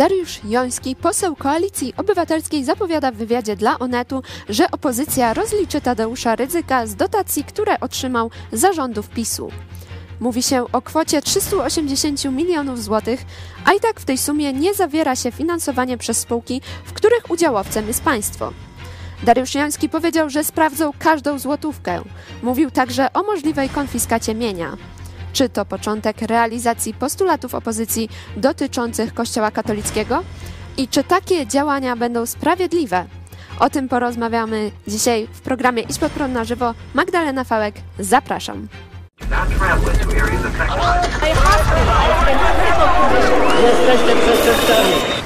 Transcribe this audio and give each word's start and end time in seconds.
Dariusz 0.00 0.40
Joński, 0.44 0.96
poseł 0.96 1.36
Koalicji 1.36 1.94
Obywatelskiej, 1.96 2.64
zapowiada 2.64 3.12
w 3.12 3.14
wywiadzie 3.14 3.56
dla 3.56 3.78
Onetu, 3.78 4.22
że 4.48 4.70
opozycja 4.70 5.34
rozliczy 5.34 5.80
Tadeusza 5.80 6.36
Rydzyka 6.36 6.86
z 6.86 6.94
dotacji, 6.94 7.44
które 7.44 7.80
otrzymał 7.80 8.30
zarządów 8.52 9.08
PiSu. 9.08 9.50
Mówi 10.20 10.42
się 10.42 10.64
o 10.72 10.82
kwocie 10.82 11.22
380 11.22 12.24
milionów 12.24 12.82
złotych, 12.82 13.20
a 13.64 13.72
i 13.72 13.80
tak 13.80 14.00
w 14.00 14.04
tej 14.04 14.18
sumie 14.18 14.52
nie 14.52 14.74
zawiera 14.74 15.16
się 15.16 15.32
finansowanie 15.32 15.98
przez 15.98 16.18
spółki, 16.18 16.62
w 16.84 16.92
których 16.92 17.30
udziałowcem 17.30 17.88
jest 17.88 18.02
państwo. 18.02 18.52
Dariusz 19.22 19.54
Joński 19.54 19.88
powiedział, 19.88 20.30
że 20.30 20.44
sprawdzą 20.44 20.90
każdą 20.98 21.38
złotówkę. 21.38 22.02
Mówił 22.42 22.70
także 22.70 23.12
o 23.12 23.22
możliwej 23.22 23.68
konfiskacie 23.68 24.34
mienia. 24.34 24.76
Czy 25.32 25.48
to 25.48 25.64
początek 25.64 26.22
realizacji 26.22 26.94
postulatów 26.94 27.54
opozycji 27.54 28.08
dotyczących 28.36 29.14
Kościoła 29.14 29.50
katolickiego? 29.50 30.22
I 30.76 30.88
czy 30.88 31.04
takie 31.04 31.46
działania 31.46 31.96
będą 31.96 32.26
sprawiedliwe? 32.26 33.04
O 33.58 33.70
tym 33.70 33.88
porozmawiamy 33.88 34.70
dzisiaj 34.88 35.28
w 35.32 35.40
programie 35.40 35.82
Idź 35.82 35.98
pod 35.98 36.12
prąd 36.12 36.34
na 36.34 36.44
żywo. 36.44 36.74
Magdalena 36.94 37.44
Fałek, 37.44 37.74
zapraszam. 37.98 38.68
Przestępcami. 44.36 45.19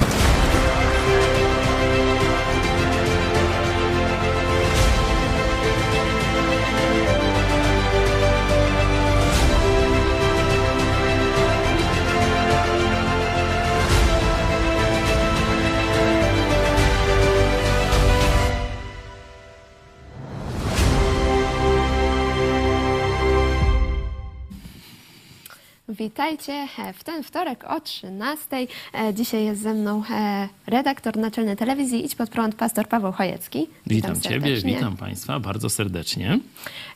Witajcie 25.97 26.67
w 26.93 27.03
ten 27.03 27.23
wtorek 27.23 27.63
o 27.67 27.81
13. 27.81 28.57
E, 28.93 29.13
Dzisiaj 29.13 29.45
jest 29.45 29.61
ze 29.61 29.73
mną 29.73 30.03
e, 30.11 30.49
redaktor 30.67 31.17
naczelny 31.17 31.55
telewizji 31.55 32.05
Idź 32.05 32.15
pod 32.15 32.29
prąd, 32.29 32.55
pastor 32.55 32.87
Paweł 32.87 33.11
Chojecki. 33.11 33.67
Witam 33.87 34.21
Ciebie, 34.21 34.39
serdecznie. 34.39 34.75
witam 34.75 34.97
Państwa 34.97 35.39
bardzo 35.39 35.69
serdecznie. 35.69 36.39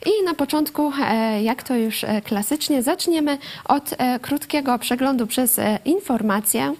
I 0.05 0.25
na 0.25 0.33
początku, 0.33 0.91
e, 1.01 1.43
jak 1.43 1.63
to 1.63 1.75
już 1.75 2.05
klasycznie, 2.23 2.83
zaczniemy 2.83 3.37
od 3.65 3.95
krótkiego 4.21 4.79
przeglądu 4.79 5.27
przez 5.27 5.59
informację. 5.85 6.75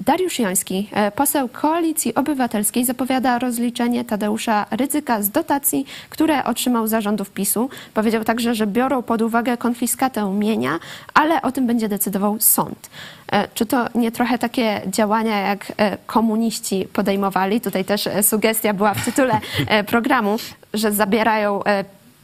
Dariusz 0.00 0.38
Joński, 0.38 0.88
e, 0.92 1.10
poseł 1.10 1.48
Koalicji 1.48 2.14
Obywatelskiej, 2.14 2.84
zapowiada 2.84 3.38
rozliczenie 3.38 4.04
Tadeusza 4.04 4.66
Rydzyka 4.70 5.22
z 5.22 5.30
dotacji, 5.30 5.86
które 6.10 6.44
otrzymał 6.44 6.86
zarządów 6.86 7.30
PiSu. 7.30 7.70
Powiedział 7.94 8.24
także, 8.24 8.54
że 8.54 8.66
biorą 8.66 9.02
pod 9.02 9.22
uwagę 9.22 9.56
konfiskatę 9.56 10.34
mienia, 10.34 10.78
ale 11.14 11.42
o 11.42 11.52
tym 11.52 11.66
będzie 11.66 11.88
decydował 11.88 12.36
sąd. 12.40 12.90
E, 13.32 13.48
Czy 13.54 13.66
to 13.66 13.86
nie 13.94 14.12
trochę 14.12 14.38
takie 14.38 14.82
działania, 14.86 15.40
jak 15.40 15.72
e, 15.76 15.96
komuniści 16.06 16.88
podejmowali? 16.92 17.60
Tutaj 17.60 17.84
też 17.84 18.08
sugestia 18.22 18.74
była 18.74 18.94
w 18.94 19.04
tytule 19.04 19.40
programu, 19.86 20.36
że 20.74 20.92
zabierają 20.92 21.62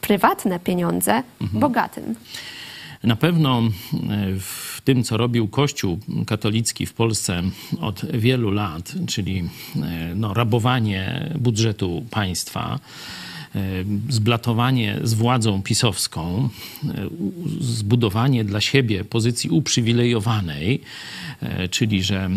prywatne 0.01 0.59
pieniądze 0.61 1.23
bogatym. 1.41 2.15
Na 3.03 3.17
pewno 3.17 3.59
e, 3.59 3.69
w 4.39 4.81
tym, 4.85 5.05
co 5.05 5.17
robił 5.17 5.49
Kościół 5.49 5.99
katolicki 6.27 6.87
w 6.87 6.93
Polsce 6.93 7.43
od 7.81 8.05
wielu 8.15 8.51
lat, 8.51 8.95
czyli 9.07 9.39
e, 9.39 10.15
no, 10.15 10.35
rabowanie 10.35 11.31
budżetu 11.39 12.07
państwa, 12.11 12.79
e, 13.55 13.61
zblatowanie 14.09 14.99
z 15.03 15.15
władzą 15.15 15.63
pisowską, 15.63 16.49
zbudowanie 17.61 18.45
dla 18.45 18.61
siebie 18.61 19.05
pozycji 19.05 19.51
uprzywilejowanej, 19.51 20.81
czyli 21.71 22.03
że 22.03 22.31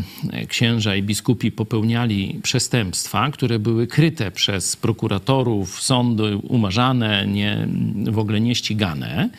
księża 0.48 0.96
i 0.96 1.04
biskupi 1.04 1.52
popełniali 1.52 2.40
przestępstwa, 2.44 3.32
które 3.32 3.60
były 3.60 3.88
kryte 3.88 4.32
przez 4.32 4.76
prokuratorów, 4.76 5.82
sądy 5.82 6.38
umarzane, 6.38 7.28
nie, 7.28 7.68
w 8.12 8.20
ogóle 8.20 8.42
nieścigane 8.42 9.30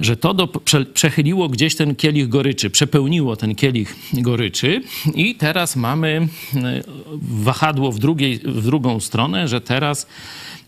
że 0.00 0.16
to 0.16 0.34
do, 0.34 0.46
prze, 0.46 0.84
przechyliło 0.84 1.48
gdzieś 1.48 1.76
ten 1.76 1.94
kielich 1.94 2.28
goryczy, 2.28 2.70
przepełniło 2.70 3.36
ten 3.36 3.54
kielich 3.54 3.96
goryczy 4.12 4.82
i 5.14 5.34
teraz 5.34 5.76
mamy 5.76 6.28
e, 6.54 6.82
wahadło 7.22 7.92
w, 7.92 7.98
drugiej, 7.98 8.38
w 8.38 8.62
drugą 8.62 9.00
stronę, 9.00 9.48
że 9.48 9.60
teraz 9.60 10.06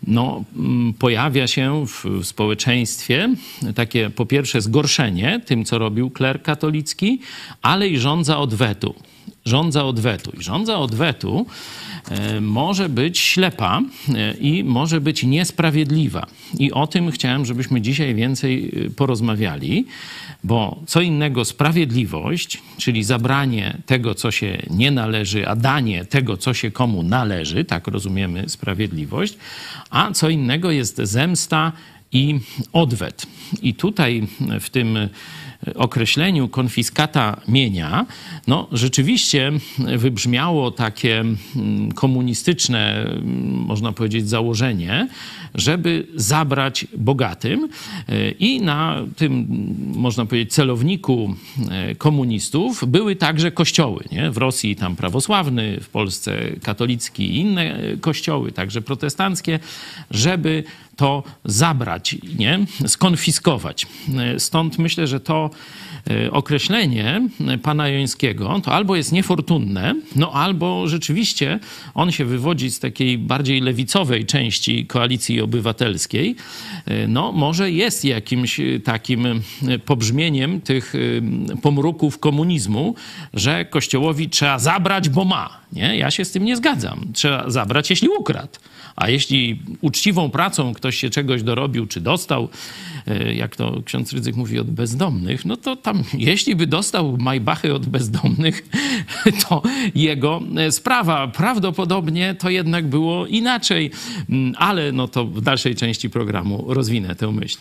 no, 0.06 0.44
mm, 0.56 0.94
pojawia 0.94 1.46
się 1.46 1.86
w, 1.86 2.24
społeczeństwie 2.26 3.34
takie 3.74 4.10
po 4.10 4.26
pierwsze 4.26 4.60
zgorszenie 4.60 5.40
tym, 5.46 5.64
co 5.64 5.78
robił 5.78 6.10
kler 6.10 6.42
katolicki, 6.42 7.20
ale 7.62 7.88
i 7.88 7.98
żądza 7.98 8.38
odwetu. 8.38 8.94
Żądza 9.44 9.84
odwetu. 9.84 10.32
I 10.40 10.42
żądza 10.42 10.78
odwetu 10.78 11.46
e, 12.10 12.40
może 12.40 12.88
być 12.88 13.18
ślepa 13.18 13.80
e, 14.14 14.34
i 14.34 14.64
może 14.64 15.00
być 15.00 15.22
niesprawiedliwa. 15.22 16.26
I 16.58 16.72
o 16.72 16.86
tym 16.86 17.10
chciałem, 17.10 17.46
żebyśmy 17.46 17.80
dzisiaj 17.80 18.14
więcej 18.14 18.72
e, 18.86 18.90
porozmawiali, 18.90 19.86
bo 20.44 20.80
co 20.86 21.00
innego 21.00 21.44
sprawiedliwość, 21.44 22.62
czyli 22.78 23.04
zabranie 23.04 23.78
tego, 23.86 24.14
co 24.14 24.30
się 24.30 24.62
nie 24.70 24.90
należy, 24.90 25.48
a 25.48 25.56
danie 25.56 26.04
tego, 26.04 26.36
co 26.36 26.54
się 26.54 26.70
komu 26.70 27.02
należy, 27.02 27.64
tak 27.64 27.86
rozumiemy 27.86 28.48
sprawiedliwość, 28.48 29.36
a 29.90 30.12
co 30.12 30.28
innego 30.28 30.70
jest 30.70 30.96
zemsta 30.96 31.72
i 32.12 32.40
odwet. 32.72 33.26
I 33.62 33.74
tutaj 33.74 34.26
w 34.60 34.70
tym 34.70 34.98
określeniu 35.74 36.48
konfiskata 36.48 37.40
mienia, 37.48 38.06
no 38.46 38.68
rzeczywiście 38.72 39.52
wybrzmiało 39.96 40.70
takie 40.70 41.20
mm, 41.20 41.92
komunistyczne, 41.92 43.02
mm, 43.02 43.22
można 43.66 43.92
powiedzieć, 43.92 44.28
założenie, 44.28 45.08
żeby 45.54 46.06
zabrać 46.14 46.86
bogatym 46.96 47.68
E, 48.08 48.30
i 48.30 48.60
na 48.60 48.96
tym, 49.16 49.32
mm, 49.32 50.00
można 50.00 50.26
powiedzieć, 50.26 50.52
celowniku 50.52 51.34
e, 51.70 51.94
komunistów 51.94 52.84
były 52.86 53.16
także 53.16 53.50
kościoły, 53.50 54.04
nie? 54.12 54.30
W 54.30 54.36
Rosji 54.36 54.76
tam 54.76 54.96
prawosławny, 54.96 55.80
w 55.80 55.88
Polsce 55.88 56.38
katolicki 56.62 57.22
i 57.22 57.36
inne 57.36 57.74
e, 57.74 57.96
kościoły, 57.96 58.52
także 58.52 58.82
protestanckie, 58.82 59.58
żeby 60.10 60.64
to 60.96 61.22
zabrać, 61.44 62.16
nie? 62.38 62.66
skonfiskować. 62.86 63.86
E, 64.18 64.40
Stąd 64.40 64.78
myślę, 64.78 65.06
że 65.06 65.20
to 65.20 65.50
określenie 66.30 67.28
e, 67.48 67.58
pana 67.58 67.88
Jońskiego 67.88 68.60
to 68.64 68.72
albo 68.72 68.96
jest 68.96 69.12
niefortunne, 69.12 69.94
no 70.16 70.32
albo 70.32 70.88
rzeczywiście 70.88 71.58
on 71.94 72.12
się 72.12 72.24
wywodzi 72.24 72.70
z 72.70 72.80
takiej 72.80 73.18
bardziej 73.18 73.60
lewicowej 73.60 74.26
części 74.26 74.86
koalicji 74.86 75.40
obywatelskiej. 75.40 76.36
E, 76.86 77.08
No 77.08 77.32
może 77.32 77.70
jest 77.70 78.04
jakimś 78.04 78.60
e, 78.60 78.80
takim 78.80 79.40
pobrzmieniem 79.84 80.60
tych 80.60 80.94
pomruków 81.62 82.18
komunizmu, 82.18 82.94
że 83.34 83.64
Kościołowi 83.64 84.28
trzeba 84.28 84.58
zabrać, 84.58 85.08
bo 85.08 85.24
ma. 85.24 85.60
Nie? 85.72 85.96
Ja 85.96 86.10
się 86.10 86.24
z 86.24 86.30
tym 86.30 86.44
nie 86.44 86.56
zgadzam. 86.56 87.00
Trzeba 87.12 87.50
zabrać, 87.50 87.90
jeśli 87.90 88.08
ukradł. 88.08 88.58
A 88.96 89.08
jeśli 89.08 89.62
uczciwą 89.80 90.30
pracą 90.30 90.74
ktoś 90.74 90.96
się 90.96 91.10
czegoś 91.10 91.42
dorobił, 91.42 91.86
czy 91.86 92.00
dostał, 92.00 92.48
jak 93.34 93.56
to 93.56 93.82
ksiądz 93.84 94.12
Rydzyk 94.12 94.36
mówi, 94.36 94.58
od 94.58 94.70
bezdomnych, 94.70 95.44
no 95.44 95.56
to 95.56 95.76
jeśli 96.14 96.56
by 96.56 96.66
dostał 96.66 97.16
majbachy 97.18 97.74
od 97.74 97.86
bezdomnych, 97.86 98.68
to 99.48 99.62
jego 99.94 100.40
e, 100.56 100.72
sprawa. 100.72 101.28
Prawdopodobnie 101.28 102.34
to 102.34 102.50
jednak 102.50 102.86
było 102.86 103.26
inaczej, 103.26 103.90
Mm, 104.28 104.54
ale 104.58 104.92
no 104.92 105.08
to 105.08 105.24
w 105.24 105.40
dalszej 105.40 105.74
części 105.74 106.10
programu 106.10 106.64
rozwinę 106.68 107.16
tę 107.16 107.32
myśl. 107.32 107.58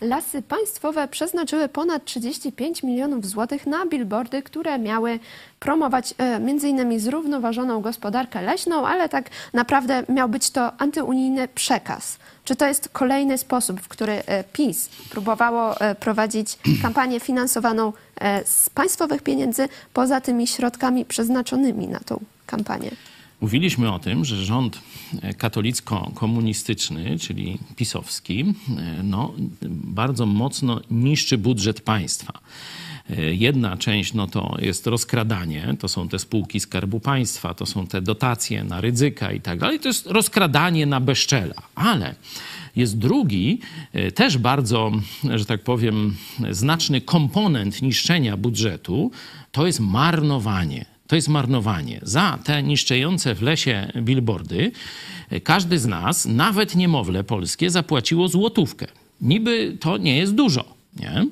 Lasy 0.00 0.42
Państwowe 0.42 1.08
przeznaczyły 1.08 1.68
ponad 1.68 2.04
35 2.04 2.82
milionów 2.82 3.26
złotych 3.26 3.66
na 3.66 3.86
billboardy, 3.86 4.42
które 4.42 4.78
miały 4.78 5.18
promować 5.58 6.14
e, 6.18 6.24
m.in. 6.24 7.00
zrównoważoną 7.00 7.80
gospodarkę 7.80 8.42
leśną, 8.42 8.86
ale 8.86 9.08
tak 9.08 9.30
naprawdę 9.52 10.02
miał 10.08 10.28
być 10.28 10.50
to 10.50 10.80
antyunijny 10.80 11.48
przekaz. 11.48 12.18
Czy 12.44 12.56
to 12.56 12.66
jest 12.66 12.88
kolejny 12.88 13.38
sposób, 13.38 13.80
w 13.80 13.88
który 13.88 14.12
e, 14.12 14.44
PiS 14.44 14.88
próbowało 15.10 15.80
e, 15.80 15.94
prowadzić 15.94 16.58
kampanię 16.82 17.20
finansowaną 17.20 17.92
z 18.44 18.70
państwowych 18.70 19.22
pieniędzy 19.22 19.68
poza 19.92 20.20
tymi 20.20 20.46
środkami 20.46 21.04
przeznaczonymi 21.04 21.88
na 21.88 22.00
tą 22.00 22.20
kampanię? 22.46 22.90
Mówiliśmy 23.40 23.92
o 23.92 23.98
tym, 23.98 24.24
że 24.24 24.44
rząd 24.44 24.80
katolicko-komunistyczny, 25.38 27.18
czyli 27.18 27.58
pisowski, 27.76 28.44
no, 29.02 29.32
bardzo 29.84 30.26
mocno 30.26 30.80
niszczy 30.90 31.38
budżet 31.38 31.80
państwa. 31.80 32.32
Jedna 33.32 33.76
część 33.76 34.14
no 34.14 34.26
to 34.26 34.56
jest 34.60 34.86
rozkradanie, 34.86 35.74
to 35.78 35.88
są 35.88 36.08
te 36.08 36.18
spółki 36.18 36.60
Skarbu 36.60 37.00
Państwa, 37.00 37.54
to 37.54 37.66
są 37.66 37.86
te 37.86 38.02
dotacje 38.02 38.64
na 38.64 38.80
ryzyka 38.80 39.32
i 39.32 39.40
tak 39.40 39.58
dalej. 39.58 39.80
To 39.80 39.88
jest 39.88 40.06
rozkradanie 40.06 40.86
na 40.86 41.00
bezczela. 41.00 41.54
Ale 41.74 42.14
jest 42.76 42.98
drugi, 42.98 43.60
e, 43.92 44.12
też 44.12 44.38
bardzo, 44.38 44.92
że 45.34 45.44
tak 45.44 45.62
powiem, 45.62 46.16
znaczny 46.50 47.00
komponent 47.00 47.82
niszczenia 47.82 48.36
budżetu, 48.36 49.10
to 49.52 49.66
jest 49.66 49.80
marnowanie. 49.80 50.84
To 51.10 51.16
jest 51.16 51.28
marnowanie. 51.28 52.00
Za 52.02 52.38
te 52.44 52.62
niszczące 52.62 53.34
w 53.34 53.42
lesie 53.42 53.92
billboardy 53.96 54.72
e, 55.30 55.40
każdy 55.40 55.78
z 55.78 55.86
nas, 55.86 56.26
nawet 56.26 56.74
niemowlę 56.74 57.24
polskie, 57.24 57.70
zapłaciło 57.70 58.28
złotówkę. 58.28 58.86
Niby 59.20 59.76
to 59.80 59.98
nie 59.98 60.18
jest 60.18 60.34
dużo 60.34 60.80
nie? 60.96 61.26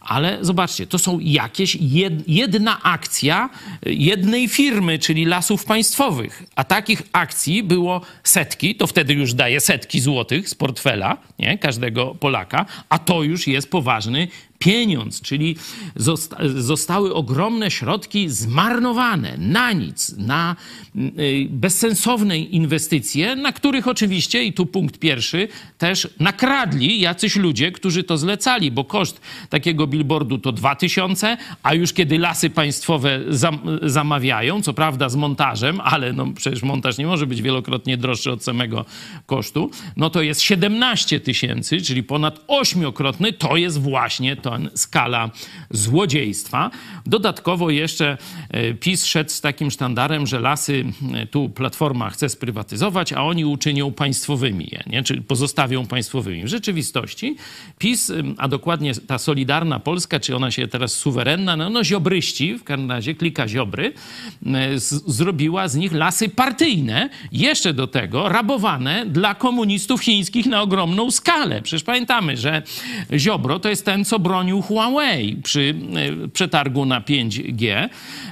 Ale 0.00 0.38
zobaczcie, 0.40 0.86
to 0.86 0.98
są 0.98 1.18
jakieś 1.20 1.78
jedna 2.26 2.82
akcja 2.82 3.50
jednej 3.86 4.48
firmy, 4.48 4.98
czyli 4.98 5.24
lasów 5.24 5.64
państwowych. 5.64 6.42
A 6.56 6.64
takich 6.64 7.02
akcji 7.12 7.62
było 7.62 8.00
setki, 8.24 8.74
to 8.74 8.86
wtedy 8.86 9.14
już 9.14 9.34
daje 9.34 9.60
setki 9.60 10.00
złotych 10.00 10.48
z 10.48 10.54
portfela 10.54 11.16
nie? 11.38 11.58
każdego 11.58 12.14
Polaka, 12.14 12.66
a 12.88 12.98
to 12.98 13.22
już 13.22 13.46
jest 13.46 13.70
poważny 13.70 14.28
pieniądz, 14.64 15.20
czyli 15.20 15.56
zosta 15.96 16.36
zostały 16.56 17.14
ogromne 17.14 17.70
środki 17.70 18.28
zmarnowane 18.28 19.34
na 19.38 19.72
nic, 19.72 20.14
na 20.18 20.56
y, 20.96 21.46
bezsensowne 21.50 22.38
inwestycje, 22.38 23.36
na 23.36 23.52
których 23.52 23.88
oczywiście, 23.88 24.44
i 24.44 24.52
tu 24.52 24.66
punkt 24.66 24.98
pierwszy, 24.98 25.48
też 25.78 26.08
nakradli 26.20 27.00
jacyś 27.00 27.36
ludzie, 27.36 27.72
którzy 27.72 28.04
to 28.04 28.18
zlecali, 28.18 28.70
bo 28.70 28.84
koszt 28.84 29.20
takiego 29.50 29.86
billboardu 29.86 30.38
to 30.38 30.52
2000, 30.52 31.36
a 31.62 31.74
już 31.74 31.92
kiedy 31.92 32.18
lasy 32.18 32.50
państwowe 32.50 33.20
zam 33.28 33.58
zamawiają, 33.82 34.62
co 34.62 34.74
prawda 34.74 35.08
z 35.08 35.16
montażem, 35.16 35.80
ale 35.80 36.12
no 36.12 36.26
przecież 36.36 36.62
montaż 36.62 36.98
nie 36.98 37.06
może 37.06 37.26
być 37.26 37.42
wielokrotnie 37.42 37.96
droższy 37.96 38.32
od 38.32 38.44
samego 38.44 38.84
kosztu, 39.26 39.70
no 39.96 40.10
to 40.10 40.22
jest 40.22 40.40
17 40.40 41.20
tysięcy, 41.20 41.80
czyli 41.80 42.02
ponad 42.02 42.40
ośmiokrotny, 42.48 43.32
to 43.32 43.56
jest 43.56 43.80
właśnie 43.80 44.36
to 44.36 44.53
skala 44.74 45.30
złodziejstwa. 45.70 46.70
Dodatkowo 47.06 47.70
jeszcze 47.70 48.18
e, 48.50 48.74
PiS 48.74 49.04
szedł 49.04 49.30
z 49.30 49.40
takim 49.40 49.70
sztandarem, 49.70 50.26
że 50.26 50.40
lasy 50.40 50.84
e, 51.14 51.26
tu 51.26 51.48
Platforma 51.48 52.10
chce 52.10 52.28
sprywatyzować, 52.28 53.12
a 53.12 53.22
oni 53.22 53.44
uczynią 53.44 53.92
państwowymi 53.92 54.68
je, 54.72 54.82
nie? 54.86 55.02
czyli 55.02 55.22
pozostawią 55.22 55.86
państwowymi. 55.86 56.44
W 56.44 56.48
rzeczywistości 56.48 57.36
PiS, 57.78 58.12
a 58.38 58.48
dokładnie 58.48 58.94
ta 58.94 59.18
Solidarna 59.18 59.80
Polska, 59.80 60.20
czy 60.20 60.36
ona 60.36 60.50
się 60.50 60.68
teraz 60.68 60.92
suwerenna, 60.92 61.56
no, 61.56 61.70
no 61.70 61.84
ziobryści, 61.84 62.58
w 62.58 62.64
każdym 62.64 62.90
razie 62.90 63.14
klika 63.14 63.48
ziobry, 63.48 63.92
e, 64.46 64.78
z, 64.78 65.04
zrobiła 65.06 65.68
z 65.68 65.76
nich 65.76 65.92
lasy 65.92 66.28
partyjne, 66.28 67.10
jeszcze 67.32 67.74
do 67.74 67.86
tego 67.86 68.28
rabowane 68.28 69.06
dla 69.06 69.34
komunistów 69.34 70.02
chińskich 70.02 70.46
na 70.46 70.62
ogromną 70.62 71.10
skalę. 71.10 71.62
Przecież 71.62 71.82
pamiętamy, 71.82 72.36
że 72.36 72.62
Ziobro 73.12 73.60
to 73.60 73.68
jest 73.68 73.84
ten, 73.84 74.04
co 74.04 74.18
broni 74.18 74.43
bronił 74.44 74.62
Huawei 74.62 75.36
przy 75.36 75.74
e, 76.24 76.28
przetargu 76.28 76.86
na 76.86 77.00
5G. 77.00 77.88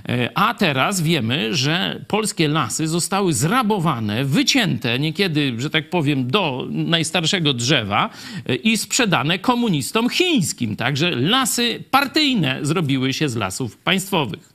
E, 0.08 0.30
a 0.34 0.54
teraz 0.54 1.00
wiemy, 1.00 1.54
że 1.54 2.04
polskie 2.08 2.48
lasy 2.48 2.88
zostały 2.88 3.32
zrabowane, 3.32 4.24
wycięte 4.24 4.98
niekiedy, 4.98 5.54
że 5.58 5.70
tak 5.70 5.90
powiem, 5.90 6.26
do 6.30 6.66
najstarszego 6.70 7.54
drzewa 7.54 8.10
e, 8.46 8.54
i 8.54 8.76
sprzedane 8.76 9.38
komunistom 9.38 10.08
chińskim. 10.08 10.76
Także 10.76 11.10
lasy 11.10 11.84
partyjne 11.90 12.58
zrobiły 12.62 13.12
się 13.12 13.28
z 13.28 13.36
lasów 13.36 13.76
państwowych. 13.76 14.52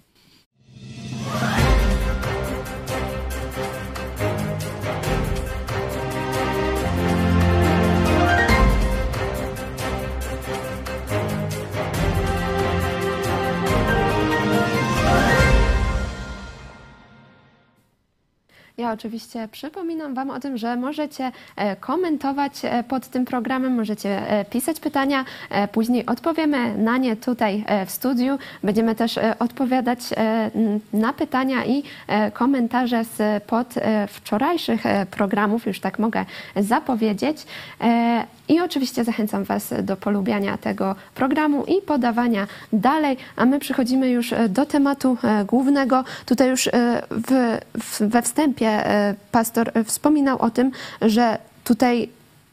Ja 18.80 18.92
oczywiście 18.92 19.48
przypominam 19.52 20.14
Wam 20.14 20.30
o 20.30 20.40
tym, 20.40 20.58
że 20.58 20.76
możecie 20.76 21.32
e, 21.56 21.76
komentować 21.76 22.54
e, 22.64 22.84
pod 22.84 23.08
tym 23.08 23.26
programem, 23.26 23.76
możecie 23.76 24.30
e, 24.30 24.46
pisać 24.46 24.80
pytania, 24.80 25.26
później 25.72 26.06
odpowiemy 26.06 26.78
na 26.78 26.98
nie 26.98 27.16
tutaj 27.16 27.66
w 27.86 27.92
studiu. 27.92 28.38
Będziemy 28.64 28.96
też 28.96 29.20
odpowiadać 29.40 30.00
na 30.94 31.14
pytania 31.14 31.66
i 31.66 31.84
komentarze 32.34 33.04
z 33.04 33.44
pod 33.44 33.74
wczorajszych 34.08 34.84
programów, 35.12 35.66
już 35.66 35.80
tak 35.80 36.00
mogę 36.00 36.26
zapowiedzieć. 36.56 37.38
I 38.50 38.60
oczywiście 38.60 39.04
zachęcam 39.04 39.44
Was 39.44 39.74
do 39.84 39.98
polubiania 39.98 40.58
tego 40.58 40.96
programu 41.16 41.64
i 41.66 41.82
podawania 41.82 42.48
dalej, 42.74 43.18
a 43.36 43.46
my 43.46 43.60
przechodzimy 43.60 44.10
już 44.10 44.34
do 44.50 44.66
tematu 44.66 45.18
głównego. 45.46 46.04
Tutaj 46.26 46.50
już 46.50 46.70
w, 47.12 47.58
w, 47.84 48.02
we 48.02 48.22
wstępie 48.22 48.67
E, 48.68 49.16
pastor 49.32 49.72
wspominał 49.86 50.42
o 50.42 50.50
tym, 50.50 50.72
że 51.02 51.38
tutaj 51.64 52.10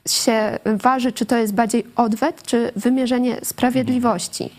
się 0.08 0.58
waży, 0.64 1.12
czy 1.12 1.26
to 1.26 1.36
jest 1.36 1.54
bardziej 1.54 1.86
odwet, 1.96 2.42
czy 2.42 2.72
wymierzenie 2.76 3.36
sprawiedliwości. 3.42 4.50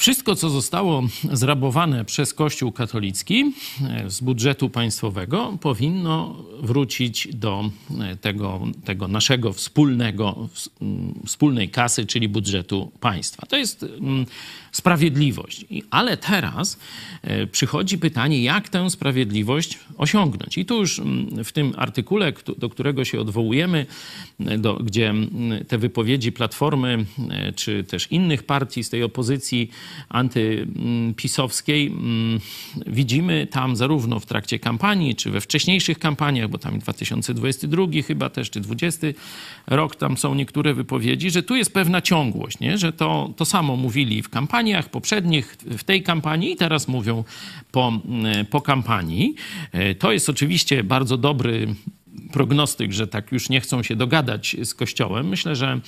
Wszystko, 0.00 0.36
co 0.36 0.50
zostało 0.50 1.02
zrabowane 1.32 2.04
przez 2.04 2.34
Kościół 2.34 2.72
katolicki 2.72 3.52
e, 3.88 4.10
z 4.10 4.20
budżetu 4.20 4.70
państwowego, 4.70 5.58
powinno 5.60 6.44
wrócić 6.62 7.28
do 7.34 7.70
e, 8.00 8.16
tego, 8.16 8.60
tego 8.84 9.08
naszego 9.08 9.52
wspólnego, 9.52 10.48
wspólnej 11.26 11.68
kasy, 11.68 12.06
czyli 12.06 12.28
budżetu 12.28 12.92
państwa. 13.00 13.46
To 13.46 13.56
jest 13.56 13.86
sprawiedliwość. 14.72 15.64
Ale 15.90 16.16
teraz 16.16 16.78
e, 17.22 17.46
przychodzi 17.46 17.98
pytanie, 17.98 18.42
jak 18.42 18.68
tę 18.68 18.90
sprawiedliwość 18.90 19.78
osiągnąć. 19.98 20.58
I 20.58 20.64
tu 20.64 20.80
już 20.80 20.98
mm, 20.98 21.44
w 21.44 21.52
tym 21.52 21.74
artykule, 21.76 22.32
do 22.58 22.68
którego 22.68 23.04
się 23.04 23.20
odwołujemy, 23.20 23.86
do, 24.58 24.74
gdzie 24.74 25.10
mm, 25.10 25.64
te 25.64 25.78
wypowiedzi 25.78 26.32
Platformy 26.32 27.04
czy 27.56 27.84
też 27.84 28.06
innych 28.10 28.42
partii 28.42 28.84
z 28.84 28.90
tej 28.90 29.02
opozycji 29.02 29.70
antypisowskiej, 30.08 31.86
mm, 31.86 32.40
widzimy 32.86 33.46
tam 33.46 33.76
zarówno 33.76 34.20
w 34.20 34.26
trakcie 34.26 34.58
kampanii, 34.58 35.14
czy 35.14 35.30
we 35.30 35.40
wcześniejszych 35.40 35.98
kampaniach, 35.98 36.48
bo 36.48 36.58
tam 36.58 36.78
2022 36.78 38.02
chyba 38.06 38.30
też, 38.30 38.50
czy 38.50 38.60
20 38.60 39.06
rok, 39.66 39.96
tam 39.96 40.16
są 40.16 40.34
niektóre 40.34 40.74
wypowiedzi, 40.74 41.30
że 41.30 41.42
tu 41.42 41.56
jest 41.56 41.74
pewna 41.74 42.02
ciągłość, 42.02 42.60
nie? 42.60 42.78
że 42.78 42.92
to, 42.92 43.30
to 43.36 43.44
samo 43.44 43.76
mówili 43.76 44.22
w 44.22 44.28
kampaniach 44.28 44.88
poprzednich, 44.88 45.56
w 45.78 45.84
tej 45.84 46.02
kampanii 46.02 46.52
i 46.52 46.56
teraz 46.56 46.88
mówią 46.88 47.24
po, 47.72 48.00
mm, 48.04 48.46
po 48.46 48.60
kampanii. 48.60 49.34
E, 49.72 49.94
to 49.94 50.12
jest 50.12 50.28
oczywiście 50.28 50.84
bardzo 50.84 51.16
dobry 51.16 51.74
prognostyk, 52.32 52.92
że 52.92 53.06
tak 53.06 53.32
już 53.32 53.48
nie 53.48 53.60
chcą 53.60 53.82
się 53.82 53.96
dogadać 53.96 54.56
z 54.64 54.74
Kościołem. 54.74 55.28
Myślę, 55.28 55.56
że 55.56 55.80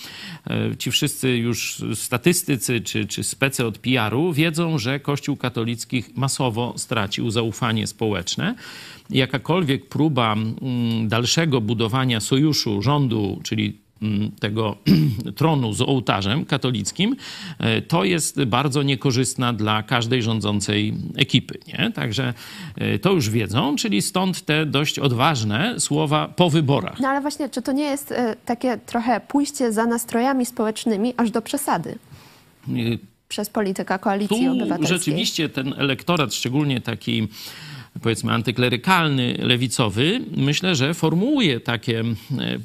e, 0.47 0.76
ci 0.76 0.91
wszyscy 0.91 1.37
już 1.37 1.83
statystycy 1.95 2.81
czy, 2.81 3.07
czy 3.07 3.25
spece 3.25 3.67
od 3.67 3.79
PR-u 3.79 4.33
wiedzą, 4.33 4.79
że 4.79 5.00
Kościół 5.00 5.37
katolicki 5.37 6.05
masowo 6.14 6.75
stracił 6.76 7.31
zaufanie 7.31 7.87
społeczne. 7.87 8.55
Jakakolwiek 9.11 9.88
próba 9.88 10.33
mm, 10.33 11.09
dalszego 11.09 11.61
budowania 11.61 12.21
sojuszu 12.21 12.83
rządu, 12.83 13.41
czyli 13.45 13.81
tego 14.40 14.76
tronu 15.37 15.73
z 15.73 15.80
ołtarzem 15.80 16.44
katolickim, 16.44 17.16
e, 17.59 17.82
to 17.82 18.04
jest 18.04 18.44
bardzo 18.44 18.82
niekorzystna 18.82 19.52
dla 19.52 19.82
każdej 19.82 20.23
rządzącej 20.23 20.94
ekipy. 21.16 21.59
Nie? 21.68 21.90
Także 21.90 22.35
e, 22.76 22.99
to 22.99 23.12
już 23.12 23.30
wiedzą, 23.30 23.76
czyli 23.76 24.02
stąd 24.02 24.42
te 24.42 24.66
dość 24.66 24.99
odważne 24.99 25.80
słowa 25.80 26.28
po 26.28 26.50
wyborach. 26.50 27.00
No 27.00 27.09
ale 27.09 27.21
właśnie, 27.21 27.49
czy 27.49 27.62
to 27.62 27.73
nie 27.73 27.85
jest 27.85 28.12
e, 28.12 28.37
takie 28.44 28.78
trochę 28.87 29.21
pójście 29.21 29.73
za 29.73 29.87
nastrojami 29.87 30.47
społecznymi 30.47 31.14
aż 31.16 31.30
do 31.30 31.42
przesady? 31.42 31.99
Przez 33.28 33.50
polityka 33.50 33.99
koalicji 33.99 34.47
tu 34.47 34.52
obywatelskiej. 34.52 34.99
Rzeczywiście 34.99 35.49
ten 35.49 35.75
elektorat, 35.76 36.35
szczególnie 36.35 36.80
taki 36.80 37.28
powiedzmy 38.00 38.32
antyklerykalny, 38.32 39.34
lewicowy, 39.38 40.20
myślę, 40.37 40.75
że 40.75 40.94
formułuje 40.94 41.61
takie 41.61 42.00
e, 42.00 42.04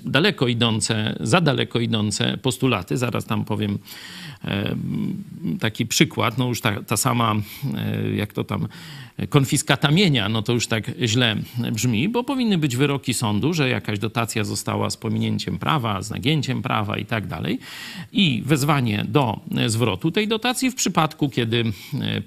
daleko 0.06 0.48
idące, 0.48 1.18
za 1.20 1.42
daleko 1.42 1.80
idące 1.80 2.38
postulaty. 2.38 2.98
Zaraz 2.98 3.26
tam 3.26 3.46
powiem 3.46 3.80
taki 5.60 5.86
przykład, 5.86 6.38
no 6.38 6.48
już 6.48 6.62
ta, 6.62 6.84
ta 6.84 6.98
sama, 6.98 7.36
jak 8.16 8.34
to 8.34 8.44
tam 8.44 8.68
konfiskata 9.30 9.92
mienia, 9.92 10.30
no 10.30 10.42
to 10.42 10.54
już 10.54 10.68
tak 10.68 10.92
źle 11.06 11.36
brzmi, 11.72 12.10
bo 12.10 12.24
powinny 12.24 12.58
być 12.58 12.76
wyroki 12.76 13.14
sądu, 13.14 13.54
że 13.54 13.70
jakaś 13.70 14.00
dotacja 14.00 14.44
została 14.44 14.90
z 14.90 14.98
pominięciem 14.98 15.60
prawa, 15.60 16.02
z 16.02 16.10
nagięciem 16.10 16.62
prawa 16.62 16.98
i 16.98 17.06
tak 17.06 17.28
dalej. 17.28 17.60
I 18.12 18.44
wezwanie 18.46 19.06
do 19.08 19.40
zwrotu 19.68 20.12
tej 20.12 20.28
dotacji 20.28 20.72
w 20.72 20.76
przypadku, 20.76 21.30
kiedy 21.30 21.64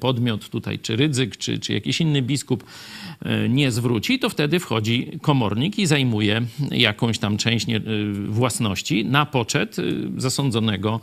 podmiot 0.01 0.49
tutaj, 0.49 0.79
czy 0.79 0.97
Rydzyk, 0.97 1.37
czy, 1.37 1.59
czy 1.59 1.73
jakiś 1.73 2.01
inny 2.01 2.23
biskup 2.23 2.65
e, 2.65 3.10
nie 3.49 3.71
zwróci, 3.71 4.19
to 4.19 4.29
wtedy 4.29 4.61
wchodzi 4.61 5.11
komornik 5.23 5.79
i 5.79 5.87
zajmuje 5.87 6.43
jakąś 6.71 7.19
tam 7.19 7.37
część 7.37 7.69
e, 7.69 7.81
własności 8.29 9.05
na 9.05 9.27
poczet 9.27 9.77
e, 9.79 9.83
zasądzonego 10.17 11.01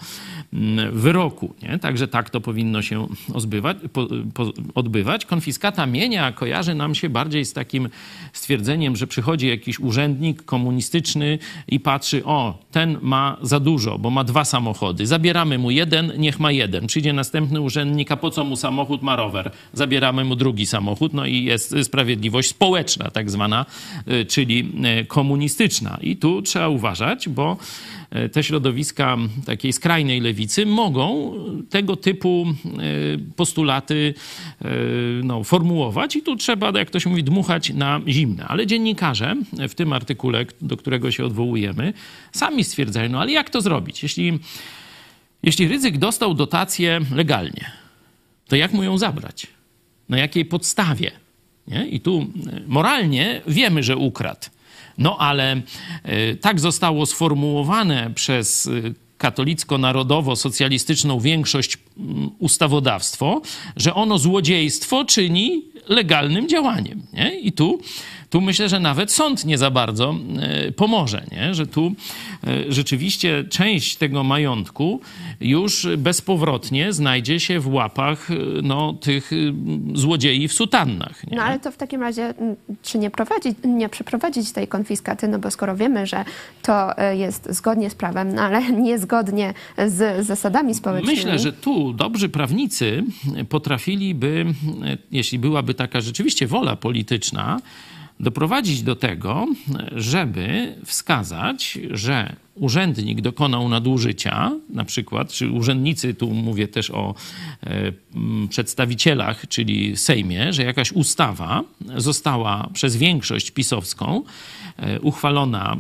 wyroku. 0.92 1.54
Nie? 1.64 1.80
Także 1.80 2.08
tak 2.08 2.30
to 2.30 2.42
powinno 2.42 2.82
się 2.82 3.08
odbywać. 3.34 3.78
odbywać. 4.76 5.26
Konfiskata 5.26 5.86
mienia 5.86 6.32
kojarzy 6.32 6.76
nam 6.76 6.96
się 6.96 7.10
bardziej 7.10 7.46
z 7.46 7.54
takim 7.54 7.90
stwierdzeniem, 8.34 8.96
że 8.96 9.08
przychodzi 9.08 9.48
jakiś 9.48 9.80
urzędnik 9.80 10.46
komunistyczny 10.46 11.40
i 11.68 11.80
patrzy, 11.80 12.26
o, 12.26 12.60
ten 12.78 12.98
ma 13.02 13.38
za 13.42 13.60
dużo, 13.60 13.98
bo 13.98 14.10
ma 14.10 14.24
dwa 14.24 14.46
samochody. 14.46 15.08
Zabieramy 15.08 15.58
mu 15.58 15.72
jeden, 15.72 16.14
niech 16.18 16.40
ma 16.40 16.52
jeden. 16.52 16.88
Przyjdzie 16.88 17.14
następny 17.14 17.62
urzędnik, 17.62 18.12
a 18.12 18.18
po 18.18 18.30
co 18.32 18.44
mu 18.44 18.56
samochód, 18.56 19.02
ma 19.02 19.16
rower. 19.16 19.52
Zabieramy 19.74 20.24
mu 20.24 20.36
drugi 20.36 20.66
samochód, 20.66 21.14
no 21.14 21.26
i 21.26 21.44
jest 21.44 21.76
sprawiedliwość 21.84 22.50
społeczna 22.50 23.12
tak 23.12 23.30
zwana, 23.30 23.66
y, 24.08 24.26
czyli 24.26 24.72
y, 25.02 25.06
komunistyczna. 25.06 25.98
I 26.02 26.18
tu 26.18 26.42
trzeba 26.42 26.68
uważać, 26.68 27.30
bo 27.30 27.58
te 28.32 28.44
środowiska 28.44 29.18
takiej 29.46 29.74
skrajnej 29.74 30.22
lewicy 30.22 30.66
mogą 30.66 31.34
tego 31.70 31.96
typu 31.96 32.46
postulaty 33.36 34.14
no, 35.24 35.44
formułować 35.44 36.16
i 36.16 36.22
tu 36.22 36.36
trzeba, 36.36 36.80
jak 36.80 36.90
to 36.90 37.00
się 37.00 37.10
mówi, 37.10 37.24
dmuchać 37.24 37.70
na 37.74 38.02
zimne. 38.08 38.46
Ale 38.48 38.68
dziennikarze 38.68 39.36
w 39.70 39.76
tym 39.76 39.94
artykule, 39.94 40.46
do 40.62 40.78
którego 40.78 41.12
się 41.12 41.26
odwołujemy, 41.26 41.94
sami 42.32 42.64
stwierdzają, 42.64 43.10
no 43.10 43.22
ale 43.22 43.32
jak 43.32 43.50
to 43.50 43.62
zrobić? 43.62 44.04
Jeśli, 44.04 44.40
jeśli 45.44 45.68
Ryzyk 45.68 45.98
dostał 45.98 46.34
dotację 46.34 47.00
legalnie, 47.16 47.72
to 48.48 48.56
jak 48.56 48.74
mu 48.74 48.84
ją 48.84 48.98
zabrać? 48.98 49.48
Na 50.10 50.18
jakiej 50.18 50.46
podstawie? 50.46 51.12
Nie? 51.68 51.88
I 51.88 52.00
tu 52.00 52.28
e, 52.52 52.62
moralnie 52.68 53.42
wiemy, 53.48 53.84
że 53.84 53.98
ukradł. 53.98 54.48
No 54.98 55.18
ale 55.18 55.62
e, 56.04 56.36
tak 56.36 56.60
zostało 56.60 57.06
sformułowane 57.06 58.12
przez 58.16 58.68
e, 58.68 58.70
katolicko-narodowo-socjalistyczną 59.18 61.20
większość 61.20 61.78
ustawodawstwo, 62.40 63.42
że 63.76 63.94
ono 63.94 64.18
złodziejstwo 64.18 65.06
czyni 65.06 65.66
legalnym 65.88 66.50
działaniem. 66.50 67.04
Nie? 67.14 67.40
I 67.40 67.52
tu 67.52 67.80
tu 68.30 68.42
myślę, 68.42 68.70
że 68.70 68.80
nawet 68.80 69.12
sąd 69.12 69.46
nie 69.46 69.58
za 69.58 69.72
bardzo 69.72 70.16
e, 70.40 70.72
pomoże, 70.72 71.24
nie? 71.32 71.56
że 71.56 71.68
tu 71.68 71.92
e, 72.48 72.72
rzeczywiście 72.72 73.44
część 73.50 73.96
tego 73.96 74.24
majątku 74.24 75.02
już 75.42 75.88
bezpowrotnie 75.98 76.94
znajdzie 76.94 77.40
się 77.40 77.60
w 77.60 77.74
łapach 77.74 78.32
e, 78.32 78.36
no, 78.64 78.94
tych 78.94 79.32
złodziei 79.94 80.48
w 80.48 80.54
sutannach. 80.54 81.28
Nie? 81.28 81.38
No 81.38 81.44
ale 81.44 81.60
to 81.60 81.72
w 81.72 81.78
takim 81.78 82.02
razie 82.02 82.34
czy 82.84 83.00
nie, 83.00 83.12
prowadzić, 83.12 83.58
nie 83.64 83.90
przeprowadzić 83.90 84.52
tej 84.52 84.68
konfiskaty, 84.68 85.28
no 85.28 85.40
bo 85.40 85.52
skoro 85.52 85.76
wiemy, 85.76 86.08
że 86.08 86.26
to 86.62 86.92
jest 87.12 87.48
zgodnie 87.50 87.90
z 87.90 87.96
prawem, 87.96 88.36
no 88.36 88.42
ale 88.42 88.72
niezgodnie 88.90 89.54
z 89.88 90.26
zasadami 90.26 90.76
społecznymi. 90.76 91.18
Myślę, 91.18 91.40
że 91.40 91.54
tu 91.54 91.94
dobrzy 91.94 92.30
prawnicy 92.30 93.04
potrafiliby, 93.50 94.46
jeśli 95.12 95.40
byłaby 95.40 95.74
taka 95.74 96.02
rzeczywiście 96.02 96.48
wola 96.48 96.76
polityczna, 96.76 97.60
doprowadzić 98.20 98.84
do 98.84 98.96
tego, 98.96 99.48
żeby 99.92 100.76
wskazać, 100.86 101.80
że 101.92 102.36
urzędnik 102.60 103.22
dokonał 103.22 103.70
nadużycia, 103.70 104.52
na 104.70 104.86
przykład, 104.86 105.32
czy 105.32 105.52
urzędnicy, 105.52 106.14
tu 106.14 106.30
mówię 106.30 106.68
też 106.68 106.92
o 106.92 107.16
e, 107.64 107.92
przedstawicielach, 108.50 109.48
czyli 109.48 109.98
Sejmie, 109.98 110.54
że 110.54 110.64
jakaś 110.64 110.92
ustawa 110.92 111.64
została 111.96 112.70
przez 112.74 112.98
większość 112.98 113.52
pisowską 113.52 114.24
e, 114.78 115.02
uchwalona 115.02 115.78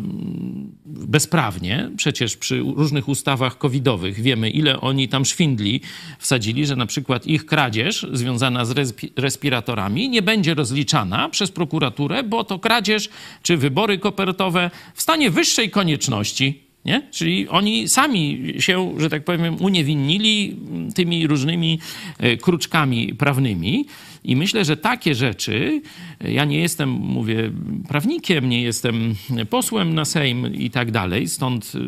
bezprawnie. 0.86 1.90
Przecież 1.98 2.38
przy 2.38 2.60
różnych 2.60 3.08
ustawach 3.08 3.58
covidowych 3.58 4.20
wiemy, 4.22 4.50
ile 4.50 4.82
oni 4.82 5.08
tam 5.08 5.26
szwindli 5.26 5.82
wsadzili, 6.20 6.66
że 6.66 6.76
na 6.76 6.86
przykład 6.86 7.28
ich 7.28 7.46
kradzież 7.46 8.08
związana 8.14 8.66
z 8.66 8.94
respiratorami 9.18 10.10
nie 10.10 10.22
będzie 10.22 10.54
rozliczana 10.54 11.30
przez 11.30 11.52
prokuraturę, 11.52 12.24
bo 12.24 12.44
to 12.44 12.60
kradzież 12.60 13.10
czy 13.42 13.58
wybory 13.58 13.98
kopertowe 13.98 14.72
w 14.96 15.02
stanie 15.02 15.32
wyższej 15.32 15.70
konieczności 15.70 16.67
nie? 16.88 17.02
Czyli 17.12 17.48
oni 17.48 17.90
sami 17.90 18.54
się, 18.60 18.94
że 18.98 19.10
tak 19.10 19.24
powiem, 19.24 19.56
uniewinnili 19.60 20.56
tymi 20.96 21.28
różnymi 21.28 21.80
e, 22.20 22.38
kruczkami 22.38 23.14
prawnymi. 23.14 23.86
I 24.24 24.36
myślę, 24.36 24.66
że 24.66 24.78
takie 24.78 25.16
rzeczy, 25.16 25.82
ja 26.20 26.46
nie 26.46 26.60
jestem, 26.60 26.90
mówię, 26.90 27.52
prawnikiem, 27.88 28.50
nie 28.50 28.62
jestem 28.62 29.16
posłem 29.50 29.96
na 29.96 30.06
Sejm 30.06 30.54
i 30.56 30.70
tak 30.70 30.92
dalej, 30.92 31.28
stąd 31.28 31.76
y, 31.76 31.80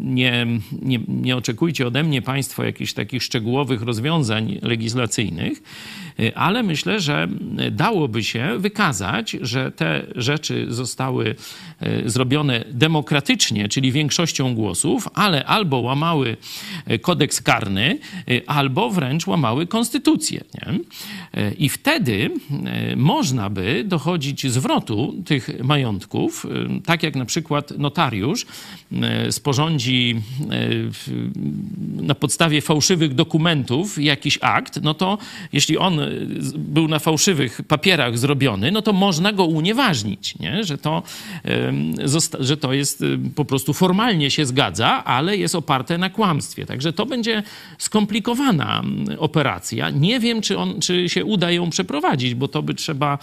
nie, 0.00 0.46
nie, 0.82 1.00
nie 1.08 1.36
oczekujcie 1.36 1.86
ode 1.86 2.02
mnie 2.02 2.22
Państwo 2.22 2.64
jakichś 2.64 2.92
takich 2.92 3.22
szczegółowych 3.22 3.82
rozwiązań 3.82 4.58
legislacyjnych, 4.62 5.62
ale 6.34 6.62
myślę, 6.62 7.00
że 7.00 7.28
dałoby 7.70 8.24
się 8.24 8.58
wykazać, 8.58 9.36
że 9.40 9.72
te 9.72 10.06
rzeczy 10.14 10.66
zostały 10.68 11.34
y, 11.82 12.10
zrobione 12.10 12.64
demokratycznie, 12.70 13.68
czyli 13.68 13.92
większością 13.92 14.54
głosów, 14.54 15.08
ale 15.14 15.44
albo 15.44 15.78
łamały 15.78 16.36
kodeks 17.02 17.40
karny, 17.40 17.98
albo 18.46 18.90
wręcz 18.90 19.26
łamały 19.26 19.66
konstytucję. 19.66 20.44
Nie? 20.54 20.78
I 21.58 21.68
wtedy 21.68 22.30
można 22.96 23.50
by 23.50 23.84
dochodzić 23.84 24.52
zwrotu 24.52 25.14
tych 25.24 25.64
majątków, 25.64 26.46
tak 26.84 27.02
jak 27.02 27.16
na 27.16 27.24
przykład 27.24 27.78
notariusz 27.78 28.46
sporządzi 29.30 30.20
na 31.96 32.14
podstawie 32.14 32.62
fałszywych 32.62 33.14
dokumentów 33.14 34.02
jakiś 34.02 34.38
akt, 34.42 34.82
no 34.82 34.94
to 34.94 35.18
jeśli 35.52 35.78
on 35.78 36.00
był 36.56 36.88
na 36.88 36.98
fałszywych 36.98 37.60
papierach 37.68 38.18
zrobiony, 38.18 38.72
no 38.72 38.82
to 38.82 38.92
można 38.92 39.32
go 39.32 39.44
unieważnić, 39.44 40.38
nie? 40.38 40.64
Że, 40.64 40.78
to, 40.78 41.02
że 42.40 42.56
to 42.56 42.72
jest 42.72 43.04
po 43.34 43.44
prostu 43.44 43.72
formalnie 43.72 44.30
się 44.30 44.46
zgadza, 44.46 45.04
ale 45.04 45.36
jest 45.36 45.54
oparte 45.54 45.98
na 45.98 46.10
kłamstwie. 46.10 46.66
Także 46.66 46.92
to 46.92 47.06
będzie 47.06 47.42
skomplikowana 47.78 48.82
operacja. 49.18 49.90
Nie 49.90 50.20
wiem, 50.20 50.40
czy, 50.40 50.58
on, 50.58 50.80
czy 50.80 51.08
się 51.08 51.24
uda 51.24 51.50
ją 51.50 51.70
przeprowadzić, 51.70 52.34
bo 52.34 52.48
to 52.48 52.62
by 52.62 52.74
trzeba 52.74 53.18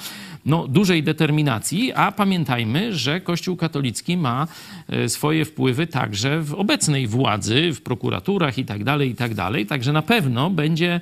no, 0.45 0.67
dużej 0.67 1.03
determinacji, 1.03 1.93
a 1.93 2.11
pamiętajmy, 2.11 2.93
że 2.93 3.21
Kościół 3.21 3.55
katolicki 3.55 4.17
ma 4.17 4.47
e, 4.89 5.09
swoje 5.09 5.45
wpływy 5.45 5.87
także 5.87 6.41
w 6.41 6.53
obecnej 6.53 7.07
władzy, 7.07 7.73
w 7.73 7.81
prokuraturach 7.81 8.57
i 8.57 8.65
tak 8.65 8.83
dalej, 8.83 9.09
i 9.09 9.15
tak 9.15 9.33
dalej. 9.33 9.65
Także 9.65 9.93
na 9.93 10.01
pewno 10.01 10.49
będzie 10.49 11.01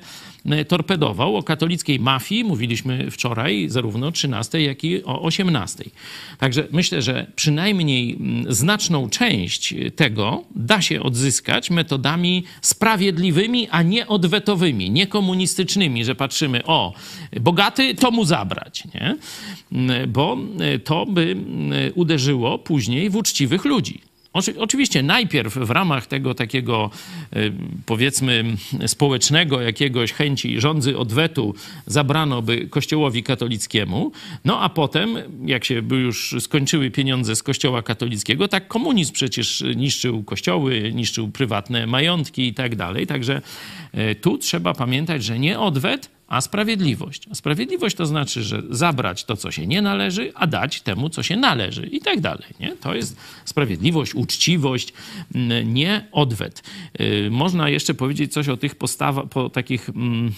torpedował. 0.68 1.36
O 1.36 1.42
katolickiej 1.42 2.00
mafii 2.00 2.44
mówiliśmy 2.44 3.10
wczoraj, 3.10 3.66
zarówno 3.68 4.06
o 4.06 4.12
13, 4.12 4.62
jak 4.62 4.84
i 4.84 5.04
o 5.04 5.22
18. 5.22 5.84
Także 6.38 6.68
myślę, 6.72 7.02
że 7.02 7.26
przynajmniej 7.36 8.18
znaczną 8.48 9.10
część 9.10 9.74
tego 9.96 10.44
da 10.54 10.82
się 10.82 11.02
odzyskać 11.02 11.70
metodami 11.70 12.44
sprawiedliwymi, 12.60 13.68
a 13.70 13.82
nie 13.82 14.06
odwetowymi, 14.06 14.90
nie 14.90 15.06
komunistycznymi, 15.06 16.04
że 16.04 16.14
patrzymy, 16.14 16.64
o, 16.64 16.92
bogaty, 17.40 17.94
to 17.94 18.10
mu 18.10 18.24
zabrać, 18.24 18.84
nie? 18.94 19.16
Bo 20.08 20.38
e, 20.60 20.78
to 20.78 21.06
by 21.06 21.36
uderzyło 21.94 22.58
później 22.58 23.10
w 23.10 23.16
uczciwych 23.16 23.64
ludzi. 23.64 24.11
Oczywiście 24.58 25.02
najpierw 25.02 25.54
w 25.54 25.70
ramach 25.70 26.06
tego 26.06 26.34
takiego 26.34 26.90
y, 27.36 27.52
powiedzmy 27.86 28.44
społecznego 28.86 29.60
jakiegoś 29.60 30.12
chęci 30.12 30.60
rządzy 30.60 30.98
odwetu 30.98 31.54
zabrano 31.86 32.42
by 32.42 32.66
kościołowi 32.66 33.22
katolickiemu, 33.22 34.12
no 34.44 34.60
a 34.60 34.68
potem 34.68 35.16
jak 35.44 35.64
się 35.64 35.82
już 35.90 36.34
skończyły 36.40 36.90
pieniądze 36.90 37.36
z 37.36 37.42
kościoła 37.42 37.82
katolickiego, 37.82 38.48
tak 38.48 38.68
komunizm 38.68 39.12
przecież 39.12 39.64
niszczył 39.76 40.22
kościoły, 40.22 40.92
niszczył 40.94 41.28
prywatne 41.28 41.86
majątki 41.86 42.46
i 42.46 42.54
tak 42.54 42.76
dalej. 42.76 43.06
Także 43.06 43.42
y, 43.94 44.14
tu 44.14 44.38
trzeba 44.38 44.74
pamiętać, 44.74 45.24
że 45.24 45.38
nie 45.38 45.60
odwet, 45.60 46.10
a 46.32 46.40
sprawiedliwość. 46.40 47.26
A 47.30 47.34
sprawiedliwość 47.34 47.96
to 47.96 48.06
znaczy, 48.06 48.42
że 48.42 48.62
zabrać 48.70 49.24
to, 49.24 49.36
co 49.36 49.50
się 49.50 49.66
nie 49.66 49.82
należy, 49.82 50.32
a 50.34 50.46
dać 50.46 50.80
temu, 50.80 51.08
co 51.08 51.22
się 51.22 51.36
należy 51.36 51.86
i 51.86 52.00
tak 52.00 52.20
dalej. 52.20 52.48
Nie? 52.60 52.76
To 52.76 52.94
jest 52.94 53.16
sprawiedliwość, 53.44 54.14
uczciwość, 54.14 54.92
nie 55.64 56.08
odwet. 56.12 56.62
Y, 57.00 57.28
można 57.30 57.68
jeszcze 57.68 57.94
powiedzieć 57.94 58.32
coś 58.32 58.48
o 58.48 58.56
tych 58.56 58.74
po 59.30 59.50
takich 59.50 59.88
mm, 59.88 60.32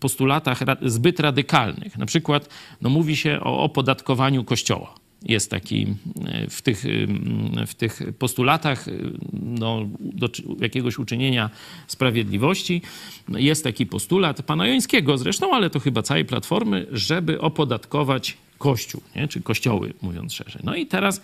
postulatach 0.00 0.60
zbyt 0.82 1.20
radykalnych. 1.20 1.98
Na 1.98 2.06
przykład 2.06 2.48
no, 2.80 2.90
mówi 2.90 3.16
się 3.16 3.40
o 3.40 3.62
opodatkowaniu 3.62 4.44
kościoła 4.44 4.94
jest 5.22 5.50
taki 5.50 5.86
e, 6.26 6.50
w 6.50 6.62
tych, 6.62 6.84
e, 6.84 7.66
w 7.66 7.74
tych 7.74 8.00
postulatach 8.18 8.88
e, 8.88 8.92
no, 9.32 9.86
do 10.00 10.28
jakiegoś 10.60 10.98
uczynienia 10.98 11.50
sprawiedliwości. 11.86 12.82
Jest 13.28 13.64
taki 13.64 13.86
postulat 13.86 14.42
pana 14.42 14.66
Jońskiego 14.66 15.18
zresztą, 15.18 15.54
ale 15.54 15.70
to 15.70 15.80
chyba 15.80 16.02
całej 16.02 16.24
Platformy, 16.24 16.86
żeby 16.92 17.40
opodatkować 17.40 18.36
Kościół, 18.58 19.02
nie? 19.16 19.28
czy 19.28 19.42
kościoły, 19.42 19.92
mówiąc 20.02 20.34
szerzej. 20.34 20.62
No 20.64 20.74
i 20.74 20.86
teraz 20.86 21.22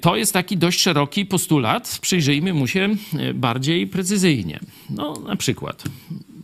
to 0.00 0.16
jest 0.16 0.32
taki 0.32 0.56
dość 0.56 0.80
szeroki 0.80 1.26
postulat. 1.26 1.98
Przyjrzyjmy 2.02 2.54
mu 2.54 2.66
się 2.66 2.88
bardziej 3.34 3.86
precyzyjnie. 3.86 4.60
No, 4.90 5.14
na 5.26 5.36
przykład 5.36 5.84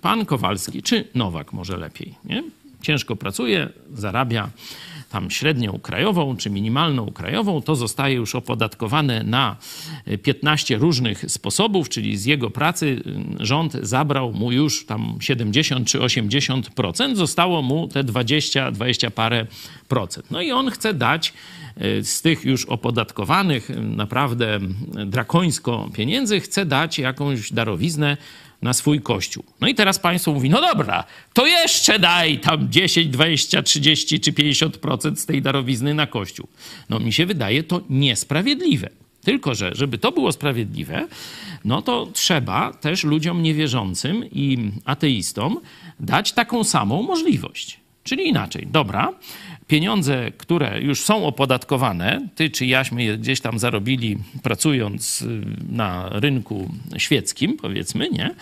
pan 0.00 0.26
Kowalski, 0.26 0.82
czy 0.82 1.08
Nowak 1.14 1.52
może 1.52 1.76
lepiej, 1.76 2.14
nie? 2.24 2.42
Ciężko 2.82 3.16
pracuje, 3.16 3.68
zarabia 3.94 4.50
tam 5.12 5.30
średnią 5.30 5.78
krajową 5.82 6.36
czy 6.36 6.50
minimalną 6.50 7.12
krajową, 7.12 7.62
to 7.62 7.76
zostaje 7.76 8.14
już 8.14 8.34
opodatkowane 8.34 9.22
na 9.22 9.56
15 10.22 10.78
różnych 10.78 11.30
sposobów, 11.30 11.88
czyli 11.88 12.16
z 12.16 12.24
jego 12.24 12.50
pracy 12.50 13.02
y, 13.40 13.46
rząd 13.46 13.72
zabrał 13.72 14.32
mu 14.32 14.52
już 14.52 14.86
tam 14.86 15.18
70 15.20 15.88
czy 15.88 15.98
80%, 15.98 17.16
zostało 17.16 17.62
mu 17.62 17.88
te 17.88 18.04
20, 18.04 18.70
20 18.70 19.10
parę 19.10 19.46
procent. 19.88 20.30
No 20.30 20.42
i 20.42 20.52
on 20.52 20.70
chce 20.70 20.94
dać 20.94 21.32
y, 21.82 22.04
z 22.04 22.22
tych 22.22 22.44
już 22.44 22.64
opodatkowanych 22.64 23.70
y, 23.70 23.80
naprawdę 23.80 24.60
drakońsko 25.06 25.90
pieniędzy, 25.94 26.40
chce 26.40 26.66
dać 26.66 26.98
jakąś 26.98 27.52
darowiznę 27.52 28.16
na 28.62 28.72
swój 28.72 29.00
kościół. 29.00 29.44
No 29.60 29.68
i 29.68 29.74
teraz 29.74 29.98
państwo 29.98 30.32
mówi, 30.32 30.50
no 30.50 30.60
dobra, 30.60 31.04
to 31.32 31.46
jeszcze 31.46 31.98
daj 31.98 32.38
tam 32.38 32.70
10, 32.70 33.08
20, 33.08 33.62
30 33.62 34.20
czy 34.20 34.32
50% 34.32 35.16
z 35.16 35.26
tej 35.26 35.42
darowizny 35.42 35.94
na 35.94 36.06
kościół. 36.06 36.48
No 36.88 37.00
mi 37.00 37.12
się 37.12 37.26
wydaje 37.26 37.62
to 37.62 37.80
niesprawiedliwe. 37.90 38.88
Tylko, 39.24 39.54
że 39.54 39.70
żeby 39.74 39.98
to 39.98 40.12
było 40.12 40.32
sprawiedliwe, 40.32 41.08
no 41.64 41.82
to 41.82 42.08
trzeba 42.12 42.72
też 42.72 43.04
ludziom 43.04 43.42
niewierzącym 43.42 44.24
i 44.32 44.70
ateistom 44.84 45.60
dać 46.00 46.32
taką 46.32 46.64
samą 46.64 47.02
możliwość. 47.02 47.80
Czyli 48.04 48.28
inaczej, 48.28 48.66
dobra, 48.70 49.12
pieniądze, 49.72 50.32
które 50.38 50.80
już 50.80 51.00
są 51.00 51.26
opodatkowane, 51.26 52.28
ty 52.34 52.50
czy 52.50 52.66
jaśmy 52.66 53.04
je 53.04 53.18
gdzieś 53.18 53.40
tam 53.40 53.58
zarobili 53.58 54.18
pracując 54.42 55.22
y, 55.22 55.26
na 55.68 56.08
rynku 56.08 56.70
świeckim, 56.98 57.56
powiedzmy, 57.56 58.10
nie? 58.10 58.34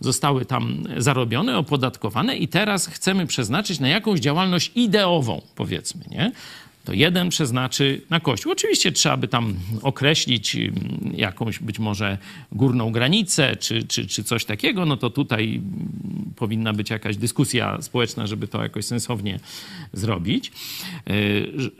Zostały 0.00 0.44
tam 0.44 0.84
zarobione, 0.96 1.58
opodatkowane 1.58 2.36
i 2.36 2.48
teraz 2.48 2.86
chcemy 2.86 3.26
przeznaczyć 3.26 3.80
na 3.80 3.88
jakąś 3.88 4.20
działalność 4.20 4.72
ideową, 4.74 5.42
powiedzmy, 5.54 6.04
nie? 6.10 6.32
To 6.88 6.94
jeden 6.94 7.28
przeznaczy 7.28 8.00
na 8.10 8.20
Kościół. 8.20 8.52
Oczywiście 8.52 8.92
trzeba 8.92 9.16
by 9.16 9.28
tam 9.28 9.54
określić 9.82 10.56
mm, 10.56 10.74
jakąś 11.16 11.58
być 11.58 11.78
może 11.78 12.18
górną 12.52 12.92
granicę 12.92 13.56
czy, 13.56 13.82
czy, 13.82 14.06
czy 14.06 14.24
coś 14.24 14.44
takiego, 14.44 14.86
no 14.86 14.96
to 14.96 15.10
tutaj 15.10 15.54
mm, 15.54 16.32
powinna 16.36 16.72
być 16.72 16.90
jakaś 16.90 17.16
dyskusja 17.16 17.82
społeczna, 17.82 18.26
żeby 18.26 18.48
to 18.48 18.62
jakoś 18.62 18.84
sensownie 18.84 19.40
zrobić 19.92 20.52
y, 21.10 21.70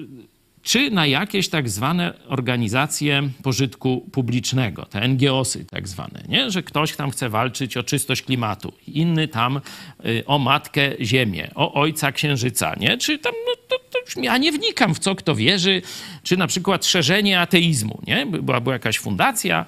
czy 0.69 0.91
na 0.91 1.07
jakieś 1.07 1.49
tak 1.49 1.69
zwane 1.69 2.15
organizacje 2.27 3.29
pożytku 3.43 4.09
publicznego, 4.13 4.85
te 4.85 5.09
NGOsy 5.09 5.65
tak 5.65 5.89
zwane, 5.89 6.23
nie? 6.29 6.51
że 6.51 6.63
ktoś 6.63 6.97
tam 6.97 7.11
chce 7.11 7.29
walczyć 7.29 7.77
o 7.77 7.83
czystość 7.83 8.23
klimatu, 8.23 8.73
inny 8.87 9.29
tam 9.29 9.61
y, 10.07 10.23
o 10.27 10.39
matkę 10.39 10.93
ziemię, 11.01 11.51
o 11.55 11.75
ojca 11.75 12.13
księżyca, 12.13 12.75
nie? 12.81 12.99
czy 12.99 13.19
tam, 13.19 13.33
no, 13.47 13.55
to, 13.69 13.77
to 13.91 14.21
ja 14.21 14.39
nie 14.39 14.53
wnikam 14.53 14.95
w 14.95 14.99
co 14.99 15.15
kto 15.15 15.35
wierzy, 15.35 15.83
czy 16.23 16.37
na 16.37 16.47
przykład 16.47 16.87
szerzenie 16.87 17.41
ateizmu, 17.41 18.03
nie? 18.07 18.27
Była, 18.27 18.61
była 18.61 18.75
jakaś 18.75 18.99
fundacja, 18.99 19.67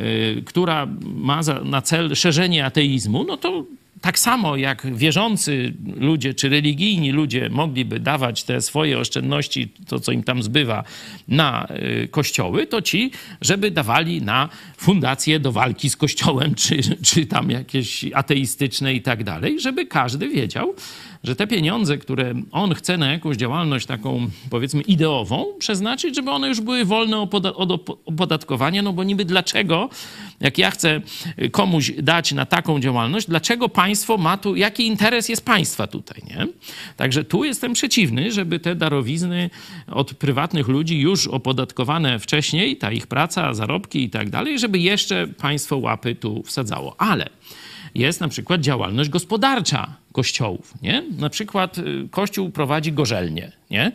y, 0.00 0.42
która 0.46 0.86
ma 1.02 1.42
za, 1.42 1.60
na 1.60 1.82
cel 1.82 2.16
szerzenie 2.16 2.64
ateizmu, 2.64 3.24
no 3.24 3.36
to 3.36 3.64
tak 4.00 4.18
samo 4.18 4.56
jak 4.56 4.96
wierzący 4.96 5.74
ludzie 5.96 6.34
czy 6.34 6.48
religijni 6.48 7.12
ludzie 7.12 7.48
mogliby 7.48 8.00
dawać 8.00 8.44
te 8.44 8.62
swoje 8.62 8.98
oszczędności, 8.98 9.68
to 9.86 10.00
co 10.00 10.12
im 10.12 10.22
tam 10.22 10.42
zbywa, 10.42 10.84
na 11.28 11.68
y, 12.04 12.08
kościoły, 12.08 12.66
to 12.66 12.82
ci, 12.82 13.10
żeby 13.40 13.70
dawali 13.70 14.22
na 14.22 14.48
fundacje 14.76 15.40
do 15.40 15.52
walki 15.52 15.90
z 15.90 15.96
kościołem, 15.96 16.54
czy, 16.54 16.78
czy 17.02 17.26
tam 17.26 17.50
jakieś 17.50 18.04
ateistyczne 18.14 18.94
i 18.94 19.02
tak 19.02 19.24
dalej, 19.24 19.60
żeby 19.60 19.86
każdy 19.86 20.28
wiedział, 20.28 20.74
że 21.24 21.36
te 21.36 21.46
pieniądze, 21.46 21.98
które 21.98 22.34
on 22.50 22.74
chce 22.74 22.96
na 22.96 23.12
jakąś 23.12 23.36
działalność 23.36 23.86
taką, 23.86 24.30
powiedzmy, 24.50 24.82
ideową 24.82 25.46
przeznaczyć, 25.58 26.16
żeby 26.16 26.30
one 26.30 26.48
już 26.48 26.60
były 26.60 26.84
wolne 26.84 27.18
od 27.54 27.90
opodatkowania, 28.06 28.82
no 28.82 28.92
bo 28.92 29.04
niby 29.04 29.24
dlaczego, 29.24 29.88
jak 30.40 30.58
ja 30.58 30.70
chcę 30.70 31.00
komuś 31.52 31.92
dać 31.98 32.32
na 32.32 32.46
taką 32.46 32.80
działalność, 32.80 33.26
dlaczego 33.26 33.68
państwo 33.68 34.16
ma 34.16 34.36
tu, 34.36 34.56
jaki 34.56 34.86
interes 34.86 35.28
jest 35.28 35.44
państwa 35.44 35.86
tutaj, 35.86 36.22
nie? 36.30 36.46
Także 36.96 37.24
tu 37.24 37.44
jestem 37.44 37.72
przeciwny, 37.72 38.32
żeby 38.32 38.60
te 38.60 38.74
darowizny 38.74 39.50
od 39.86 40.14
prywatnych 40.14 40.68
ludzi 40.68 41.00
już 41.00 41.26
opodatkowane 41.26 42.18
wcześniej, 42.18 42.76
ta 42.76 42.92
ich 42.92 43.06
praca, 43.06 43.54
zarobki 43.54 44.02
i 44.02 44.10
tak 44.10 44.30
dalej, 44.30 44.58
żeby 44.58 44.78
jeszcze 44.78 45.26
państwo 45.26 45.76
łapy 45.76 46.14
tu 46.14 46.42
wsadzało. 46.42 46.94
Ale 46.98 47.30
jest 47.98 48.20
na 48.20 48.28
przykład 48.28 48.60
działalność 48.60 49.10
gospodarcza 49.10 49.96
kościołów. 50.12 50.74
Nie? 50.82 51.02
Na 51.18 51.30
przykład 51.30 51.78
y, 51.78 52.08
kościół 52.10 52.50
prowadzi 52.50 52.92
gorzelnię 52.92 53.52
nie? 53.70 53.92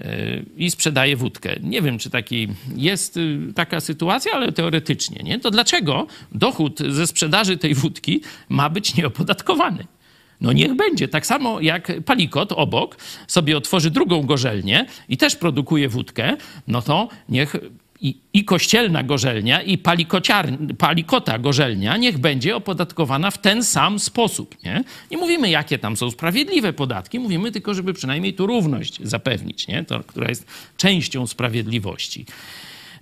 Y, 0.00 0.44
i 0.56 0.70
sprzedaje 0.70 1.16
wódkę. 1.16 1.56
Nie 1.62 1.82
wiem, 1.82 1.98
czy 1.98 2.10
taki 2.10 2.48
jest 2.76 3.16
y, 3.16 3.38
taka 3.54 3.80
sytuacja, 3.80 4.32
ale 4.32 4.52
teoretycznie. 4.52 5.22
Nie? 5.24 5.40
To 5.40 5.50
dlaczego 5.50 6.06
dochód 6.32 6.80
ze 6.88 7.06
sprzedaży 7.06 7.56
tej 7.56 7.74
wódki 7.74 8.20
ma 8.48 8.70
być 8.70 8.94
nieopodatkowany? 8.94 9.86
No 10.40 10.52
niech 10.52 10.76
będzie. 10.76 11.08
Tak 11.08 11.26
samo 11.26 11.60
jak 11.60 11.92
Palikot 12.04 12.52
obok 12.52 12.96
sobie 13.26 13.56
otworzy 13.56 13.90
drugą 13.90 14.22
gorzelnię 14.22 14.86
i 15.08 15.16
też 15.16 15.36
produkuje 15.36 15.88
wódkę, 15.88 16.36
no 16.68 16.82
to 16.82 17.08
niech 17.28 17.56
i, 18.00 18.16
i 18.32 18.44
kościelna 18.44 19.02
gorzelnia, 19.02 19.62
i 19.62 19.78
palikota 20.78 21.38
gorzelnia 21.38 21.96
niech 21.96 22.18
będzie 22.18 22.56
opodatkowana 22.56 23.30
w 23.30 23.38
ten 23.38 23.64
sam 23.64 23.98
sposób. 23.98 24.56
Nie? 24.64 24.84
nie 25.10 25.16
mówimy, 25.16 25.50
jakie 25.50 25.78
tam 25.78 25.96
są 25.96 26.10
sprawiedliwe 26.10 26.72
podatki, 26.72 27.18
mówimy 27.18 27.52
tylko, 27.52 27.74
żeby 27.74 27.94
przynajmniej 27.94 28.34
tu 28.34 28.46
równość 28.46 28.98
zapewnić, 29.02 29.68
nie? 29.68 29.84
To, 29.84 30.00
która 30.00 30.28
jest 30.28 30.46
częścią 30.76 31.26
sprawiedliwości. 31.26 32.26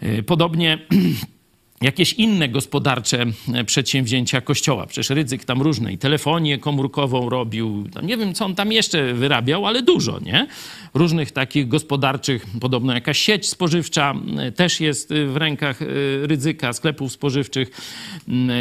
Y, 0.03 0.23
podobnie 0.23 0.79
jakieś 1.81 2.13
inne 2.13 2.49
gospodarcze 2.49 3.27
e, 3.55 3.65
przedsięwzięcia 3.65 4.41
kościoła. 4.41 4.87
Przecież 4.87 5.11
Rydzyk 5.11 5.45
tam 5.45 5.63
różne 5.63 5.93
i 5.93 5.99
telefonię 5.99 6.59
komórkową 6.59 7.29
robił, 7.29 7.89
nie 8.03 8.17
wiem, 8.17 8.35
co 8.35 8.45
on 8.45 8.55
tam 8.55 8.73
jeszcze 8.73 9.15
wyrabiał, 9.15 9.67
ale 9.67 9.83
dużo, 9.83 10.21
nie? 10.21 10.47
Różnych 10.95 11.31
takich 11.31 11.69
gospodarczych, 11.69 12.47
podobno 12.61 12.95
jakaś 12.95 13.19
sieć 13.19 13.49
spożywcza 13.49 14.15
e, 14.39 14.53
też 14.53 14.81
jest 14.81 15.13
e, 15.13 15.27
w 15.27 15.37
rękach 15.37 15.81
Rydzyka, 16.23 16.73
sklepów 16.73 17.13
spożywczych. 17.13 17.71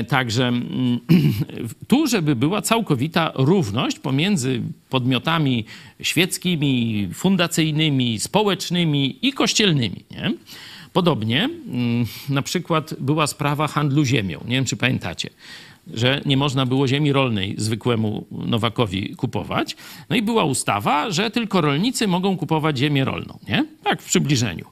Także 0.07 0.51
tu, 1.87 2.07
żeby 2.07 2.35
była 2.35 2.61
całkowita 2.61 3.31
równość 3.35 3.99
pomiędzy 3.99 4.61
podmiotami 4.89 5.65
świeckimi, 6.01 7.09
fundacyjnymi, 7.13 8.19
społecznymi 8.19 9.19
i 9.21 9.33
kościelnymi, 9.33 10.03
nie? 10.11 10.33
Podobnie 10.95 11.43
mm, 11.43 12.05
na 12.29 12.41
przykład 12.41 12.93
była 12.99 13.27
sprawa 13.27 13.67
handlu 13.67 14.05
ziemią. 14.05 14.39
Nie 14.47 14.55
wiem, 14.55 14.65
czy 14.65 14.77
pamiętacie 14.77 15.29
że 15.93 16.21
nie 16.25 16.37
można 16.37 16.65
było 16.65 16.87
ziemi 16.87 17.13
rolnej 17.13 17.55
zwykłemu 17.57 18.25
Nowakowi 18.31 19.15
kupować. 19.15 19.75
No 20.09 20.15
i 20.15 20.21
była 20.21 20.43
ustawa, 20.43 21.11
że 21.11 21.31
tylko 21.31 21.61
rolnicy 21.61 22.07
mogą 22.07 22.37
kupować 22.37 22.77
ziemię 22.77 23.05
rolną, 23.05 23.39
nie? 23.47 23.65
Tak, 23.83 24.01
w 24.01 24.05
przybliżeniu. 24.05 24.65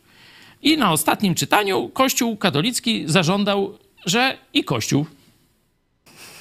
I 0.61 0.77
na 0.77 0.91
ostatnim 0.91 1.35
czytaniu 1.35 1.89
Kościół 1.89 2.37
katolicki 2.37 3.03
zażądał, 3.05 3.77
że 4.05 4.37
i 4.53 4.63
Kościół. 4.63 5.05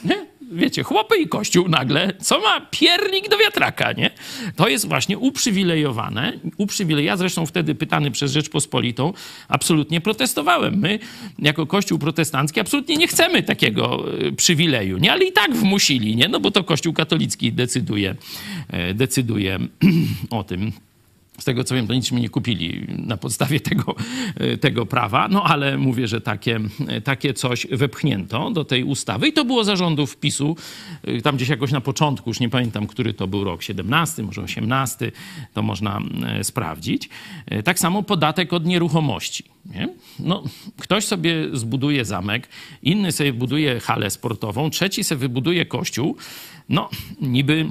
Nie? 0.04 0.26
Wiecie, 0.52 0.82
chłopy 0.82 1.16
i 1.16 1.28
kościół 1.28 1.68
nagle, 1.68 2.12
co 2.20 2.40
ma 2.40 2.60
piernik 2.60 3.28
do 3.28 3.38
wiatraka, 3.38 3.92
nie? 3.92 4.10
To 4.56 4.68
jest 4.68 4.88
właśnie 4.88 5.18
uprzywilejowane. 5.18 6.32
Uprzywilej... 6.56 7.04
Ja 7.04 7.16
zresztą 7.16 7.46
wtedy 7.46 7.74
pytany 7.74 8.10
przez 8.10 8.32
Rzeczpospolitą 8.32 9.12
absolutnie 9.48 10.00
protestowałem. 10.00 10.78
My, 10.78 10.98
jako 11.38 11.66
kościół 11.66 11.98
protestancki, 11.98 12.60
absolutnie 12.60 12.96
nie 12.96 13.08
chcemy 13.08 13.42
takiego 13.42 14.04
y, 14.22 14.32
przywileju, 14.32 14.98
nie? 14.98 15.12
Ale 15.12 15.24
i 15.24 15.32
tak 15.32 15.56
wmusili, 15.56 16.16
nie? 16.16 16.28
No 16.28 16.40
bo 16.40 16.50
to 16.50 16.64
kościół 16.64 16.92
katolicki 16.92 17.52
decyduje, 17.52 18.14
e, 18.68 18.94
decyduje 18.94 19.58
o 20.30 20.44
tym 20.44 20.72
z 21.38 21.44
tego 21.44 21.64
co 21.64 21.74
wiem, 21.74 21.86
to 21.86 21.94
nic 21.94 22.12
mi 22.12 22.20
nie 22.20 22.28
kupili 22.28 22.86
na 22.98 23.16
podstawie 23.16 23.60
tego, 23.70 23.94
e, 24.36 24.56
tego 24.56 24.86
prawa, 24.86 25.28
no 25.28 25.44
ale 25.44 25.78
mówię, 25.78 26.08
że 26.08 26.20
takie, 26.20 26.60
e, 26.88 27.00
takie 27.00 27.34
coś 27.34 27.66
wepchnięto 27.70 28.50
do 28.50 28.64
tej 28.64 28.84
ustawy 28.84 29.28
i 29.28 29.32
to 29.32 29.44
było 29.44 29.64
zarządów 29.64 30.16
PiSu, 30.16 30.56
e, 31.02 31.20
tam 31.20 31.36
gdzieś 31.36 31.48
jakoś 31.48 31.72
na 31.72 31.80
początku, 31.80 32.30
już 32.30 32.40
nie 32.40 32.48
pamiętam, 32.48 32.86
który 32.86 33.14
to 33.14 33.26
był 33.26 33.44
rok, 33.44 33.62
17, 33.62 34.22
może 34.22 34.42
18, 34.42 35.12
to 35.54 35.62
można 35.62 36.00
sprawdzić. 36.42 37.08
Tak 37.64 37.78
samo 37.78 38.02
podatek 38.02 38.52
od 38.52 38.66
nieruchomości. 38.66 39.44
Nie? 39.66 39.88
No, 40.18 40.42
ktoś 40.78 41.04
sobie 41.04 41.34
zbuduje 41.52 42.04
zamek, 42.04 42.48
inny 42.82 43.12
sobie 43.12 43.32
buduje 43.32 43.80
halę 43.80 44.10
sportową, 44.10 44.70
trzeci 44.70 45.04
sobie 45.04 45.18
wybuduje 45.18 45.66
kościół, 45.66 46.16
no 46.68 46.90
niby 47.20 47.66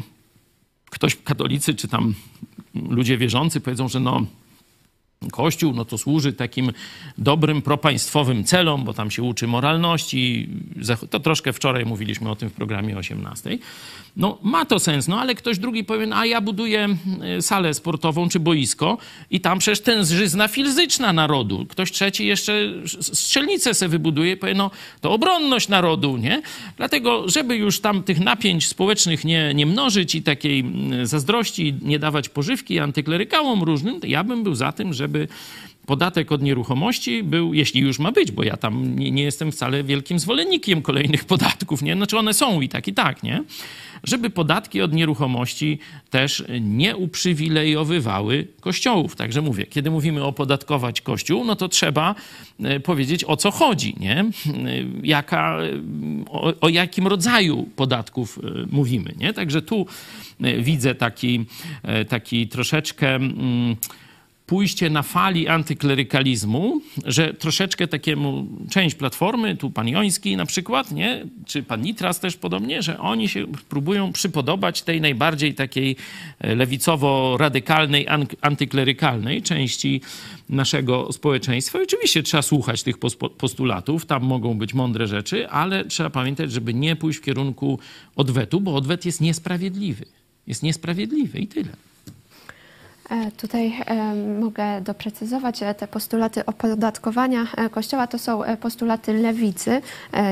ktoś 0.91 1.15
katolicy 1.15 1.75
czy 1.75 1.87
tam 1.87 2.13
ludzie 2.75 3.17
wierzący 3.17 3.61
powiedzą, 3.61 3.87
że 3.87 3.99
no, 3.99 4.25
Kościół 5.31 5.73
no 5.73 5.85
to 5.85 5.97
służy 5.97 6.33
takim 6.33 6.71
dobrym, 7.17 7.61
propaństwowym 7.61 8.43
celom, 8.43 8.83
bo 8.83 8.93
tam 8.93 9.11
się 9.11 9.23
uczy 9.23 9.47
moralności. 9.47 10.49
To 11.09 11.19
troszkę 11.19 11.53
wczoraj 11.53 11.85
mówiliśmy 11.85 12.29
o 12.29 12.35
tym 12.35 12.49
w 12.49 12.53
programie 12.53 12.97
18. 12.97 13.57
No 14.17 14.37
ma 14.43 14.65
to 14.65 14.79
sens, 14.79 15.07
no 15.07 15.19
ale 15.19 15.35
ktoś 15.35 15.59
drugi 15.59 15.83
powie, 15.83 16.07
no, 16.07 16.15
a 16.15 16.25
ja 16.25 16.41
buduję 16.41 16.97
e, 17.21 17.41
salę 17.41 17.73
sportową 17.73 18.29
czy 18.29 18.39
boisko 18.39 18.97
i 19.31 19.41
tam 19.41 19.59
przecież 19.59 19.81
ten 19.81 20.05
żyzna 20.05 20.47
fizyczna 20.47 21.13
narodu. 21.13 21.65
Ktoś 21.69 21.91
trzeci 21.91 22.27
jeszcze 22.27 22.53
strzelnicę 23.01 23.73
se 23.73 23.87
wybuduje, 23.87 24.37
powie, 24.37 24.53
no 24.53 24.71
to 25.01 25.11
obronność 25.11 25.67
narodu, 25.67 26.17
nie? 26.17 26.41
Dlatego, 26.77 27.29
żeby 27.29 27.55
już 27.55 27.79
tam 27.79 28.03
tych 28.03 28.19
napięć 28.19 28.67
społecznych 28.67 29.25
nie, 29.25 29.53
nie 29.53 29.65
mnożyć 29.65 30.15
i 30.15 30.23
takiej 30.23 30.65
zazdrości 31.03 31.75
nie 31.81 31.99
dawać 31.99 32.29
pożywki 32.29 32.79
antyklerykałom 32.79 33.63
różnym, 33.63 33.99
ja 34.03 34.23
bym 34.23 34.43
był 34.43 34.55
za 34.55 34.71
tym, 34.71 34.93
żeby 34.93 35.10
podatek 35.85 36.31
od 36.31 36.41
nieruchomości 36.41 37.23
był, 37.23 37.53
jeśli 37.53 37.81
już 37.81 37.99
ma 37.99 38.11
być, 38.11 38.31
bo 38.31 38.43
ja 38.43 38.57
tam 38.57 38.95
nie, 38.99 39.11
nie, 39.11 39.23
jestem 39.23 39.51
wcale 39.51 39.83
wielkim 39.83 40.19
zwolennikiem 40.19 40.81
kolejnych 40.81 41.25
podatków, 41.25 41.81
nie? 41.81 41.95
Znaczy 41.95 42.17
one 42.17 42.33
są 42.33 42.61
i 42.61 42.69
tak, 42.69 42.87
i 42.87 42.93
tak, 42.93 43.23
nie? 43.23 43.43
Żeby 44.03 44.29
podatki 44.29 44.81
od 44.81 44.93
nieruchomości 44.93 45.79
też 46.09 46.43
nie 46.61 46.97
uprzywilejowywały 46.97 48.47
kościołów. 48.61 49.15
Także 49.15 49.41
mówię, 49.41 49.65
kiedy 49.65 49.91
mówimy 49.91 50.23
opodatkować 50.23 51.01
kościół, 51.01 51.45
no 51.45 51.55
to 51.55 51.69
trzeba 51.69 52.15
e, 52.59 52.79
powiedzieć 52.79 53.23
o 53.23 53.37
co 53.37 53.51
chodzi, 53.51 53.95
nie? 53.99 54.19
E, 54.19 54.25
jaka, 55.03 55.57
o, 56.29 56.53
o 56.61 56.69
jakim 56.69 57.07
rodzaju 57.07 57.69
podatków 57.75 58.39
e, 58.43 58.67
mówimy, 58.71 59.13
nie? 59.17 59.33
Także 59.33 59.61
tu 59.61 59.85
widzę 60.59 60.95
taki, 60.95 61.45
taki 62.09 62.47
troszeczkę... 62.47 63.15
Mm, 63.15 63.75
pójście 64.51 64.89
na 64.89 65.03
fali 65.03 65.47
antyklerykalizmu, 65.47 66.81
że 67.05 67.33
troszeczkę 67.33 67.87
takiemu 67.87 68.47
część 68.69 68.95
Platformy, 68.95 69.57
tu 69.57 69.69
pan 69.69 69.87
Joński 69.87 70.37
na 70.37 70.45
przykład, 70.45 70.91
nie? 70.91 71.25
czy 71.45 71.63
pan 71.63 71.81
Nitras 71.81 72.19
też 72.19 72.37
podobnie, 72.37 72.81
że 72.81 72.99
oni 72.99 73.29
się 73.29 73.47
próbują 73.69 74.11
przypodobać 74.13 74.81
tej 74.81 75.01
najbardziej 75.01 75.53
takiej 75.53 75.95
e, 76.39 76.55
lewicowo-radykalnej, 76.55 78.05
antyklerykalnej 78.41 79.41
części 79.41 80.01
naszego 80.49 81.11
społeczeństwa. 81.11 81.79
Oczywiście 81.83 82.23
trzeba 82.23 82.41
słuchać 82.43 82.83
tych 82.83 82.97
postulatów, 83.37 84.05
tam 84.05 84.23
mogą 84.23 84.57
być 84.57 84.73
mądre 84.73 85.07
rzeczy, 85.07 85.49
ale 85.49 85.85
trzeba 85.85 86.09
pamiętać, 86.09 86.51
żeby 86.51 86.73
nie 86.73 86.95
pójść 86.95 87.19
w 87.19 87.23
kierunku 87.23 87.79
odwetu, 88.15 88.61
bo 88.61 88.75
odwet 88.75 89.05
jest 89.05 89.21
niesprawiedliwy. 89.21 90.05
Jest 90.47 90.63
niesprawiedliwy 90.63 91.39
i 91.39 91.47
tyle. 91.47 91.90
E, 93.11 93.31
tutaj 93.31 93.73
e, 93.85 94.15
mogę 94.39 94.81
doprecyzować, 94.81 95.63
e, 95.63 95.73
te 95.73 95.87
postulaty 95.87 96.45
opodatkowania 96.45 97.47
Kościoła 97.71 98.07
to 98.07 98.19
są 98.19 98.41
postulaty 98.61 99.13
lewicy, 99.13 99.81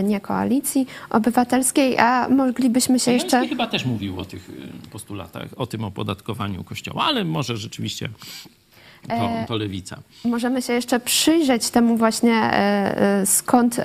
nie 0.04 0.20
koalicji 0.20 0.88
obywatelskiej, 1.10 1.98
a 1.98 2.30
moglibyśmy 2.30 3.00
się 3.00 3.12
jeszcze... 3.12 3.48
chyba 3.48 3.68
też 3.68 3.86
mówił 3.86 4.20
o 4.20 4.26
tych 4.26 4.52
postulatach, 4.92 5.50
o 5.58 5.68
tym 5.68 5.84
opodatkowaniu 5.84 6.64
Kościoła, 6.64 7.04
ale 7.04 7.24
może 7.26 7.58
rzeczywiście 7.58 8.10
to, 9.08 9.14
e, 9.14 9.46
to 9.48 9.58
lewica. 9.58 9.98
Możemy 10.26 10.62
się 10.62 10.74
jeszcze 10.74 11.00
przyjrzeć 11.00 11.70
temu 11.70 11.98
właśnie, 11.98 12.34
e, 12.34 13.22
e, 13.22 13.26
skąd 13.26 13.80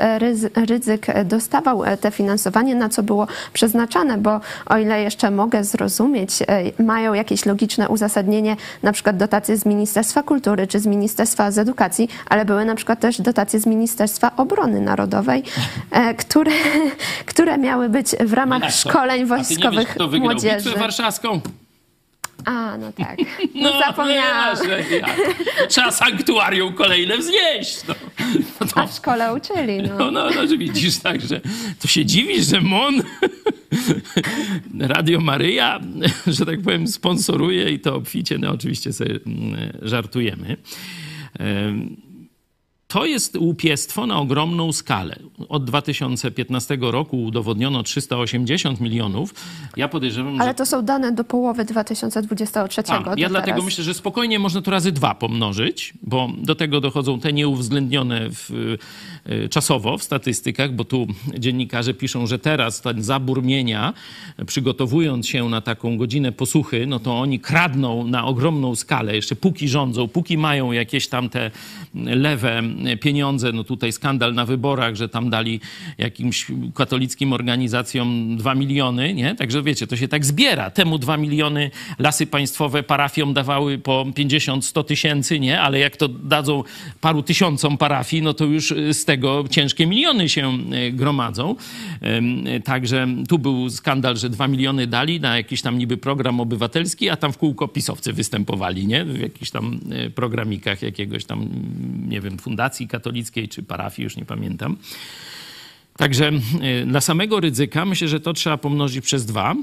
ryzyk 0.55 1.07
dostawał 1.25 1.83
te 2.01 2.11
finansowanie, 2.11 2.75
na 2.75 2.89
co 2.89 3.03
było 3.03 3.27
przeznaczane, 3.53 4.19
bo 4.19 4.41
o 4.67 4.79
ile 4.79 5.03
jeszcze 5.03 5.31
mogę 5.31 5.65
zrozumieć, 5.65 6.31
mają 6.79 7.15
jakieś 7.15 7.47
logiczne 7.47 7.89
uzasadnienie, 7.89 8.57
na 8.83 8.93
przykład 8.93 9.17
dotacje 9.17 9.57
z 9.57 9.67
Ministerstwa 9.67 10.23
Kultury 10.23 10.67
czy 10.67 10.81
z 10.81 10.87
Ministerstwa 10.87 11.51
z 11.51 11.59
Edukacji, 11.59 12.09
ale 12.29 12.45
były 12.45 12.65
na 12.65 12.75
przykład 12.75 13.01
też 13.01 13.21
dotacje 13.21 13.61
z 13.61 13.67
Ministerstwa 13.67 14.37
Obrony 14.37 14.81
Narodowej, 14.81 15.43
które, 16.19 16.53
które 17.33 17.59
miały 17.59 17.89
być 17.89 18.09
w 18.21 18.33
ramach 18.33 18.63
no 18.63 18.71
szkoleń 18.71 19.27
wojskowych 19.27 19.67
A 19.67 19.71
ty 19.71 19.77
nie 19.77 19.83
wiesz, 19.85 19.95
kto 19.95 20.09
wygrał 20.09 20.33
młodzieży. 20.33 20.65
Bitwę 20.65 20.81
warszawską? 20.81 21.41
A, 22.45 22.79
no 22.79 22.93
tak. 22.93 23.19
No, 23.55 23.71
no 23.71 23.81
zapomniałam. 23.87 24.57
Trzeba 25.69 25.91
sanktuarium 25.91 26.73
kolejne 26.73 27.19
wznieść. 27.19 27.79
No. 27.89 27.95
No 28.61 28.67
to... 28.67 28.81
A 28.81 28.87
w 28.87 28.95
szkole 28.95 29.35
uczyli, 29.35 29.83
no. 29.83 29.99
No, 29.99 30.11
no, 30.11 30.31
no 30.31 30.47
że 30.47 30.57
widzisz, 30.57 30.99
tak, 30.99 31.21
że 31.21 31.41
to 31.81 31.89
się 31.89 32.05
dziwisz, 32.05 32.47
że 32.47 32.61
MON, 32.61 33.03
Radio 34.81 35.21
Maryja, 35.21 35.81
że 36.27 36.47
tak 36.47 36.63
powiem, 36.63 36.89
sponsoruje 36.89 37.71
i 37.71 37.81
to 37.81 37.95
obficie, 37.95 38.39
no 38.39 38.51
oczywiście 38.51 38.93
sobie 38.93 39.19
mm, 39.27 39.73
żartujemy 39.83 40.57
to 42.95 43.05
jest 43.05 43.37
łupiestwo 43.37 44.07
na 44.07 44.19
ogromną 44.19 44.73
skalę. 44.73 45.17
Od 45.49 45.65
2015 45.65 46.79
roku 46.81 47.25
udowodniono 47.25 47.83
380 47.83 48.81
milionów. 48.81 49.35
Ja 49.77 49.89
podejrzewam, 49.89 50.41
Ale 50.41 50.55
to 50.55 50.67
są 50.67 50.85
dane 50.85 51.13
do 51.13 51.25
połowy 51.25 51.65
2023. 51.65 52.83
Tak, 52.83 53.07
ja 53.17 53.29
dlatego 53.29 53.53
teraz. 53.53 53.65
myślę, 53.65 53.85
że 53.85 53.95
spokojnie 53.95 54.39
można 54.39 54.63
to 54.63 54.71
razy 54.71 54.93
dwa 54.93 55.15
pomnożyć, 55.15 55.95
bo 56.03 56.29
do 56.39 56.55
tego 56.55 56.81
dochodzą 56.81 57.21
te 57.21 57.33
nieuwzględnione 57.33 58.21
w, 58.31 58.77
czasowo 59.51 59.99
w 59.99 60.03
statystykach, 60.03 60.73
bo 60.73 60.85
tu 60.85 61.07
dziennikarze 61.39 61.95
piszą, 61.95 62.27
że 62.27 62.39
teraz 62.39 62.81
ten 62.81 63.03
zabór 63.03 63.43
mienia, 63.43 63.95
przygotowując 64.47 65.29
się 65.29 65.49
na 65.49 65.61
taką 65.61 65.97
godzinę 65.97 66.33
posłuchy, 66.33 66.87
no 66.87 66.99
to 66.99 67.21
oni 67.21 67.41
kradną 67.41 68.07
na 68.07 68.27
ogromną 68.27 68.75
skalę, 68.75 69.17
jeszcze 69.17 69.37
póki 69.37 69.69
rządzą, 69.69 70.09
póki 70.09 70.39
mają 70.39 70.73
jakieś 70.73 71.09
tam 71.09 71.29
te 71.29 71.51
lewe 71.95 72.63
pieniądze. 73.01 73.53
No 73.53 73.65
tutaj 73.65 73.93
skandal 73.93 74.35
na 74.35 74.45
wyborach, 74.45 74.95
że 74.95 75.09
tam 75.09 75.31
dali 75.31 75.61
jakimś 75.99 76.47
katolickim 76.75 77.33
organizacjom 77.33 78.37
dwa 78.37 78.55
miliony, 78.55 79.15
nie? 79.15 79.35
Także 79.35 79.63
wiecie, 79.63 79.87
to 79.87 79.97
się 79.97 80.09
tak 80.09 80.25
zbiera. 80.25 80.71
Temu 80.71 80.99
dwa 80.99 81.17
miliony 81.17 81.71
lasy 81.99 82.27
państwowe 82.27 82.83
parafiom 82.83 83.35
dawały 83.35 83.79
po 83.79 84.05
50-100 84.05 84.85
tysięcy, 84.85 85.41
nie? 85.41 85.61
Ale 85.61 85.79
jak 85.79 85.97
to 85.97 86.09
dadzą 86.09 86.65
paru 87.01 87.23
tysiącom 87.23 87.79
parafii, 87.79 88.23
no 88.23 88.35
to 88.35 88.45
już 88.45 88.75
z 88.93 89.05
tego 89.05 89.14
ciężkie 89.51 89.87
miliony 89.87 90.29
się 90.29 90.59
e, 90.73 90.93
gromadzą. 90.93 91.57
Także 92.65 93.07
tu 93.29 93.39
był 93.39 93.71
skandal, 93.71 94.17
że 94.17 94.31
dwa 94.31 94.49
miliony 94.49 94.87
dali 94.87 95.21
na 95.21 95.37
jakiś 95.37 95.63
tam 95.63 95.79
niby 95.79 95.97
program 95.97 96.41
obywatelski, 96.41 97.11
a 97.11 97.17
tam 97.17 97.33
w 97.33 97.39
kółko 97.39 97.69
pisowcy 97.69 98.13
występowali, 98.13 98.87
nie? 98.87 99.05
W 99.05 99.21
jakichś 99.21 99.51
tam 99.51 99.81
e, 99.91 100.11
programikach 100.11 100.83
jakiegoś 100.83 101.25
tam, 101.25 101.49
nie 102.09 102.21
wiem, 102.21 102.39
fundacji 102.39 102.89
katolickiej 102.89 103.49
czy 103.49 103.63
parafii, 103.63 104.05
już 104.05 104.17
nie 104.17 104.25
pamiętam. 104.25 104.77
Także 105.97 106.31
e, 106.61 106.87
dla 106.87 107.01
samego 107.01 107.41
ryzyka 107.41 107.85
myślę, 107.85 108.09
że 108.09 108.21
to 108.21 108.33
trzeba 108.33 108.57
pomnożyć 108.57 109.05
przez 109.05 109.27
dwa. 109.27 109.55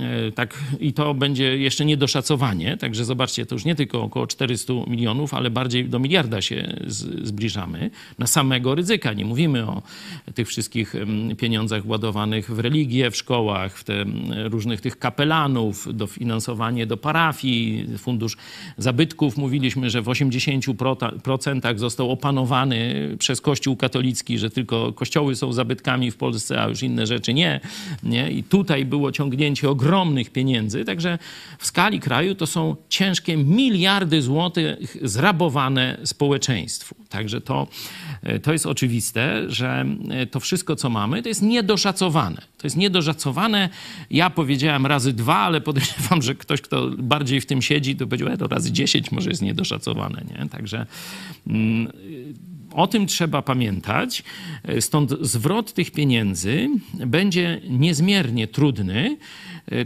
E, 0.00 0.32
tak, 0.32 0.58
I 0.80 0.92
to 0.92 1.14
będzie 1.14 1.58
jeszcze 1.58 1.84
niedoszacowanie. 1.84 2.76
Także 2.76 3.04
zobaczcie, 3.04 3.46
to 3.46 3.54
już 3.54 3.64
nie 3.64 3.74
tylko 3.74 4.02
około 4.02 4.26
400 4.26 4.72
milionów, 4.86 5.34
ale 5.34 5.50
bardziej 5.50 5.88
do 5.88 5.98
miliarda 5.98 6.42
się 6.42 6.76
zbliżamy. 7.22 7.90
Na 8.18 8.26
samego 8.26 8.74
ryzyka. 8.74 9.12
Nie 9.12 9.24
mówimy 9.24 9.66
o 9.66 9.82
tych 10.34 10.48
wszystkich 10.48 10.94
pieniądzach 11.38 11.86
ładowanych 11.86 12.50
w 12.50 12.58
religię, 12.58 13.10
w 13.10 13.16
szkołach, 13.16 13.78
w 13.78 13.84
te 13.84 14.04
różnych 14.44 14.80
tych 14.80 14.98
kapelanów, 14.98 15.88
dofinansowanie 15.96 16.86
do 16.86 16.96
parafii, 16.96 17.86
fundusz 17.98 18.36
zabytków. 18.78 19.36
Mówiliśmy, 19.36 19.90
że 19.90 20.02
w 20.02 20.06
80% 20.06 21.78
został 21.78 22.10
opanowany 22.10 22.94
przez 23.18 23.40
Kościół 23.40 23.76
katolicki, 23.76 24.38
że 24.38 24.50
tylko 24.50 24.92
kościoły 24.92 25.36
są 25.36 25.52
zabytkami 25.52 25.73
zabytkami 25.74 26.10
w 26.10 26.16
Polsce, 26.16 26.62
a 26.62 26.68
już 26.68 26.82
inne 26.82 27.06
rzeczy 27.06 27.34
nie. 27.34 27.60
nie? 28.02 28.30
I 28.30 28.42
tutaj 28.42 28.84
było 28.84 29.12
ciągnięcie 29.12 29.70
ogromnych 29.70 30.30
pieniędzy. 30.30 30.84
Także 30.84 31.18
w 31.58 31.66
skali 31.66 32.00
kraju 32.00 32.34
to 32.34 32.46
są 32.46 32.76
ciężkie 32.88 33.36
miliardy 33.36 34.22
złotych 34.22 34.96
zrabowane 35.02 35.98
społeczeństwu. 36.04 36.94
Także 37.08 37.40
to, 37.40 37.66
to 38.42 38.52
jest 38.52 38.66
oczywiste, 38.66 39.50
że 39.50 39.86
to 40.30 40.40
wszystko, 40.40 40.76
co 40.76 40.90
mamy, 40.90 41.22
to 41.22 41.28
jest 41.28 41.42
niedoszacowane. 41.42 42.42
To 42.58 42.66
jest 42.66 42.76
niedoszacowane. 42.76 43.68
Ja 44.10 44.30
powiedziałem 44.30 44.86
razy 44.86 45.12
dwa, 45.12 45.36
ale 45.36 45.60
podejrzewam, 45.60 46.22
że 46.22 46.34
ktoś, 46.34 46.60
kto 46.60 46.90
bardziej 46.98 47.40
w 47.40 47.46
tym 47.46 47.62
siedzi, 47.62 47.96
to 47.96 48.06
powiedział, 48.06 48.36
to 48.36 48.46
razy 48.46 48.72
dziesięć 48.72 49.12
może 49.12 49.30
jest 49.30 49.42
niedoszacowane. 49.42 50.22
Nie? 50.30 50.48
Także 50.48 50.86
mm, 51.46 51.92
o 52.74 52.86
tym 52.86 53.06
trzeba 53.06 53.42
pamiętać. 53.42 54.22
Stąd 54.80 55.10
zwrot 55.20 55.72
tych 55.72 55.90
pieniędzy 55.90 56.68
będzie 56.94 57.60
niezmiernie 57.68 58.48
trudny. 58.48 59.16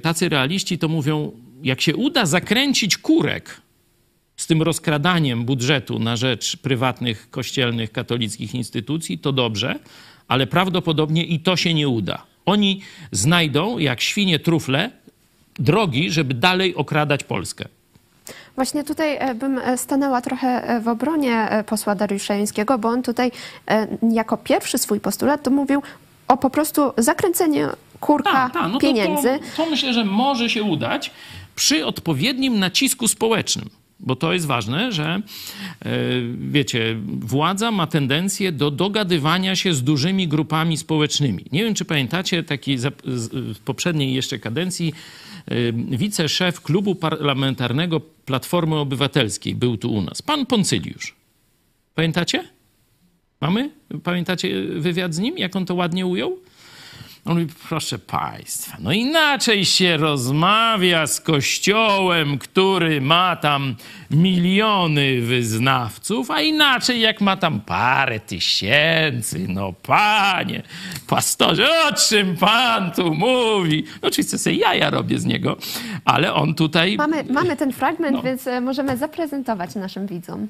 Tacy 0.02 0.28
realiści 0.28 0.78
to 0.78 0.88
mówią, 0.88 1.32
jak 1.62 1.80
się 1.80 1.96
uda 1.96 2.26
zakręcić 2.26 2.96
kurek 2.96 3.60
z 4.36 4.46
tym 4.46 4.62
rozkradaniem 4.62 5.44
budżetu 5.44 5.98
na 5.98 6.16
rzecz 6.16 6.56
prywatnych, 6.56 7.30
kościelnych, 7.30 7.92
katolickich 7.92 8.54
instytucji, 8.54 9.18
to 9.18 9.32
dobrze, 9.32 9.78
ale 10.28 10.46
prawdopodobnie 10.46 11.24
i 11.24 11.40
to 11.40 11.56
się 11.56 11.74
nie 11.74 11.88
uda. 11.88 12.26
Oni 12.46 12.80
znajdą, 13.12 13.78
jak 13.78 14.00
świnie 14.00 14.38
trufle, 14.38 14.90
drogi, 15.58 16.10
żeby 16.10 16.34
dalej 16.34 16.74
okradać 16.74 17.24
Polskę. 17.24 17.68
Właśnie 18.58 18.84
tutaj 18.84 19.16
e, 19.16 19.34
bym 19.34 19.58
e, 19.58 19.78
stanęła 19.78 20.20
trochę 20.20 20.48
e, 20.48 20.80
w 20.80 20.88
obronie 20.88 21.48
posła 21.66 21.94
Dariusza 21.94 22.34
Jońskiego, 22.34 22.78
bo 22.78 22.88
on 22.88 23.02
tutaj 23.02 23.30
jako 24.12 24.36
pierwszy 24.36 24.78
swój 24.78 25.00
postulat 25.00 25.42
to 25.42 25.50
mówił 25.50 25.82
o 26.28 26.36
po 26.36 26.50
prostu 26.50 26.92
zakręceniu 26.96 27.68
kurka 28.00 28.32
ta, 28.32 28.50
ta, 28.50 28.68
no 28.68 28.78
pieniędzy. 28.78 29.28
To, 29.28 29.56
to, 29.56 29.64
to 29.64 29.70
myślę, 29.70 29.92
że 29.92 30.04
może 30.04 30.50
się 30.50 30.62
udać 30.62 31.10
przy 31.54 31.86
odpowiednim 31.86 32.58
nacisku 32.58 33.08
społecznym. 33.08 33.70
Bo 34.00 34.16
to 34.16 34.32
jest 34.32 34.46
ważne, 34.46 34.92
że 34.92 35.20
wiecie, 36.38 36.96
władza 37.20 37.70
ma 37.70 37.86
tendencję 37.86 38.52
do 38.52 38.70
dogadywania 38.70 39.56
się 39.56 39.74
z 39.74 39.82
dużymi 39.82 40.28
grupami 40.28 40.76
społecznymi. 40.76 41.44
Nie 41.52 41.64
wiem, 41.64 41.74
czy 41.74 41.84
pamiętacie 41.84 42.42
taki 42.42 42.78
z 42.78 43.58
poprzedniej 43.64 44.14
jeszcze 44.14 44.38
kadencji 44.38 44.92
wiceszef 45.90 46.60
klubu 46.60 46.94
parlamentarnego 46.94 48.00
Platformy 48.00 48.76
Obywatelskiej 48.76 49.54
był 49.54 49.76
tu 49.76 49.92
u 49.92 50.02
nas. 50.02 50.22
Pan 50.22 50.46
Poncyliusz. 50.46 51.14
Pamiętacie? 51.94 52.44
Mamy? 53.40 53.70
Pamiętacie 54.02 54.64
wywiad 54.64 55.14
z 55.14 55.18
nim? 55.18 55.38
Jak 55.38 55.56
on 55.56 55.66
to 55.66 55.74
ładnie 55.74 56.06
ujął? 56.06 56.38
On 57.28 57.38
mówi, 57.38 57.52
proszę 57.68 57.98
państwa, 57.98 58.76
no 58.80 58.92
inaczej 58.92 59.64
się 59.64 59.96
rozmawia 59.96 61.06
z 61.06 61.20
kościołem, 61.20 62.38
który 62.38 63.00
ma 63.00 63.36
tam 63.36 63.74
miliony 64.10 65.20
wyznawców, 65.20 66.30
a 66.30 66.40
inaczej 66.40 67.00
jak 67.00 67.20
ma 67.20 67.36
tam 67.36 67.60
parę 67.60 68.20
tysięcy. 68.20 69.46
No 69.48 69.72
panie, 69.72 70.62
pastorze, 71.06 71.68
o 71.88 71.92
czym 71.92 72.36
pan 72.36 72.92
tu 72.92 73.14
mówi? 73.14 73.84
No 74.02 74.08
oczywiście 74.08 74.38
sobie 74.38 74.56
jaja 74.56 74.90
robię 74.90 75.18
z 75.18 75.24
niego, 75.24 75.56
ale 76.04 76.34
on 76.34 76.54
tutaj... 76.54 76.96
Mamy, 76.96 77.24
mamy 77.24 77.56
ten 77.56 77.72
fragment, 77.72 78.16
no. 78.16 78.22
więc 78.22 78.46
e, 78.46 78.60
możemy 78.60 78.96
zaprezentować 78.96 79.74
naszym 79.74 80.06
widzom. 80.06 80.48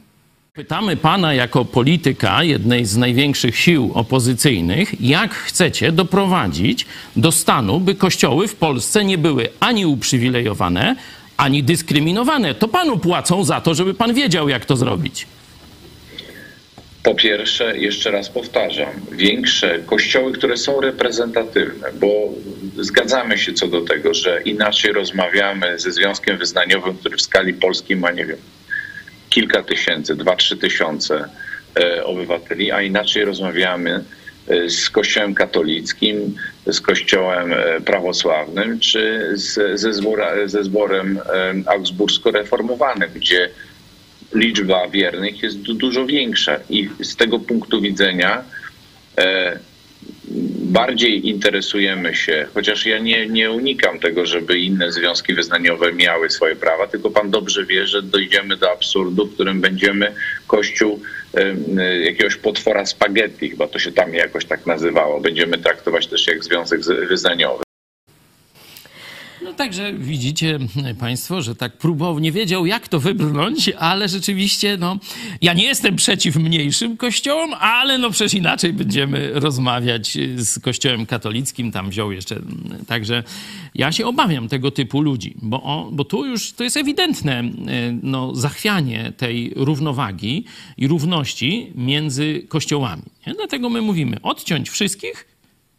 Pytamy 0.59 0.97
pana 0.97 1.35
jako 1.35 1.65
polityka 1.65 2.43
jednej 2.43 2.85
z 2.85 2.97
największych 2.97 3.57
sił 3.57 3.91
opozycyjnych, 3.95 5.01
jak 5.01 5.35
chcecie 5.35 5.93
doprowadzić 5.93 6.87
do 7.17 7.33
stanu, 7.33 7.81
by 7.81 7.95
kościoły 7.95 8.49
w 8.49 8.57
Polsce 8.57 9.05
nie 9.05 9.19
były 9.19 9.49
ani 9.61 9.87
uprzywilejowane, 9.87 10.97
ani 11.37 11.63
dyskryminowane. 11.63 12.55
To 12.55 12.69
panu 12.69 12.99
płacą 12.99 13.45
za 13.45 13.61
to, 13.61 13.75
żeby 13.75 13.95
pan 13.95 14.15
wiedział, 14.15 14.49
jak 14.49 14.65
to 14.65 14.77
zrobić. 14.77 15.27
Po 17.03 17.15
pierwsze, 17.15 17.79
jeszcze 17.79 18.11
raz 18.11 18.29
powtarzam, 18.29 18.93
większe 19.13 19.79
kościoły, 19.87 20.33
które 20.33 20.57
są 20.57 20.81
reprezentatywne, 20.81 21.89
bo 22.01 22.09
zgadzamy 22.77 23.39
się 23.39 23.53
co 23.53 23.69
do 23.69 23.81
tego, 23.81 24.15
że 24.15 24.43
inaczej 24.43 24.93
rozmawiamy 24.93 25.79
ze 25.79 25.93
Związkiem 25.93 26.39
Wyznaniowym, 26.39 26.97
który 26.97 27.17
w 27.17 27.23
skali 27.23 27.55
polskiej 27.55 27.97
ma, 27.97 28.11
nie 28.11 28.27
wiem, 28.27 28.39
kilka 29.31 29.63
tysięcy, 29.63 30.15
dwa, 30.15 30.37
trzy 30.37 30.57
tysiące 30.57 31.29
e, 31.81 32.05
obywateli, 32.05 32.73
a 32.73 32.83
inaczej 32.83 33.25
rozmawiamy 33.25 34.05
e, 34.49 34.71
z 34.71 34.91
Kościołem 34.91 35.35
katolickim, 35.35 36.35
z 36.67 36.81
Kościołem 36.81 37.53
e, 37.53 37.81
prawosławnym, 37.81 38.81
czy 38.81 39.33
ze, 39.75 39.93
zbora, 39.93 40.49
ze 40.49 40.65
zborem 40.65 41.21
augsbursko-reformowanym, 41.67 43.11
gdzie 43.15 43.51
liczba 44.35 44.89
wiernych 44.89 45.43
jest 45.43 45.57
dużo 45.57 46.07
większa. 46.07 46.57
I 46.71 46.89
z 47.03 47.17
tego 47.17 47.39
punktu 47.39 47.81
widzenia 47.81 48.45
bardziej 50.69 51.29
interesujemy 51.29 52.15
się, 52.15 52.47
chociaż 52.55 52.87
ja 52.87 52.99
nie, 52.99 53.27
nie 53.27 53.51
unikam 53.51 53.99
tego, 53.99 54.27
żeby 54.27 54.59
inne 54.59 54.93
związki 54.93 55.35
wyznaniowe 55.35 55.93
miały 55.93 56.31
swoje 56.31 56.57
prawa, 56.57 56.87
tylko 56.87 57.11
pan 57.11 57.31
dobrze 57.31 57.67
wie, 57.67 57.87
że 57.87 58.03
dojdziemy 58.03 58.57
do 58.57 58.73
absurdu, 58.73 59.27
w 59.27 59.35
którym 59.35 59.61
będziemy 59.61 60.15
Kościół 60.47 61.01
jakiegoś 62.05 62.37
potwora 62.37 62.87
spaghetti, 62.87 63.51
chyba 63.51 63.69
to 63.69 63.79
się 63.79 63.93
tam 63.93 64.15
jakoś 64.15 64.45
tak 64.45 64.67
nazywało, 64.67 65.21
będziemy 65.21 65.59
traktować 65.59 66.07
też 66.07 66.27
jak 66.27 66.45
związek 66.45 66.81
wyznaniowy. 67.09 67.68
No 69.49 69.55
także 69.55 69.93
widzicie 69.93 70.59
Państwo, 71.01 71.43
że 71.43 71.55
tak 71.55 71.79
próbował, 71.79 72.19
nie 72.19 72.33
wiedział 72.33 72.67
jak 72.67 72.89
to 72.89 73.01
wybrnąć, 73.01 73.71
ale 73.79 74.09
rzeczywiście, 74.09 74.77
no, 74.81 74.99
ja 75.43 75.53
nie 75.55 75.65
jestem 75.65 75.97
przeciw 75.97 76.37
mniejszym 76.37 76.97
kościołom, 76.97 77.55
ale 77.55 77.99
no 77.99 78.11
przecież 78.11 78.35
inaczej 78.35 78.73
będziemy 78.73 79.31
rozmawiać 79.35 80.19
z 80.37 80.59
kościołem 80.59 81.07
katolickim, 81.07 81.73
tam 81.73 81.91
wziął 81.91 82.13
jeszcze, 82.13 82.41
także 82.87 83.23
ja 83.75 83.93
się 83.93 84.07
obawiam 84.07 84.49
tego 84.49 84.71
typu 84.71 85.01
ludzi, 85.01 85.35
bo, 85.43 85.63
o, 85.63 85.89
bo 85.93 86.05
tu 86.05 86.27
już 86.27 86.53
to 86.53 86.65
jest 86.65 86.77
ewidentne 86.77 87.43
no, 88.03 88.35
zachwianie 88.35 89.13
tej 89.17 89.53
równowagi 89.57 90.45
i 90.77 90.89
równości 90.89 91.73
między 91.75 92.43
kościołami. 92.49 93.03
Nie? 93.27 93.35
Dlatego 93.35 93.71
my 93.71 93.83
mówimy 93.83 94.17
odciąć 94.23 94.71
wszystkich 94.71 95.27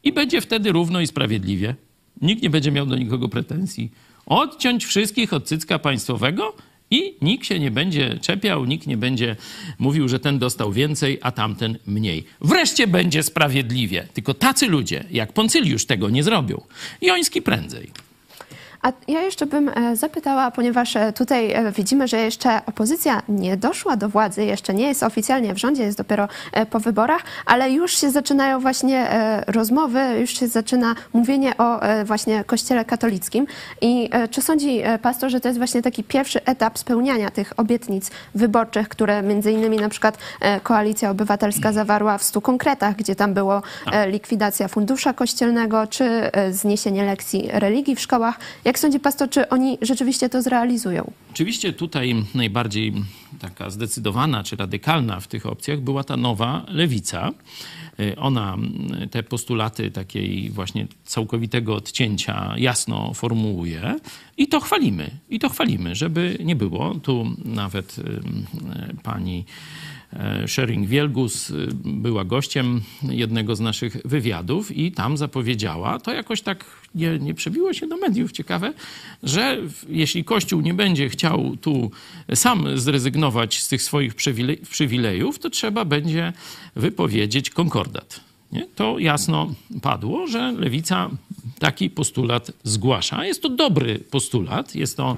i 0.04 0.14
będzie 0.14 0.42
wtedy 0.42 0.72
równo 0.72 1.02
i 1.02 1.08
sprawiedliwie. 1.08 1.76
Nikt 2.22 2.44
nie 2.44 2.50
będzie 2.50 2.72
miał 2.72 2.86
do 2.86 2.96
nikogo 2.96 3.30
pretensji. 3.30 3.92
Odciąć 4.26 4.86
wszystkich 4.86 5.34
od 5.34 5.46
cycka 5.48 5.80
państwowego 5.80 6.54
i 6.92 7.16
nikt 7.22 7.46
się 7.46 7.60
nie 7.60 7.72
będzie 7.72 8.18
czepiał, 8.22 8.66
nikt 8.66 8.88
nie 8.88 8.98
będzie 8.98 9.36
mówił, 9.80 10.08
że 10.08 10.20
ten 10.20 10.40
dostał 10.40 10.72
więcej, 10.72 11.18
a 11.22 11.32
tamten 11.32 11.78
mniej. 11.88 12.24
Wreszcie 12.42 12.88
będzie 12.88 13.24
sprawiedliwie. 13.24 14.08
Tylko 14.14 14.34
tacy 14.34 14.68
ludzie 14.68 15.04
jak 15.12 15.34
Poncyliusz 15.34 15.86
tego 15.86 16.10
nie 16.10 16.24
zrobią. 16.24 16.62
Joński 17.02 17.42
prędzej. 17.42 18.09
A 18.82 18.92
ja 19.08 19.22
jeszcze 19.22 19.46
bym 19.46 19.70
e, 19.70 19.96
zapytała, 19.96 20.52
ponieważ 20.52 20.96
e, 20.96 21.14
tutaj 21.14 21.52
e, 21.52 21.72
widzimy, 21.72 22.08
że 22.08 22.18
jeszcze 22.18 22.62
opozycja 22.66 23.22
nie 23.30 23.58
doszła 23.58 23.98
do 23.98 24.10
władzy, 24.10 24.46
jeszcze 24.46 24.74
nie 24.74 24.88
jest 24.88 25.04
oficjalnie 25.04 25.54
w 25.54 25.58
rządzie, 25.58 25.84
jest 25.84 25.98
dopiero 25.98 26.28
po 26.70 26.80
wyborach, 26.80 27.22
ale 27.46 27.72
już 27.72 27.98
się 27.98 28.12
zaczynają 28.12 28.60
właśnie 28.60 29.08
rozmowy, 29.48 30.00
już 30.20 30.40
się 30.40 30.48
zaczyna 30.48 30.96
mówienie 31.14 31.58
o 31.58 31.80
właśnie 32.06 32.44
kościele 32.44 32.86
katolickim. 32.86 33.48
I 33.82 34.10
czy 34.32 34.42
sądzi 34.42 34.82
pastor, 35.02 35.30
że 35.30 35.40
to 35.40 35.48
jest 35.48 35.58
właśnie 35.58 35.82
taki 35.82 36.04
pierwszy 36.04 36.46
etap 36.46 36.78
spełniania 36.78 37.30
tych 37.30 37.54
obietnic 37.58 38.12
wyborczych, 38.36 38.90
które 38.90 39.22
między 39.22 39.52
innymi 39.52 39.78
na 39.78 39.90
przykład 39.90 40.18
Koalicja 40.64 41.10
Obywatelska 41.10 41.74
zawarła 41.74 42.18
w 42.18 42.24
stu 42.24 42.42
konkretach, 42.42 42.96
gdzie 42.96 43.16
tam 43.16 43.34
było 43.34 43.62
likwidacja 44.08 44.68
fundusza 44.68 45.14
kościelnego, 45.14 45.88
czy 45.88 46.32
zniesienie 46.52 47.06
lekcji 47.06 47.50
religii 47.54 47.96
w 47.96 48.00
szkołach. 48.02 48.40
Jak 48.70 48.80
sądzi 48.80 49.00
pastor, 49.00 49.30
czy 49.30 49.50
oni 49.50 49.78
rzeczywiście 49.82 50.30
to 50.30 50.42
zrealizują? 50.42 51.12
Oczywiście 51.32 51.74
tutaj 51.74 52.26
najbardziej 52.36 52.94
taka 53.40 53.70
zdecydowana 53.70 54.44
czy 54.44 54.56
radykalna 54.56 55.20
w 55.20 55.28
tych 55.28 55.46
opcjach 55.46 55.80
była 55.80 56.04
ta 56.04 56.18
nowa 56.18 56.66
lewica. 56.68 57.32
Y, 58.00 58.16
ona 58.16 58.58
te 59.12 59.24
postulaty 59.24 59.92
takiej 59.92 60.50
właśnie 60.50 60.88
całkowitego 61.06 61.76
odcięcia 61.76 62.54
jasno 62.58 63.14
formułuje 63.14 63.96
i 64.38 64.48
to 64.48 64.60
chwalimy. 64.60 65.12
I 65.30 65.40
to 65.40 65.50
chwalimy, 65.50 65.96
żeby 65.96 66.38
nie 66.44 66.56
było. 66.56 66.96
Tu 66.96 67.36
nawet 67.46 67.96
pani 69.04 69.46
E, 70.14 70.48
Shering 70.48 70.88
Wielgus 70.88 71.50
y, 71.50 71.68
była 71.86 72.26
gościem 72.26 72.82
jednego 73.04 73.56
z 73.56 73.60
naszych 73.60 73.98
wywiadów 74.06 74.78
i 74.78 74.92
tam 74.92 75.18
zapowiedziała, 75.18 76.00
to 76.00 76.14
jakoś 76.14 76.42
tak 76.42 76.66
nie, 76.96 77.20
nie 77.20 77.34
przebiło 77.34 77.74
się 77.74 77.88
do 77.88 77.98
mediów, 77.98 78.32
ciekawe, 78.32 78.74
że 79.24 79.58
jeśli 79.90 80.24
Kościół 80.24 80.62
nie 80.62 80.74
będzie 80.74 81.10
chciał 81.10 81.58
tu 81.62 81.92
sam 82.34 82.78
zrezygnować 82.78 83.62
z 83.62 83.68
tych 83.68 83.82
swoich 83.82 84.16
przywilejów, 84.70 85.40
to 85.40 85.50
trzeba 85.50 85.86
będzie 85.86 86.34
wypowiedzieć 86.76 87.50
konkordat. 87.50 88.22
Nie? 88.52 88.68
To 88.76 89.00
jasno 89.00 89.54
padło, 89.82 90.28
że 90.28 90.52
lewica 90.52 91.10
taki 91.60 91.90
postulat 91.90 92.52
zgłasza. 92.64 93.26
Jest 93.26 93.42
to 93.42 93.50
dobry 93.50 94.00
postulat, 94.00 94.76
jest 94.76 94.98
to 94.98 95.18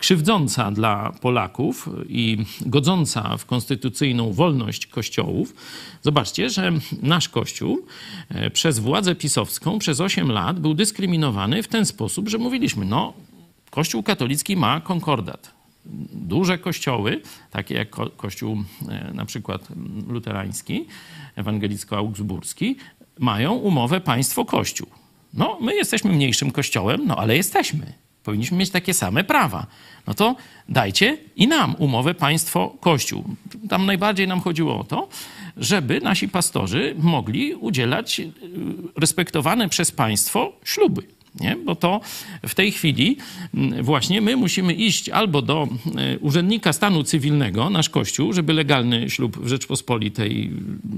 krzywdząca 0.00 0.70
dla 0.70 1.12
Polaków 1.20 1.88
i 2.08 2.38
godząca 2.60 3.36
w 3.36 3.46
konstytucyjną 3.46 4.32
wolność 4.32 4.86
kościołów. 4.86 5.54
Zobaczcie, 6.02 6.50
że 6.50 6.72
nasz 7.02 7.28
kościół 7.28 7.86
e, 8.28 8.50
przez 8.50 8.78
władzę 8.78 9.14
pisowską 9.14 9.78
przez 9.78 10.00
8 10.00 10.32
lat 10.32 10.60
był 10.60 10.74
dyskryminowany 10.74 11.62
w 11.62 11.68
ten 11.68 11.86
sposób, 11.86 12.28
że 12.28 12.38
mówiliśmy, 12.38 12.84
no, 12.84 13.12
Kościół 13.70 14.02
katolicki 14.02 14.56
ma 14.56 14.80
konkordat. 14.80 15.50
Duże 16.12 16.58
kościoły, 16.58 17.22
takie 17.50 17.74
jak 17.74 17.90
ko 17.90 18.10
kościół 18.10 18.64
e, 18.88 19.10
na 19.14 19.24
przykład 19.24 19.68
luterański, 20.08 20.86
ewangelicko-augsburski, 21.36 22.76
mają 23.18 23.52
umowę 23.52 24.00
państwo-kościół. 24.00 24.86
No, 25.34 25.58
my 25.60 25.74
jesteśmy 25.74 26.12
mniejszym 26.12 26.50
kościołem, 26.50 27.06
no 27.06 27.16
ale 27.16 27.36
jesteśmy. 27.36 27.92
Powinniśmy 28.24 28.56
mieć 28.58 28.70
takie 28.70 28.94
same 28.94 29.24
prawa. 29.24 29.66
No 30.06 30.14
to 30.14 30.36
dajcie 30.68 31.18
i 31.36 31.48
nam 31.48 31.74
umowę 31.78 32.14
państwo-kościół. 32.14 33.24
Tam 33.68 33.86
najbardziej 33.86 34.28
nam 34.28 34.40
chodziło 34.40 34.80
o 34.80 34.84
to, 34.84 35.08
żeby 35.56 36.00
nasi 36.00 36.28
pastorzy 36.28 36.94
mogli 36.98 37.54
udzielać 37.54 38.20
y, 38.20 38.32
respektowane 38.96 39.68
przez 39.68 39.90
państwo 39.90 40.52
śluby. 40.64 41.02
Nie? 41.40 41.56
Bo 41.64 41.74
to 41.74 42.00
w 42.46 42.54
tej 42.54 42.72
chwili 42.72 43.16
mm, 43.54 43.84
właśnie 43.84 44.20
my 44.20 44.36
musimy 44.36 44.74
iść 44.74 45.08
albo 45.08 45.42
do 45.42 45.68
e, 45.96 46.18
urzędnika 46.18 46.72
stanu 46.72 47.04
cywilnego, 47.04 47.70
nasz 47.70 47.88
Kościół, 47.88 48.32
żeby 48.32 48.52
legalny 48.52 49.10
ślub 49.10 49.38
w 49.38 49.48
Rzeczpospolitej 49.48 50.50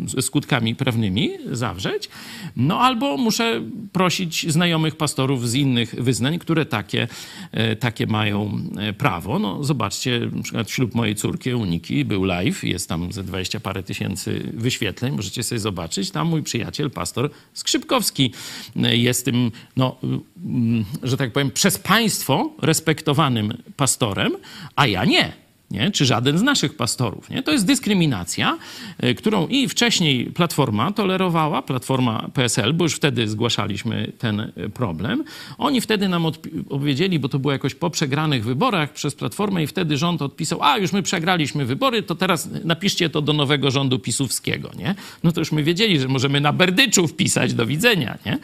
ze 0.07 0.23
skutkami 0.23 0.75
prawnymi 0.75 1.31
zawrzeć, 1.51 2.09
no 2.57 2.81
albo 2.81 3.17
muszę 3.17 3.63
prosić 3.93 4.53
znajomych 4.53 4.97
pastorów 4.97 5.51
z 5.51 5.55
innych 5.55 5.95
wyznań, 5.99 6.39
które 6.39 6.67
takie, 6.67 7.09
e, 7.53 7.77
takie 7.77 8.07
mają 8.07 8.59
e, 8.79 8.93
prawo. 8.93 9.39
No 9.39 9.65
zobaczcie, 9.65 10.21
na 10.33 10.43
przykład 10.43 10.71
ślub 10.71 10.95
mojej 10.95 11.15
córki 11.15 11.55
Uniki 11.55 12.05
był 12.05 12.25
live, 12.25 12.65
jest 12.65 12.89
tam 12.89 13.13
ze 13.13 13.25
20 13.25 13.61
parę 13.61 13.83
tysięcy 13.83 14.53
wyświetleń, 14.55 15.17
możecie 15.17 15.43
sobie 15.43 15.59
zobaczyć. 15.59 16.11
Tam 16.11 16.29
mój 16.29 16.43
przyjaciel, 16.43 16.91
pastor 16.91 17.31
Skrzypkowski 17.55 18.33
jest 18.77 19.25
tym, 19.25 19.51
no 19.77 19.97
Mm, 20.45 20.85
że 21.03 21.17
tak 21.17 21.33
powiem, 21.33 21.51
przez 21.51 21.79
państwo 21.79 22.51
respektowanym 22.63 23.63
pastorem, 23.77 24.33
a 24.77 24.87
ja 24.87 25.05
nie 25.05 25.33
nie? 25.73 25.91
czy 25.91 26.07
żaden 26.07 26.39
z 26.39 26.43
naszych 26.43 26.77
pastorów. 26.77 27.31
Nie? 27.31 27.43
To 27.43 27.53
jest 27.53 27.67
dyskryminacja, 27.67 28.59
e, 28.99 29.15
którą 29.15 29.47
i 29.47 29.69
wcześniej 29.69 30.27
Platforma 30.27 30.93
tolerowała, 30.93 31.63
Platforma 31.63 32.31
PSL, 32.35 32.75
bo 32.75 32.85
już 32.85 32.95
wtedy 32.95 33.29
zgłaszaliśmy 33.29 34.13
ten 34.19 34.41
e, 34.41 34.69
problem. 34.69 35.25
Oni 35.59 35.81
wtedy 35.81 36.09
nam 36.09 36.27
odpowiedzieli, 36.27 37.19
bo 37.19 37.29
to 37.29 37.39
było 37.39 37.53
jakoś 37.53 37.75
po 37.75 37.91
przegranych 37.91 38.45
wyborach 38.45 38.93
przez 38.93 39.15
Platformę 39.15 39.63
i 39.63 39.67
wtedy 39.67 39.97
rząd 39.97 40.23
odpisał, 40.23 40.63
a 40.63 40.79
już 40.79 40.93
my 40.93 41.03
przegraliśmy 41.03 41.67
wybory, 41.67 42.03
to 42.03 42.15
teraz 42.15 42.49
napiszcie 42.65 43.11
to 43.11 43.23
do 43.23 43.33
nowego 43.33 43.71
rządu 43.71 43.99
pisowskiego. 43.99 44.71
Nie? 44.79 44.95
No 45.23 45.33
to 45.33 45.41
już 45.41 45.53
my 45.53 45.63
wiedzieli, 45.63 46.01
że 46.01 46.09
możemy 46.09 46.41
na 46.41 46.53
Berdyczu 46.53 47.09
wpisać, 47.09 47.55
do 47.55 47.67
widzenia. 47.67 48.19
Nie? 48.27 48.39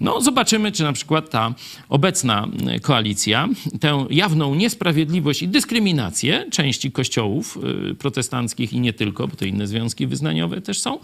No 0.00 0.20
zobaczymy, 0.20 0.72
czy 0.72 0.82
na 0.82 0.92
przykład 0.92 1.30
ta 1.30 1.54
obecna 1.88 2.48
e, 2.66 2.80
koalicja 2.80 3.48
tę 3.80 4.06
jawną 4.10 4.54
niesprawiedliwość 4.54 5.42
i 5.42 5.48
dyskryminację 5.48 6.46
części 6.50 6.67
części 6.68 6.92
kościołów 6.92 7.58
y, 7.90 7.94
protestanckich 7.94 8.72
i 8.72 8.80
nie 8.80 8.92
tylko, 8.92 9.28
bo 9.28 9.36
to 9.36 9.44
inne 9.44 9.66
związki 9.66 10.06
wyznaniowe 10.06 10.60
też 10.60 10.80
są, 10.80 10.98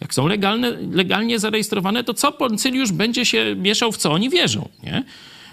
jak 0.00 0.14
są 0.14 0.26
legalne, 0.26 0.70
legalnie 0.92 1.38
zarejestrowane, 1.38 2.04
to 2.04 2.14
co 2.14 2.32
Poncyliusz 2.32 2.92
będzie 2.92 3.24
się 3.24 3.56
mieszał 3.56 3.92
w 3.92 3.96
co 3.96 4.12
oni 4.12 4.30
wierzą, 4.30 4.68
nie? 4.82 5.04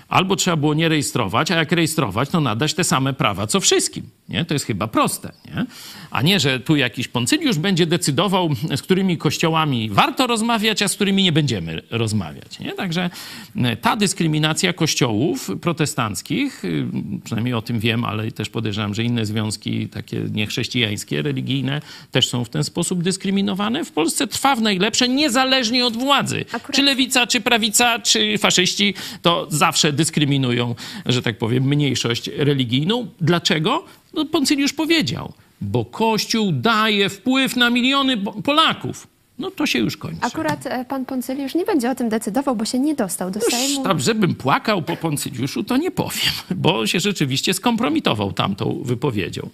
Albo 0.10 0.36
trzeba 0.36 0.58
było 0.58 0.74
nie 0.74 0.90
rejestrować, 0.90 1.52
a 1.52 1.56
jak 1.56 1.72
rejestrować, 1.72 2.30
to 2.30 2.42
nadać 2.42 2.74
te 2.74 2.84
same 2.84 3.14
prawa 3.14 3.48
co 3.48 3.60
wszystkim. 3.60 4.10
Nie? 4.30 4.46
To 4.46 4.54
jest 4.54 4.66
chyba 4.66 4.88
proste. 4.88 5.32
Nie? 5.46 5.66
A 6.12 6.22
nie, 6.22 6.40
że 6.40 6.60
tu 6.60 6.76
jakiś 6.76 7.08
poncyliusz 7.08 7.58
będzie 7.58 7.86
decydował, 7.86 8.50
z 8.76 8.82
którymi 8.82 9.18
kościołami 9.18 9.90
warto 9.90 10.28
rozmawiać, 10.28 10.82
a 10.82 10.88
z 10.88 10.96
którymi 10.96 11.24
nie 11.24 11.32
będziemy 11.32 11.82
rozmawiać. 11.92 12.60
Nie? 12.60 12.74
Także 12.74 13.10
e, 13.56 13.78
ta 13.78 13.96
dyskryminacja 13.96 14.74
kościołów 14.74 15.52
protestanckich, 15.62 16.66
y, 16.66 16.88
przynajmniej 17.24 17.54
o 17.54 17.62
tym 17.62 17.80
wiem, 17.80 18.06
ale 18.06 18.32
też 18.32 18.50
podejrzewam, 18.50 18.94
że 18.94 19.04
inne 19.04 19.26
związki 19.26 19.88
takie 19.88 20.20
niechrześcijańskie, 20.20 21.22
religijne 21.22 21.82
też 22.12 22.30
są 22.30 22.44
w 22.44 22.50
ten 22.50 22.64
sposób 22.64 23.04
dyskryminowane, 23.04 23.86
w 23.86 23.92
Polsce 23.92 24.28
trwa 24.28 24.56
w 24.56 24.62
najlepsze, 24.62 25.10
niezależnie 25.10 25.86
od 25.86 25.98
władzy. 25.98 26.46
Akurat. 26.52 26.76
Czy 26.76 26.82
lewica, 26.82 27.28
czy 27.28 27.42
prawica, 27.42 28.00
czy 28.00 28.38
faszyści, 28.38 28.94
to 29.22 29.48
zawsze 29.50 29.94
dyskryminują, 29.98 30.76
że 31.06 31.22
tak 31.22 31.38
powiem, 31.38 31.64
mniejszość 31.64 32.30
religijną. 32.38 33.08
Dlaczego? 33.22 33.86
No, 34.14 34.26
Poncyliusz 34.26 34.74
powiedział, 34.74 35.34
bo 35.62 35.86
Kościół 35.86 36.52
daje 36.52 37.10
wpływ 37.10 37.56
na 37.56 37.70
miliony 37.70 38.18
Polaków. 38.18 39.08
No 39.40 39.52
to 39.52 39.66
się 39.66 39.80
już 39.80 39.98
kończy. 39.98 40.20
Akurat 40.22 40.66
e, 40.66 40.86
pan 40.86 41.06
Poncyliusz 41.06 41.56
nie 41.56 41.66
będzie 41.66 41.92
o 41.92 41.96
tym 41.96 42.10
decydował, 42.10 42.56
bo 42.56 42.66
się 42.66 42.80
nie 42.80 42.96
dostał 42.96 43.32
do 43.32 43.40
Sejmu. 43.42 43.84
Tam, 43.84 44.00
żebym 44.00 44.36
płakał 44.36 44.82
po 44.82 44.98
Poncyliuszu, 44.98 45.64
to 45.64 45.78
nie 45.78 45.92
powiem, 45.92 46.34
bo 46.56 46.88
się 46.88 47.00
rzeczywiście 47.00 47.54
skompromitował 47.54 48.34
tamtą 48.34 48.82
wypowiedzią. 48.84 49.50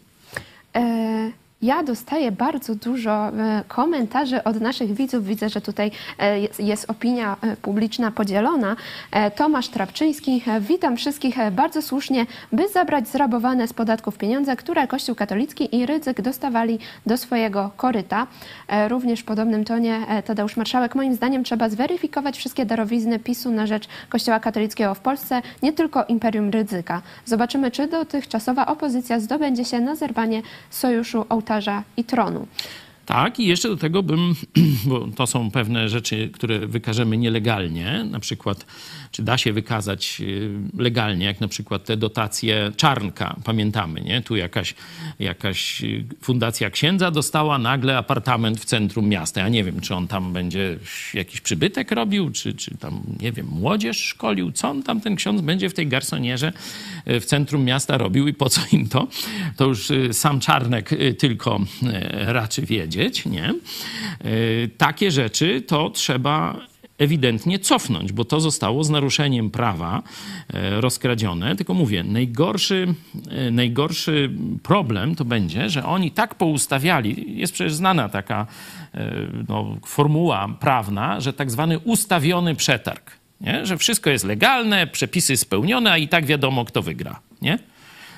E 0.76 1.43
ja 1.64 1.84
dostaję 1.84 2.32
bardzo 2.32 2.76
dużo 2.76 3.28
e, 3.28 3.64
komentarzy 3.68 4.44
od 4.44 4.62
naszych 4.62 4.94
widzów. 4.94 5.26
Widzę, 5.26 5.50
że 5.50 5.62
tutaj 5.62 5.92
e, 6.20 6.40
jest 6.60 6.90
opinia 6.90 7.38
e, 7.42 7.58
publiczna 7.58 8.12
podzielona. 8.12 8.76
Tomasz 9.36 9.68
Trapczyński, 9.68 10.44
witam 10.60 10.98
wszystkich 10.98 11.36
bardzo 11.52 11.82
słusznie, 11.82 12.26
by 12.52 12.70
zabrać 12.70 13.08
zrabowane 13.08 13.68
z 13.68 13.74
podatków 13.74 14.18
pieniądze, 14.18 14.56
które 14.56 14.88
Kościół 14.88 15.16
katolicki 15.16 15.76
i 15.76 15.86
Rydzyk 15.86 16.22
dostawali 16.22 16.80
do 17.06 17.18
swojego 17.18 17.72
koryta. 17.78 18.28
Również 18.88 19.20
w 19.20 19.26
podobnym 19.26 19.66
tonie 19.66 20.00
Tadeusz 20.26 20.58
Marszałek, 20.58 20.96
moim 20.96 21.14
zdaniem 21.14 21.44
trzeba 21.44 21.70
zweryfikować 21.70 22.38
wszystkie 22.38 22.66
darowizny 22.66 23.20
PiSu 23.20 23.52
na 23.52 23.68
rzecz 23.68 23.88
Kościoła 24.10 24.40
katolickiego 24.40 24.96
w 24.96 25.00
Polsce, 25.00 25.42
nie 25.62 25.74
tylko 25.74 26.06
Imperium 26.06 26.50
Rydzyka. 26.50 27.02
Zobaczymy, 27.26 27.72
czy 27.72 27.88
dotychczasowa 27.88 28.66
opozycja 28.66 29.20
zdobędzie 29.20 29.66
się 29.66 29.80
na 29.80 29.96
zerwanie 29.96 30.42
sojuszu 30.70 31.26
ołtarza 31.30 31.53
ołtarza 31.54 31.84
i 31.98 32.04
tronu. 32.04 32.48
Tak, 33.06 33.40
i 33.40 33.48
jeszcze 33.48 33.70
do 33.70 33.78
tego 33.78 34.04
bym, 34.04 34.36
bo 34.90 35.08
to 35.16 35.28
są 35.28 35.52
pewne 35.52 35.90
rzeczy, 35.90 36.30
które 36.34 36.68
wykażemy 36.68 37.18
nielegalnie, 37.18 38.08
na 38.12 38.20
przykład, 38.20 38.66
czy 39.14 39.24
da 39.24 39.38
się 39.38 39.54
wykazać 39.54 40.22
y, 40.22 40.50
legalnie, 40.78 41.26
jak 41.26 41.42
na 41.42 41.48
przykład 41.48 41.86
te 41.86 41.98
dotacje 41.98 42.72
Czarnka, 42.78 43.36
pamiętamy, 43.44 44.02
nie? 44.02 44.22
Tu 44.22 44.36
jakaś, 44.36 44.76
jakaś 45.20 45.84
y, 45.84 46.06
fundacja 46.22 46.70
księdza 46.70 47.12
dostała 47.12 47.58
nagle 47.58 47.98
apartament 47.98 48.60
w 48.60 48.66
centrum 48.66 49.10
miasta. 49.10 49.42
Ja 49.42 49.50
nie 49.50 49.64
wiem, 49.64 49.82
czy 49.82 49.96
on 49.96 50.08
tam 50.08 50.34
będzie 50.34 50.78
jakiś 51.14 51.42
przybytek 51.42 51.92
robił, 51.92 52.32
czy, 52.32 52.54
czy 52.54 52.78
tam, 52.78 53.02
nie 53.22 53.32
wiem, 53.32 53.48
młodzież 53.48 53.98
szkolił, 53.98 54.52
co 54.52 54.70
on 54.70 54.84
tam, 54.84 55.02
ten 55.02 55.16
ksiądz 55.16 55.42
będzie 55.42 55.70
w 55.70 55.74
tej 55.74 55.88
garsonierze 55.88 56.54
y, 57.08 57.20
w 57.20 57.26
centrum 57.26 57.64
miasta 57.66 57.98
robił 57.98 58.28
i 58.28 58.34
po 58.34 58.50
co 58.50 58.62
im 58.72 58.90
to? 58.90 59.08
To 59.58 59.66
już 59.66 59.92
sam 60.12 60.40
Czarnek 60.40 60.90
tylko 61.18 61.60
raczy 62.12 62.62
wiedzieć 62.62 63.26
nie? 63.26 63.54
Takie 64.78 65.12
rzeczy 65.12 65.62
to 65.62 65.90
trzeba 65.90 66.60
ewidentnie 66.98 67.60
cofnąć, 67.60 68.12
bo 68.12 68.26
to 68.26 68.40
zostało 68.40 68.84
z 68.84 68.90
naruszeniem 68.90 69.50
prawa 69.50 70.04
e, 70.54 70.82
rozkradzione. 70.82 71.56
Tylko 71.56 71.74
mówię, 71.74 72.04
najgorszy, 72.04 72.94
e, 73.30 73.52
najgorszy 73.52 74.32
problem 74.64 75.16
to 75.16 75.26
będzie, 75.26 75.70
że 75.70 75.86
oni 75.86 76.12
tak 76.12 76.36
poustawiali, 76.36 77.40
jest 77.40 77.54
przecież 77.54 77.74
znana 77.74 78.10
taka 78.10 78.48
no, 79.50 79.78
formuła 79.86 80.50
prawna, 80.60 81.22
że 81.22 81.34
tak 81.34 81.52
zwany 81.52 81.80
ustawiony 81.80 82.56
przetarg. 82.56 83.12
Nie? 83.42 83.66
Że 83.66 83.78
wszystko 83.78 84.10
jest 84.10 84.26
legalne, 84.26 84.88
przepisy 84.88 85.38
spełnione, 85.38 85.92
a 85.92 85.98
i 85.98 86.08
tak 86.08 86.26
wiadomo, 86.26 86.66
kto 86.66 86.82
wygra. 86.82 87.20
Nie? 87.42 87.60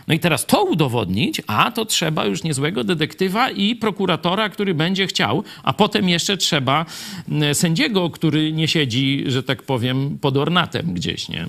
No 0.08 0.14
i 0.14 0.20
teraz 0.20 0.46
to 0.46 0.64
udowodnić, 0.64 1.42
a 1.48 1.72
to 1.72 1.86
trzeba 1.86 2.26
już 2.26 2.44
niezłego 2.44 2.84
detektywa 2.84 3.50
i 3.50 3.76
prokuratora, 3.76 4.50
który 4.50 4.74
będzie 4.74 5.08
chciał, 5.08 5.44
a 5.64 5.74
potem 5.74 6.10
jeszcze 6.10 6.38
trzeba 6.38 6.86
mm, 7.30 7.56
sędziego, 7.56 8.10
który 8.10 8.52
nie 8.52 8.68
siedzi, 8.68 9.24
że 9.28 9.44
tak 9.44 9.64
powiem, 9.64 10.18
pod 10.22 10.38
ornatem 10.38 10.94
gdzieś, 10.94 11.30
nie? 11.30 11.48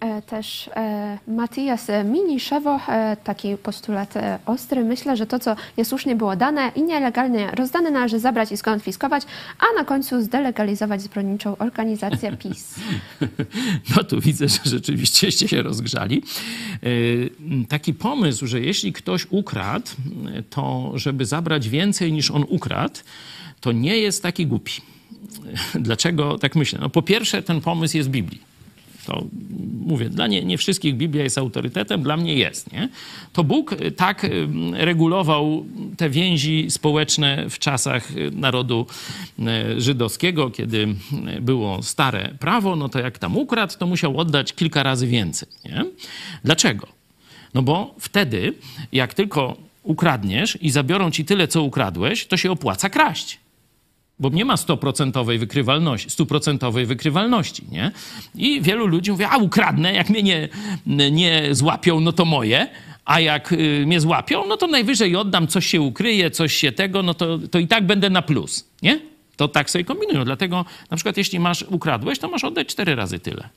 E, 0.00 0.22
też 0.22 0.70
e, 0.76 1.18
Matias 1.28 1.86
Miniszewo, 2.04 2.80
e, 2.88 3.16
taki 3.24 3.56
postulat 3.56 4.14
ostry. 4.46 4.84
Myślę, 4.84 5.16
że 5.16 5.26
to, 5.26 5.38
co 5.38 5.56
niesłusznie 5.78 6.16
było 6.16 6.36
dane 6.36 6.72
i 6.76 6.82
nielegalnie 6.82 7.50
rozdane, 7.50 7.90
należy 7.90 8.18
zabrać 8.18 8.52
i 8.52 8.56
skonfiskować, 8.56 9.22
a 9.58 9.78
na 9.78 9.84
końcu 9.84 10.22
zdelegalizować 10.22 11.02
zbrodniczą 11.02 11.56
organizację 11.56 12.36
PiS. 12.42 12.74
No 13.96 14.04
tu 14.04 14.20
widzę, 14.20 14.48
że 14.48 14.58
rzeczywiścieście 14.64 15.48
się 15.52 15.62
rozgrzali. 15.62 16.22
Taki 17.68 17.94
pomysł, 17.94 18.46
że 18.46 18.60
jeśli 18.60 18.92
ktoś 18.92 19.26
ukradł, 19.30 19.90
to 20.50 20.92
żeby 20.94 21.26
zabrać 21.26 21.68
więcej 21.68 22.12
niż 22.12 22.30
on 22.30 22.44
ukradł, 22.48 23.00
to 23.60 23.72
nie 23.72 23.98
jest 23.98 24.22
taki 24.22 24.46
głupi 24.46 24.72
dlaczego 25.74 26.38
tak 26.38 26.56
myślę? 26.56 26.78
No 26.82 26.90
po 26.90 27.02
pierwsze, 27.02 27.42
ten 27.42 27.60
pomysł 27.60 27.96
jest 27.96 28.08
w 28.08 28.12
Biblii. 28.12 28.47
To 29.08 29.24
mówię, 29.86 30.08
dla 30.08 30.26
nie, 30.26 30.44
nie 30.44 30.58
wszystkich 30.58 30.96
Biblia 30.96 31.22
jest 31.22 31.38
autorytetem, 31.38 32.02
dla 32.02 32.16
mnie 32.16 32.34
jest. 32.34 32.72
Nie? 32.72 32.88
To 33.32 33.44
Bóg 33.44 33.76
tak 33.96 34.26
regulował 34.72 35.66
te 35.96 36.10
więzi 36.10 36.66
społeczne 36.70 37.50
w 37.50 37.58
czasach 37.58 38.08
narodu 38.32 38.86
e, 39.38 39.80
żydowskiego, 39.80 40.50
kiedy 40.50 40.88
było 41.40 41.82
stare 41.82 42.34
prawo, 42.40 42.76
no 42.76 42.88
to 42.88 42.98
jak 42.98 43.18
tam 43.18 43.36
ukradł, 43.36 43.78
to 43.78 43.86
musiał 43.86 44.18
oddać 44.18 44.52
kilka 44.52 44.82
razy 44.82 45.06
więcej. 45.06 45.48
Nie? 45.64 45.84
Dlaczego? 46.44 46.86
No 47.54 47.62
bo 47.62 47.94
wtedy, 48.00 48.54
jak 48.92 49.14
tylko 49.14 49.56
ukradniesz 49.82 50.58
i 50.60 50.70
zabiorą 50.70 51.10
ci 51.10 51.24
tyle, 51.24 51.48
co 51.48 51.62
ukradłeś, 51.62 52.26
to 52.26 52.36
się 52.36 52.50
opłaca 52.50 52.90
kraść 52.90 53.38
bo 54.20 54.28
nie 54.28 54.44
ma 54.44 54.54
100% 54.54 55.38
wykrywalności, 55.38 56.08
100% 56.08 56.86
wykrywalności, 56.86 57.66
nie? 57.70 57.92
I 58.34 58.60
wielu 58.60 58.86
ludzi 58.86 59.10
mówi, 59.10 59.24
a 59.24 59.36
ukradnę, 59.36 59.92
jak 59.92 60.10
mnie 60.10 60.22
nie, 60.22 61.10
nie 61.10 61.54
złapią, 61.54 62.00
no 62.00 62.12
to 62.12 62.24
moje, 62.24 62.68
a 63.04 63.20
jak 63.20 63.52
y, 63.52 63.84
mnie 63.86 64.00
złapią, 64.00 64.46
no 64.46 64.56
to 64.56 64.66
najwyżej 64.66 65.16
oddam, 65.16 65.46
coś 65.46 65.66
się 65.66 65.80
ukryje, 65.80 66.30
coś 66.30 66.54
się 66.54 66.72
tego, 66.72 67.02
no 67.02 67.14
to, 67.14 67.38
to 67.38 67.58
i 67.58 67.66
tak 67.66 67.86
będę 67.86 68.10
na 68.10 68.22
plus, 68.22 68.68
nie? 68.82 69.00
To 69.36 69.48
tak 69.48 69.70
sobie 69.70 69.84
kombinują. 69.84 70.24
Dlatego 70.24 70.64
na 70.90 70.96
przykład 70.96 71.16
jeśli 71.16 71.40
masz, 71.40 71.62
ukradłeś, 71.62 72.18
to 72.18 72.28
masz 72.28 72.44
oddać 72.44 72.68
cztery 72.68 72.94
razy 72.94 73.18
tyle. 73.18 73.48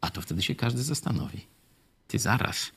A 0.00 0.10
to 0.10 0.20
wtedy 0.20 0.42
się 0.42 0.54
każdy 0.54 0.82
zastanowi. 0.82 1.40
Ty 2.08 2.18
zaraz, 2.18 2.72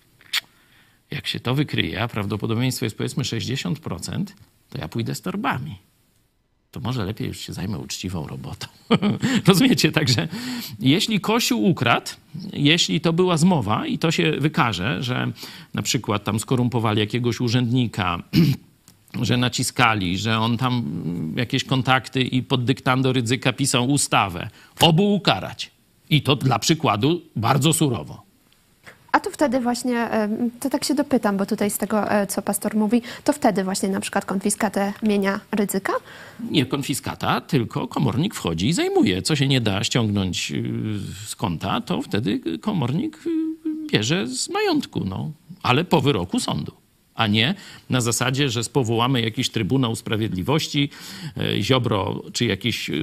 jak 1.11 1.28
się 1.28 1.39
to 1.39 1.55
wykryje, 1.55 2.03
a 2.03 2.07
prawdopodobieństwo 2.07 2.86
jest 2.86 2.97
powiedzmy 2.97 3.24
60%, 3.24 4.26
to 4.70 4.78
ja 4.78 4.88
pójdę 4.88 5.15
z 5.15 5.22
torbami 5.22 5.88
to 6.78 6.82
może 6.84 7.05
lepiej 7.05 7.28
już 7.28 7.39
się 7.39 7.53
zajmę 7.53 7.78
uczciwą 7.78 8.28
robotą. 8.28 8.67
Rozumiecie? 9.47 9.91
Także 9.91 10.28
jeśli 10.80 11.19
Kościół 11.19 11.65
ukradł, 11.65 12.11
jeśli 12.53 13.01
to 13.01 13.13
była 13.13 13.38
zmowa 13.38 13.88
i 13.88 13.97
to 13.97 14.11
się 14.11 14.32
wykaże, 14.32 15.03
że 15.03 15.32
na 15.73 15.82
przykład 15.82 16.23
tam 16.23 16.39
skorumpowali 16.39 16.99
jakiegoś 16.99 17.41
urzędnika, 17.41 18.23
że 19.28 19.38
naciskali, 19.38 20.17
że 20.17 20.39
on 20.39 20.57
tam 20.57 20.84
jakieś 21.36 21.63
kontakty 21.63 22.21
i 22.21 22.43
pod 22.43 22.65
dyktando 22.65 23.13
ryzyka 23.13 23.53
pisał 23.53 23.89
ustawę, 23.89 24.49
obu 24.82 25.13
ukarać. 25.13 25.71
I 26.09 26.21
to 26.21 26.36
dla 26.36 26.59
przykładu 26.59 27.21
bardzo 27.36 27.73
surowo. 27.73 28.26
A 29.18 29.20
to 29.20 29.32
wtedy 29.32 29.59
właśnie, 29.59 30.09
to 30.59 30.70
tak 30.70 30.84
się 30.84 30.93
dopytam, 30.95 31.38
bo 31.38 31.45
tutaj 31.45 31.72
z 31.72 31.78
tego, 31.78 32.11
e, 32.11 32.28
co 32.28 32.41
pastor 32.41 32.76
mówi, 32.76 33.01
to 33.24 33.34
wtedy 33.34 33.63
właśnie 33.63 33.89
na 33.89 33.99
przykład 33.99 34.26
konfiskatę 34.26 34.93
mienia 35.03 35.39
ryzyka? 35.51 35.93
Nie 36.51 36.65
konfiskata, 36.65 37.41
tylko 37.41 37.88
komornik 37.88 38.36
wchodzi 38.36 38.68
i 38.68 38.74
zajmuje. 38.74 39.22
Co 39.22 39.36
się 39.36 39.47
nie 39.47 39.61
da 39.61 39.84
ściągnąć 39.84 40.51
y, 40.51 40.63
z 41.28 41.36
konta, 41.36 41.82
to 41.82 42.01
wtedy 42.01 42.59
komornik 42.59 43.20
y, 43.28 43.30
bierze 43.91 44.28
z 44.28 44.49
majątku, 44.49 45.05
no, 45.05 45.32
ale 45.63 45.84
po 45.84 46.01
wyroku 46.01 46.39
sądu 46.39 46.72
a 47.18 47.28
nie 47.28 47.55
na 47.89 48.01
zasadzie, 48.01 48.49
że 48.49 48.63
spowołamy 48.63 49.22
jakiś 49.22 49.49
Trybunał 49.49 49.95
Sprawiedliwości, 49.95 50.89
e, 51.38 51.61
Ziobro, 51.61 52.24
czy 52.34 52.45
jakieś 52.45 52.89
e, 52.89 52.93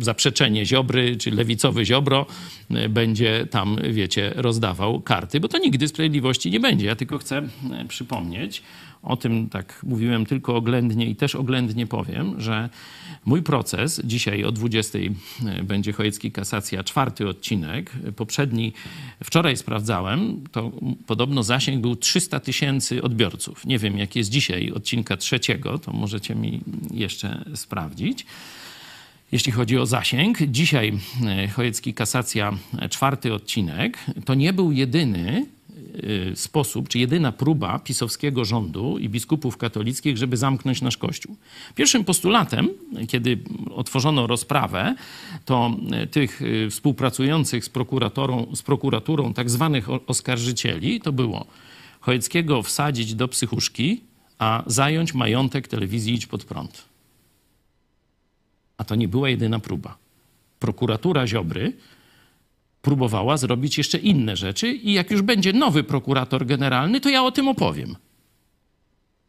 zaprzeczenie 0.00 0.66
Ziobry, 0.66 1.16
czy 1.16 1.30
lewicowy 1.30 1.84
Ziobro 1.86 2.26
e, 2.70 2.88
będzie 2.88 3.46
tam, 3.50 3.78
wiecie, 3.90 4.32
rozdawał 4.36 5.00
karty, 5.00 5.40
bo 5.40 5.48
to 5.48 5.58
nigdy 5.58 5.88
sprawiedliwości 5.88 6.50
nie 6.50 6.60
będzie. 6.60 6.86
Ja 6.86 6.96
tylko 6.96 7.18
chcę 7.18 7.48
przypomnieć, 7.88 8.62
o 9.04 9.16
tym 9.16 9.48
tak 9.48 9.80
mówiłem 9.82 10.26
tylko 10.26 10.56
oględnie 10.56 11.06
i 11.06 11.16
też 11.16 11.34
oględnie 11.34 11.86
powiem, 11.86 12.40
że 12.40 12.68
mój 13.24 13.42
proces, 13.42 14.00
dzisiaj 14.04 14.44
o 14.44 14.52
20 14.52 14.98
będzie 15.62 15.92
Chojecki 15.92 16.32
Kasacja, 16.32 16.84
czwarty 16.84 17.28
odcinek, 17.28 17.92
poprzedni, 18.16 18.72
wczoraj 19.24 19.56
sprawdzałem, 19.56 20.44
to 20.52 20.72
podobno 21.06 21.42
zasięg 21.42 21.80
był 21.80 21.96
300 21.96 22.40
tysięcy 22.40 23.02
odbiorców. 23.02 23.66
Nie 23.66 23.78
wiem, 23.78 23.98
jak 23.98 24.16
jest 24.16 24.30
dzisiaj 24.30 24.70
odcinka 24.70 25.16
trzeciego, 25.16 25.78
to 25.78 25.92
możecie 25.92 26.34
mi 26.34 26.60
jeszcze 26.90 27.44
sprawdzić. 27.54 28.26
Jeśli 29.32 29.52
chodzi 29.52 29.78
o 29.78 29.86
zasięg, 29.86 30.38
dzisiaj 30.42 30.92
Chojecki 31.56 31.94
Kasacja, 31.94 32.52
czwarty 32.90 33.34
odcinek, 33.34 33.98
to 34.24 34.34
nie 34.34 34.52
był 34.52 34.72
jedyny 34.72 35.46
sposób, 36.34 36.88
czy 36.88 36.98
jedyna 36.98 37.32
próba 37.32 37.78
pisowskiego 37.78 38.44
rządu 38.44 38.98
i 38.98 39.08
biskupów 39.08 39.56
katolickich, 39.56 40.16
żeby 40.16 40.36
zamknąć 40.36 40.82
nasz 40.82 40.96
Kościół. 40.96 41.36
Pierwszym 41.74 42.04
postulatem, 42.04 42.68
kiedy 43.08 43.38
otworzono 43.74 44.26
rozprawę, 44.26 44.94
to 45.44 45.76
y, 46.02 46.06
tych 46.06 46.42
y, 46.42 46.70
współpracujących 46.70 47.64
z 47.64 47.68
prokuraturą, 47.68 48.46
z 48.54 48.62
prokuraturą 48.62 49.34
tak 49.34 49.50
zwanych 49.50 49.88
oskarżycieli, 50.06 51.00
to 51.00 51.12
było 51.12 51.46
Chojeckiego 52.00 52.62
wsadzić 52.62 53.14
do 53.14 53.28
psychuszki, 53.28 54.00
a 54.38 54.62
zająć 54.66 55.14
majątek 55.14 55.68
telewizji 55.68 56.14
Idź 56.14 56.26
Pod 56.26 56.44
Prąd. 56.44 56.84
A 58.78 58.84
to 58.84 58.94
nie 58.94 59.08
była 59.08 59.28
jedyna 59.28 59.58
próba. 59.58 59.96
Prokuratura 60.60 61.26
Ziobry 61.26 61.72
próbowała 62.84 63.36
zrobić 63.36 63.78
jeszcze 63.78 63.98
inne 63.98 64.36
rzeczy 64.36 64.72
i 64.72 64.92
jak 64.92 65.10
już 65.10 65.22
będzie 65.22 65.52
nowy 65.52 65.84
prokurator 65.84 66.46
generalny, 66.46 67.00
to 67.00 67.08
ja 67.08 67.24
o 67.24 67.32
tym 67.32 67.48
opowiem. 67.48 67.96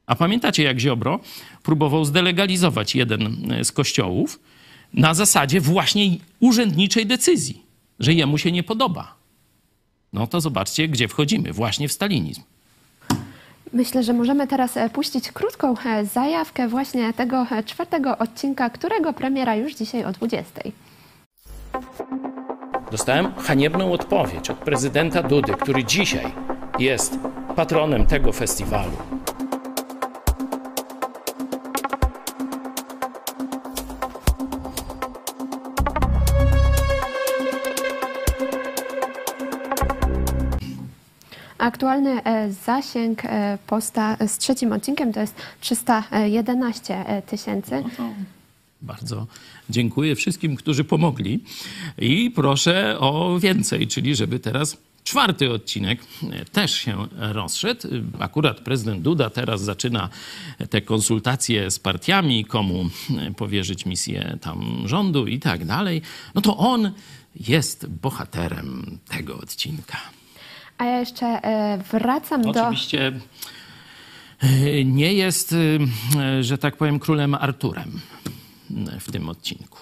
A 0.06 0.16
pamiętacie, 0.16 0.64
jak 0.64 0.80
Ziobro 0.80 1.20
próbował 1.64 2.06
zdelegalizować 2.06 2.96
jeden 2.96 3.52
e, 3.52 3.66
z 3.66 3.72
kościołów 3.72 4.40
na 4.94 5.14
zasadzie 5.14 5.62
właśnie 5.62 6.18
urzędniczej 6.40 7.06
decyzji, 7.06 7.62
że 8.00 8.14
jemu 8.14 8.38
się 8.38 8.52
nie 8.52 8.64
podoba. 8.64 9.16
No 10.14 10.28
to 10.28 10.42
zobaczcie, 10.42 10.88
gdzie 10.88 11.08
wchodzimy. 11.08 11.54
Właśnie 11.54 11.88
w 11.88 11.94
stalinizm. 11.94 12.42
Myślę, 13.74 14.04
że 14.04 14.14
możemy 14.14 14.48
teraz 14.48 14.78
e, 14.78 14.90
puścić 14.90 15.32
krótką 15.32 15.76
e, 15.86 16.06
zajawkę 16.06 16.68
właśnie 16.68 17.14
tego 17.14 17.48
czwartego 17.66 18.18
odcinka, 18.18 18.70
którego 18.70 19.14
premiera 19.14 19.56
już 19.56 19.76
dzisiaj 19.76 20.04
o 20.06 20.12
20. 20.12 20.62
Dostałem 22.96 23.34
haniebną 23.34 23.92
odpowiedź 23.92 24.50
od 24.50 24.58
prezydenta 24.58 25.24
Dudy, 25.24 25.54
który 25.54 25.84
dzisiaj 25.84 26.26
jest 26.80 27.20
patronem 27.56 28.06
tego 28.06 28.32
festiwalu. 28.32 28.92
Aktualny 41.58 42.24
e, 42.24 42.52
zasięg 42.52 43.26
e, 43.26 43.58
posta 43.68 44.18
z 44.28 44.38
trzecim 44.38 44.74
odcinkiem 44.74 45.14
to 45.14 45.20
jest 45.20 45.36
311 45.60 47.24
tysięcy. 47.28 47.84
Bardzo 48.86 49.28
dziękuję 49.70 50.16
wszystkim, 50.16 50.56
którzy 50.56 50.84
pomogli 50.84 51.40
i 51.98 52.32
proszę 52.32 53.00
o 53.00 53.40
więcej, 53.40 53.88
czyli 53.88 54.16
żeby 54.16 54.40
teraz 54.40 54.78
czwarty 55.04 55.52
odcinek 55.52 56.00
też 56.52 56.72
się 56.72 57.08
rozszedł. 57.18 57.88
Akurat 58.20 58.60
prezydent 58.60 59.02
Duda 59.02 59.30
teraz 59.30 59.62
zaczyna 59.62 60.10
te 60.70 60.82
konsultacje 60.82 61.72
z 61.72 61.80
partiami, 61.80 62.46
komu 62.46 62.90
powierzyć 63.38 63.86
misję 63.86 64.38
tam 64.42 64.84
rządu 64.86 65.28
i 65.28 65.40
tak 65.40 65.66
dalej. 65.66 66.02
No 66.36 66.42
to 66.42 66.58
on 66.58 66.92
jest 67.50 67.88
bohaterem 67.88 69.00
tego 69.10 69.38
odcinka. 69.38 69.98
A 70.78 70.86
ja 70.86 71.00
jeszcze 71.00 71.26
e, 71.26 71.84
wracam 71.92 72.42
Oczywiście 72.42 72.62
do. 72.62 72.68
Oczywiście 72.68 73.12
nie 74.86 75.14
jest, 75.14 75.56
e, 76.18 76.44
że 76.44 76.58
tak 76.58 76.78
powiem, 76.78 77.00
królem 77.00 77.34
Arturem 77.34 78.00
w 79.00 79.12
tym 79.12 79.30
odcinku. 79.30 79.78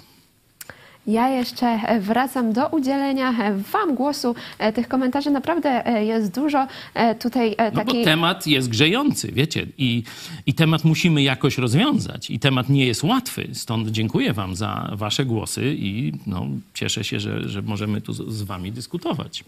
Ja 1.07 1.29
jeszcze 1.29 1.79
wracam 1.99 2.53
do 2.53 2.67
udzielenia 2.67 3.33
Wam 3.71 3.95
głosu. 3.95 4.35
E, 4.57 4.73
tych 4.73 4.87
komentarzy 4.87 5.31
naprawdę 5.31 5.87
e, 5.87 6.05
jest 6.05 6.35
dużo. 6.35 6.67
E, 6.93 7.15
tutaj 7.15 7.55
taki... 7.55 7.75
No 7.77 7.85
bo 7.85 8.03
temat 8.03 8.47
jest 8.47 8.69
grzejący, 8.69 9.31
wiecie, 9.31 9.67
i, 9.77 10.03
i 10.45 10.53
temat 10.53 10.83
musimy 10.83 11.23
jakoś 11.23 11.57
rozwiązać. 11.57 12.29
I 12.29 12.39
temat 12.39 12.69
nie 12.69 12.85
jest 12.85 13.03
łatwy. 13.03 13.49
Stąd 13.53 13.87
dziękuję 13.87 14.33
Wam 14.33 14.55
za 14.55 14.89
Wasze 14.93 15.25
głosy 15.25 15.75
i 15.77 16.13
no, 16.27 16.47
cieszę 16.73 17.03
się, 17.03 17.19
że, 17.19 17.49
że 17.49 17.61
możemy 17.61 18.01
tu 18.01 18.13
z, 18.13 18.33
z 18.33 18.41
Wami 18.41 18.71
dyskutować. 18.71 19.43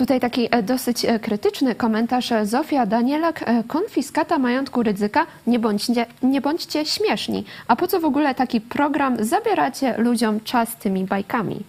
Tutaj 0.00 0.20
taki 0.20 0.48
e, 0.50 0.62
dosyć 0.62 1.04
e, 1.04 1.18
krytyczny 1.18 1.74
komentarz 1.74 2.32
e, 2.32 2.46
Zofia 2.46 2.86
Danielak. 2.86 3.44
Konfiskata 3.68 4.38
majątku 4.38 4.82
ryzyka, 4.82 5.26
nie 5.46 5.58
bądźcie, 5.58 6.06
nie 6.22 6.40
bądźcie 6.40 6.86
śmieszni. 6.86 7.44
A 7.66 7.76
po 7.76 7.88
co 7.88 8.00
w 8.00 8.04
ogóle 8.04 8.34
taki 8.34 8.60
program? 8.60 9.24
Zabieracie 9.24 9.94
ludziom 9.98 10.40
czas 10.40 10.76
tymi 10.76 11.04
bajkami. 11.04 11.56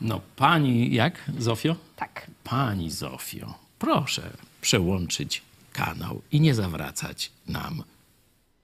No 0.00 0.20
pani, 0.36 0.94
jak 0.94 1.14
Zofio? 1.38 1.76
Tak. 1.96 2.26
Pani 2.44 2.90
Zofio, 2.90 3.54
proszę 3.78 4.22
przełączyć 4.60 5.42
kanał 5.72 6.20
i 6.32 6.40
nie 6.40 6.54
zawracać 6.54 7.30
nam 7.48 7.82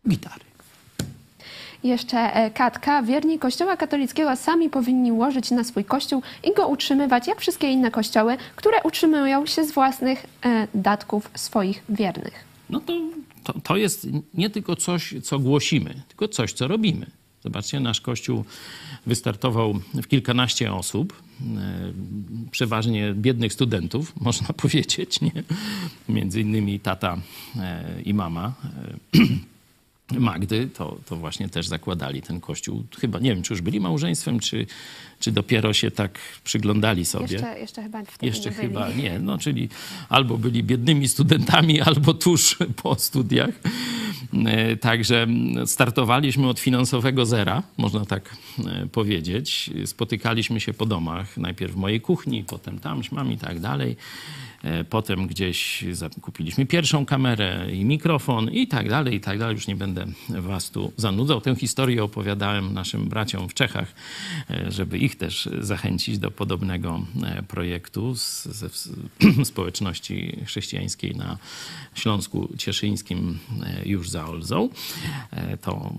gitary. 0.09 0.53
Jeszcze 1.85 2.18
e, 2.18 2.51
Katka. 2.51 3.03
Wierni 3.03 3.39
Kościoła 3.39 3.76
katolickiego 3.76 4.37
sami 4.37 4.70
powinni 4.70 5.12
łożyć 5.12 5.51
na 5.51 5.64
swój 5.64 5.85
kościół 5.85 6.22
i 6.45 6.55
go 6.55 6.68
utrzymywać, 6.68 7.26
jak 7.26 7.41
wszystkie 7.41 7.70
inne 7.70 7.91
kościoły, 7.91 8.37
które 8.57 8.82
utrzymują 8.85 9.47
się 9.47 9.64
z 9.64 9.72
własnych 9.72 10.26
e, 10.45 10.68
datków 10.74 11.30
swoich 11.35 11.82
wiernych. 11.89 12.45
No 12.70 12.80
to, 12.80 12.93
to, 13.45 13.61
to 13.61 13.76
jest 13.76 14.09
nie 14.35 14.51
tylko 14.51 14.76
coś, 14.76 15.14
co 15.22 15.39
głosimy, 15.39 16.03
tylko 16.09 16.28
coś, 16.28 16.53
co 16.53 16.68
robimy. 16.68 17.07
Zobaczcie, 17.43 17.80
nasz 17.80 18.01
kościół 18.01 18.45
wystartował 19.07 19.74
w 19.95 20.07
kilkanaście 20.07 20.72
osób, 20.72 21.22
e, 21.41 21.93
przeważnie 22.51 23.14
biednych 23.14 23.53
studentów, 23.53 24.12
można 24.20 24.47
powiedzieć, 24.47 25.20
nie? 25.20 25.32
między 26.09 26.41
innymi 26.41 26.80
tata 26.80 27.16
i 28.05 28.14
mama. 28.14 28.53
Magdy, 30.12 30.68
to, 30.74 30.98
to 31.07 31.16
właśnie 31.16 31.48
też 31.48 31.68
zakładali 31.68 32.22
ten 32.22 32.40
kościół. 32.40 32.84
Chyba 33.00 33.18
nie 33.18 33.34
wiem, 33.34 33.42
czy 33.42 33.52
już 33.52 33.61
byli 33.62 33.80
małżeństwem, 33.80 34.40
czy, 34.40 34.66
czy 35.25 35.33
dopiero 35.33 35.72
się 35.72 35.91
tak 35.91 36.18
przyglądali 36.45 37.05
sobie. 37.05 37.33
Jeszcze, 37.33 37.59
jeszcze 37.59 37.83
chyba 37.83 38.05
wtedy 38.05 38.27
Jeszcze 38.27 38.51
nie 38.51 38.57
chyba 38.57 38.87
byli. 38.87 39.03
nie, 39.03 39.18
no 39.18 39.39
czyli 39.39 39.68
albo 40.09 40.39
byli 40.39 40.62
biednymi 40.62 41.09
studentami, 41.09 41.81
albo 41.91 42.14
tuż 42.14 42.57
po 42.83 42.95
studiach. 42.95 43.51
E, 44.47 44.77
Także 44.77 45.27
startowaliśmy 45.66 46.49
od 46.49 46.61
finansowego 46.61 47.27
zera, 47.27 47.62
można 47.77 48.05
tak 48.07 48.37
e, 48.66 48.87
powiedzieć. 48.87 49.70
Spotykaliśmy 49.85 50.61
się 50.61 50.75
po 50.75 50.87
domach, 50.87 51.37
najpierw 51.37 51.72
w 51.72 51.77
mojej 51.77 52.01
kuchni, 52.01 52.45
potem 52.45 52.79
tam, 52.79 53.03
śmam 53.03 53.33
i 53.33 53.39
tak 53.39 53.61
dalej. 53.61 53.97
E, 54.62 54.85
Potem 54.85 55.27
gdzieś 55.27 55.85
kupiliśmy 56.20 56.66
pierwszą 56.66 57.07
kamerę 57.07 57.66
i 57.72 57.85
mikrofon 57.85 58.51
i 58.51 58.66
tak 58.66 58.89
dalej, 58.89 59.14
i 59.14 59.20
tak 59.20 59.39
dalej. 59.39 59.55
Już 59.55 59.66
nie 59.66 59.77
będę 59.77 60.07
was 60.29 60.70
tu 60.70 60.93
zanudzał. 60.97 61.41
Tę 61.41 61.55
historię 61.57 62.05
opowiadałem 62.05 62.75
naszym 62.75 63.05
braciom 63.09 63.49
w 63.49 63.55
Czechach, 63.55 63.95
żeby 64.68 64.99
ich 64.99 65.14
też 65.15 65.49
zachęcić 65.61 66.19
do 66.19 66.31
podobnego 66.31 67.07
e, 67.23 67.43
projektu 67.43 68.17
z, 68.17 68.45
ze 68.45 68.69
społeczności 69.45 70.39
chrześcijańskiej 70.47 71.17
na 71.17 71.39
Śląsku 71.95 72.49
Cieszyńskim 72.59 73.39
e, 73.62 73.89
już 73.89 74.11
za 74.11 74.27
Olzą. 74.27 74.69
E, 75.31 75.57
To 75.57 75.93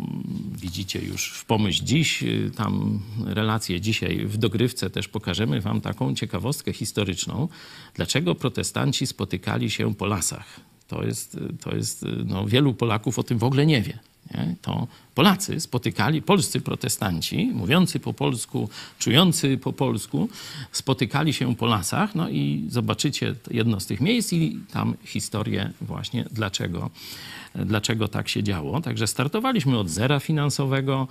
widzicie 0.51 0.99
już 0.99 1.31
w 1.31 1.45
Pomyśl 1.45 1.83
Dziś. 1.83 2.23
Tam 2.55 2.99
relacje 3.25 3.81
dzisiaj 3.81 4.25
w 4.25 4.37
dogrywce 4.37 4.89
też 4.89 5.07
pokażemy 5.07 5.61
wam 5.61 5.81
taką 5.81 6.15
ciekawostkę 6.15 6.73
historyczną. 6.73 7.47
Dlaczego 7.93 8.35
protestanci 8.35 9.07
spotykali 9.07 9.71
się 9.71 9.95
po 9.95 10.05
lasach? 10.05 10.59
To 10.87 11.03
jest, 11.03 11.37
to 11.61 11.75
jest 11.75 12.05
no, 12.25 12.45
wielu 12.47 12.73
Polaków 12.73 13.19
o 13.19 13.23
tym 13.23 13.37
w 13.37 13.43
ogóle 13.43 13.65
nie 13.65 13.81
wie. 13.81 13.99
Nie? 14.33 14.55
To 14.61 14.87
Polacy 15.15 15.59
spotykali, 15.59 16.21
polscy 16.21 16.61
protestanci, 16.61 17.51
mówiący 17.53 17.99
po 17.99 18.13
polsku, 18.13 18.69
czujący 18.99 19.57
po 19.57 19.73
polsku, 19.73 20.29
spotykali 20.71 21.33
się 21.33 21.55
po 21.55 21.65
lasach. 21.65 22.15
No 22.15 22.29
i 22.29 22.65
zobaczycie 22.69 23.35
jedno 23.51 23.79
z 23.79 23.85
tych 23.85 24.01
miejsc 24.01 24.33
i 24.33 24.59
tam 24.71 24.93
historię 25.05 25.71
właśnie 25.81 26.25
dlaczego, 26.31 26.89
dlaczego 27.55 28.07
tak 28.07 28.29
się 28.29 28.43
działo. 28.43 28.81
Także 28.81 29.07
startowaliśmy 29.07 29.77
od 29.77 29.89
zera 29.89 30.19
finansowego. 30.19 31.07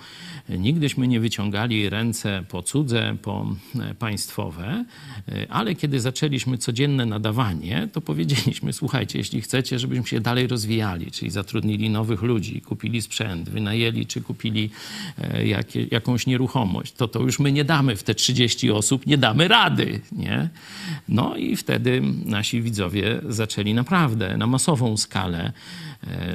Nigdyśmy 0.48 1.08
nie 1.08 1.20
wyciągali 1.20 1.88
ręce 1.88 2.44
po 2.48 2.62
cudze, 2.62 3.16
po 3.22 3.54
e, 3.80 3.94
państwowe, 3.94 4.84
E, 5.28 5.46
ale 5.52 5.74
kiedy 5.74 6.00
zaczęliśmy 6.00 6.58
codzienne 6.58 7.06
nadawanie, 7.06 7.88
to 7.92 8.00
powiedzieliśmy, 8.00 8.72
słuchajcie, 8.72 9.18
jeśli 9.18 9.40
chcecie, 9.40 9.78
żebyśmy 9.78 10.06
się 10.06 10.20
dalej 10.20 10.46
rozwijali, 10.46 11.10
czyli 11.10 11.30
zatrudnili 11.30 11.90
nowych 11.90 12.22
ludzi, 12.22 12.60
kupili 12.60 13.02
sprzęt, 13.04 13.48
wynajęli 13.48 14.06
czy 14.06 14.20
kupili 14.20 14.70
e, 15.18 15.46
jakie, 15.46 15.86
jakąś 15.90 16.26
nieruchomość, 16.26 16.92
to 16.92 17.08
to 17.08 17.20
już 17.20 17.38
my 17.38 17.52
nie 17.52 17.64
damy 17.64 17.96
w 17.96 18.02
te 18.02 18.14
30 18.14 18.70
osób, 18.70 19.06
nie 19.06 19.18
damy 19.18 19.48
rady, 19.48 20.00
nie? 20.12 20.48
No 21.08 21.36
i 21.36 21.56
wtedy 21.56 22.02
nasi 22.24 22.62
widzowie 22.62 23.20
zaczęli 23.28 23.74
naprawdę 23.74 24.36
na 24.36 24.46
masową 24.46 24.96
skalę 24.96 25.52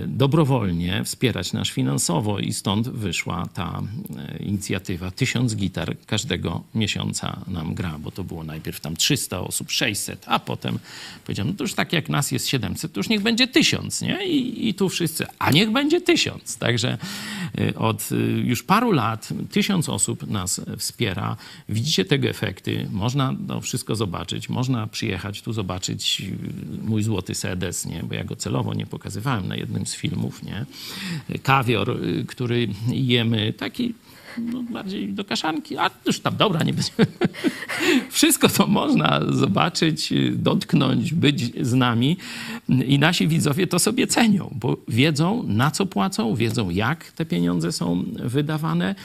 dobrowolnie 0.08 1.04
wspierać 1.04 1.54
nas 1.54 1.68
finansowo 1.68 2.40
i 2.40 2.54
stąd 2.54 2.90
wyszła 2.90 3.48
ta 3.54 3.82
e, 4.18 4.38
inicjatywa. 4.38 5.12
Tysiąc 5.12 5.56
gitar 5.56 5.96
każdego 6.06 6.64
miesiąca 6.76 7.40
nam 7.48 7.74
gra, 7.74 8.00
bo 8.00 8.12
to 8.12 8.24
było 8.24 8.44
najpierw 8.44 8.80
tam 8.80 8.96
300 8.96 9.40
osób, 9.40 9.72
600, 9.72 10.26
a 10.28 10.40
potem 10.40 10.80
powiedziałem, 11.26 11.52
no 11.52 11.58
to 11.58 11.64
już 11.64 11.74
tak 11.74 11.94
jak 11.94 12.10
nas 12.10 12.32
jest 12.32 12.48
700, 12.48 12.94
to 12.94 13.00
już 13.00 13.10
niech 13.10 13.22
będzie 13.22 13.48
tysiąc, 13.48 14.02
nie? 14.02 14.26
I, 14.26 14.70
i 14.70 14.74
tu 14.74 14.90
wszyscy, 14.90 15.26
a 15.40 15.52
niech 15.52 15.72
będzie 15.72 16.02
tysiąc. 16.02 16.58
Także 16.58 16.98
e, 17.58 17.76
od 17.76 18.10
e, 18.12 18.16
już 18.22 18.64
paru 18.64 18.92
lat 18.92 19.30
tysiąc 19.52 19.90
osób 19.90 20.28
nas 20.28 20.62
wspiera. 20.78 21.38
Widzicie 21.70 22.06
tego 22.06 22.28
efekty, 22.28 22.88
można 22.92 23.36
to 23.48 23.62
wszystko 23.62 23.96
zobaczyć, 23.96 24.50
można 24.50 24.88
przyjechać 24.88 25.42
tu 25.42 25.54
zobaczyć 25.54 26.22
e, 26.22 26.88
mój 26.88 27.04
złoty 27.04 27.36
sedes, 27.36 27.86
nie? 27.86 28.04
bo 28.04 28.16
ja 28.16 28.24
go 28.24 28.36
celowo 28.36 28.74
nie 28.74 28.86
pokazywałem 28.86 29.48
na 29.48 29.59
jednym 29.60 29.86
z 29.86 29.96
filmów, 29.96 30.44
nie? 30.44 30.66
Kawior, 31.44 31.90
y, 31.90 32.26
który 32.26 32.68
jemy, 32.88 33.54
taki 33.54 33.94
no, 34.40 34.64
bardziej 34.64 35.14
do 35.14 35.26
kaszanki, 35.26 35.78
a 35.78 35.90
już 36.06 36.20
tam 36.20 36.38
dobra, 36.38 36.64
nie 36.64 36.74
będzie. 36.74 36.92
Wszystko 38.10 38.50
to 38.50 38.68
można 38.68 39.22
zobaczyć, 39.30 40.14
dotknąć, 40.32 41.14
być 41.14 41.66
z 41.66 41.74
nami 41.74 42.18
i 42.86 43.00
nasi 43.00 43.28
widzowie 43.28 43.68
to 43.68 43.80
sobie 43.80 44.08
cenią, 44.08 44.56
bo 44.56 44.78
wiedzą 44.88 45.44
na 45.44 45.72
co 45.72 45.86
płacą, 45.86 46.36
wiedzą 46.36 46.70
jak 46.70 47.12
te 47.12 47.26
pieniądze 47.26 47.72
są 47.72 48.04
wydawane, 48.24 48.96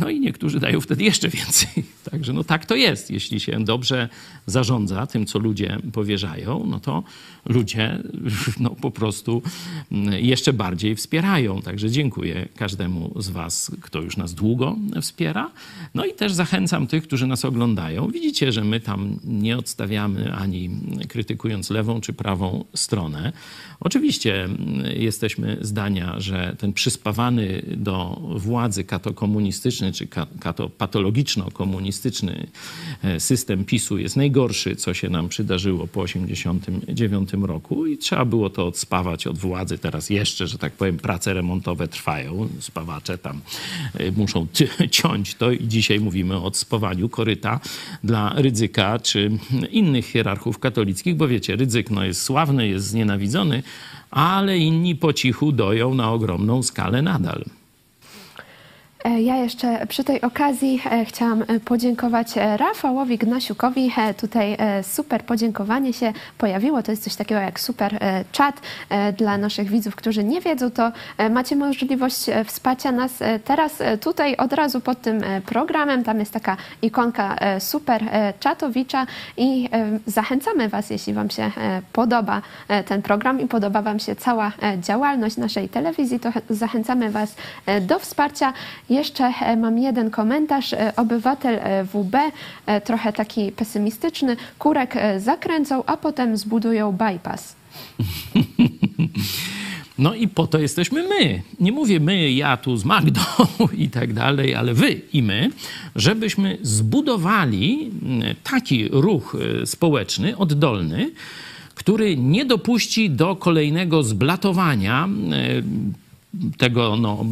no 0.00 0.10
i 0.10 0.20
niektórzy 0.20 0.60
dają 0.60 0.80
wtedy 0.80 1.04
jeszcze 1.04 1.28
więcej. 1.28 1.68
Także 2.10 2.32
no 2.32 2.44
tak 2.44 2.66
to 2.66 2.76
jest. 2.76 3.10
Jeśli 3.10 3.40
się 3.40 3.64
dobrze 3.64 4.08
zarządza 4.46 5.06
tym, 5.06 5.26
co 5.26 5.38
ludzie 5.38 5.78
powierzają, 5.92 6.66
no 6.66 6.80
to 6.80 7.02
ludzie 7.46 8.02
no, 8.60 8.70
po 8.70 8.90
prostu 8.90 9.42
mm, 9.92 10.24
jeszcze 10.24 10.52
bardziej 10.52 10.96
wspierają. 10.96 11.62
Także 11.62 11.90
dziękuję 11.90 12.48
każdemu 12.56 13.14
z 13.16 13.28
Was, 13.28 13.70
kto 13.80 14.00
już 14.00 14.16
nas 14.16 14.34
długo 14.34 14.55
wspiera. 15.02 15.50
No 15.94 16.04
i 16.04 16.12
też 16.12 16.32
zachęcam 16.32 16.86
tych, 16.86 17.02
którzy 17.02 17.26
nas 17.26 17.44
oglądają. 17.44 18.08
Widzicie, 18.08 18.52
że 18.52 18.64
my 18.64 18.80
tam 18.80 19.18
nie 19.24 19.58
odstawiamy 19.58 20.34
ani 20.34 20.70
krytykując 21.08 21.70
lewą 21.70 22.00
czy 22.00 22.12
prawą 22.12 22.64
stronę. 22.74 23.32
Oczywiście 23.80 24.44
mm, 24.44 24.58
jesteśmy 24.96 25.56
zdania, 25.60 26.20
że 26.20 26.56
ten 26.58 26.72
przyspawany 26.72 27.62
do 27.76 28.20
władzy 28.36 28.84
katokomunistyczny 28.84 29.92
czy 29.92 30.06
ka- 30.06 30.26
katopatologiczno-komunistyczny 30.40 32.46
e, 33.02 33.20
system 33.20 33.64
PiSu 33.64 33.98
jest 33.98 34.16
najgorszy, 34.16 34.76
co 34.76 34.94
się 34.94 35.08
nam 35.08 35.28
przydarzyło 35.28 35.86
po 35.86 36.04
1989 36.04 37.48
roku 37.48 37.86
i 37.86 37.98
trzeba 37.98 38.24
było 38.24 38.50
to 38.50 38.66
odspawać 38.66 39.26
od 39.26 39.38
władzy. 39.38 39.78
Teraz 39.78 40.10
jeszcze, 40.10 40.46
że 40.46 40.58
tak 40.58 40.72
powiem, 40.72 40.96
prace 40.96 41.34
remontowe 41.34 41.88
trwają. 41.88 42.48
Spawacze 42.60 43.18
tam 43.18 43.40
e, 43.94 44.10
muszą 44.10 44.45
ci- 44.52 44.88
ciąć 44.90 45.34
to 45.34 45.50
i 45.50 45.68
dzisiaj 45.68 46.00
mówimy 46.00 46.36
o 46.36 46.44
odspawaniu 46.44 47.08
koryta 47.08 47.60
dla 48.04 48.32
Rydzyka 48.36 48.98
czy 48.98 49.30
innych 49.70 50.06
hierarchów 50.06 50.58
katolickich, 50.58 51.16
bo 51.16 51.28
wiecie, 51.28 51.56
Rydzyk 51.56 51.90
no, 51.90 52.04
jest 52.04 52.22
sławny, 52.22 52.68
jest 52.68 52.86
znienawidzony, 52.86 53.62
ale 54.10 54.58
inni 54.58 54.96
po 54.96 55.12
cichu 55.12 55.52
doją 55.52 55.94
na 55.94 56.12
ogromną 56.12 56.62
skalę 56.62 57.02
nadal. 57.02 57.44
E, 59.06 59.20
Ja 59.22 59.36
jeszcze 59.36 59.86
przy 59.86 60.04
tej 60.04 60.20
okazji 60.20 60.82
e, 60.90 61.04
chciałam 61.04 61.42
e, 61.42 61.60
podziękować 61.60 62.28
Rafałowi 62.56 63.18
Gnasiukowi. 63.18 63.92
Tutaj 64.20 64.56
super 64.82 65.24
podziękowanie 65.24 65.92
się 65.92 66.12
pojawiło. 66.38 66.82
To 66.82 66.90
jest 66.92 67.04
coś 67.04 67.14
takiego 67.16 67.40
jak 67.40 67.60
super 67.60 67.98
czat 68.32 68.60
dla 69.18 69.38
naszych 69.38 69.68
widzów, 69.68 69.96
którzy 69.96 70.24
nie 70.24 70.40
wiedzą, 70.40 70.70
to 70.70 70.92
macie 71.30 71.56
możliwość 71.56 72.26
wsparcia 72.44 72.92
nas 72.92 73.12
teraz 73.44 73.72
tutaj 74.00 74.36
od 74.36 74.52
razu 74.52 74.80
pod 74.80 75.00
tym 75.02 75.20
programem. 75.46 76.04
Tam 76.04 76.20
jest 76.20 76.32
taka 76.32 76.56
ikonka 76.82 77.36
super 77.58 78.04
czatowicza 78.40 79.06
i 79.36 79.68
zachęcamy 80.06 80.68
Was, 80.68 80.90
jeśli 80.90 81.12
Wam 81.14 81.30
się 81.30 81.50
podoba 81.92 82.42
ten 82.86 83.02
program 83.02 83.40
i 83.40 83.46
podoba 83.46 83.82
Wam 83.82 83.98
się 83.98 84.16
cała 84.16 84.52
działalność 84.78 85.36
naszej 85.36 85.68
telewizji, 85.68 86.20
to 86.20 86.32
ch- 86.32 86.42
zachęcamy 86.50 87.10
Was 87.10 87.34
do 87.80 87.98
wsparcia. 87.98 88.52
Jeszcze 88.96 89.24
e, 89.24 89.56
mam 89.56 89.78
jeden 89.78 90.10
komentarz. 90.10 90.72
E, 90.72 90.96
Obywatel 90.96 91.54
e, 91.54 91.84
WB, 91.84 92.16
trochę 92.84 93.12
taki 93.12 93.52
pesymistyczny, 93.52 94.36
kurek 94.58 94.94
zakręcą, 95.18 95.84
a 95.84 95.96
potem 95.96 96.36
zbudują 96.36 96.92
bypass. 96.92 97.56
No 99.98 100.14
i 100.14 100.28
po 100.28 100.46
to 100.46 100.58
jesteśmy 100.58 101.08
my. 101.08 101.42
Nie 101.60 101.72
mówię 101.72 102.00
my, 102.00 102.30
ja 102.30 102.56
tu 102.56 102.76
z 102.76 102.84
Magdą 102.84 103.20
i 103.84 103.88
tak 103.88 104.12
dalej, 104.12 104.54
ale 104.54 104.74
wy 104.74 105.00
i 105.12 105.22
my, 105.22 105.50
żebyśmy 105.94 106.58
zbudowali 106.62 107.90
mm, 108.02 108.34
taki 108.42 108.88
ruch 108.88 109.36
społeczny, 109.64 110.36
oddolny, 110.36 111.10
który 111.74 112.16
nie 112.16 112.44
dopuści 112.44 113.10
do 113.10 113.36
kolejnego 113.36 114.02
zblatowania 114.02 115.08
e, 115.32 115.62
tego 116.58 116.96
no, 116.96 117.24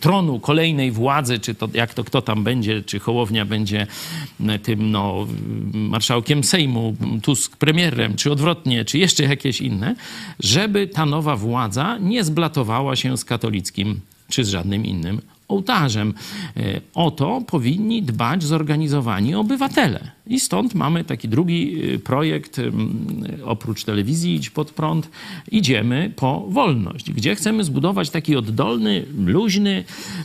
tronu 0.00 0.40
kolejnej 0.40 0.92
władzy, 0.92 1.38
czy 1.38 1.54
to 1.54 1.68
jak 1.74 1.94
to 1.94 2.04
kto 2.04 2.22
tam 2.22 2.44
będzie, 2.44 2.82
czy 2.82 2.98
Hołownia 2.98 3.44
będzie 3.44 3.86
tym 4.62 4.90
no, 4.90 5.26
marszałkiem 5.72 6.44
Sejmu, 6.44 6.96
Tusk 7.22 7.56
premierem, 7.56 8.16
czy 8.16 8.32
odwrotnie, 8.32 8.84
czy 8.84 8.98
jeszcze 8.98 9.22
jakieś 9.22 9.60
inne, 9.60 9.94
żeby 10.40 10.86
ta 10.86 11.06
nowa 11.06 11.36
władza 11.36 11.98
nie 11.98 12.24
zblatowała 12.24 12.96
się 12.96 13.16
z 13.16 13.24
katolickim 13.24 14.00
czy 14.28 14.44
z 14.44 14.48
żadnym 14.48 14.84
innym 14.84 15.20
ołtarzem. 15.48 16.14
E, 16.56 16.80
o 16.94 17.10
to 17.10 17.42
powinni 17.46 18.02
dbać 18.02 18.42
zorganizowani 18.42 19.34
obywatele. 19.34 20.15
I 20.26 20.40
stąd 20.40 20.74
mamy 20.74 21.04
taki 21.04 21.28
drugi 21.28 21.84
y, 21.94 21.98
projekt, 21.98 22.60
oprócz 23.44 23.84
telewizji 23.84 24.34
Idź 24.34 24.50
Pod 24.50 24.70
Prąd, 24.70 25.10
idziemy 25.50 26.12
po 26.16 26.46
wolność, 26.48 27.10
gdzie 27.12 27.34
chcemy 27.34 27.64
zbudować 27.64 28.10
taki 28.10 28.36
oddolny, 28.36 29.04
luźny, 29.26 29.84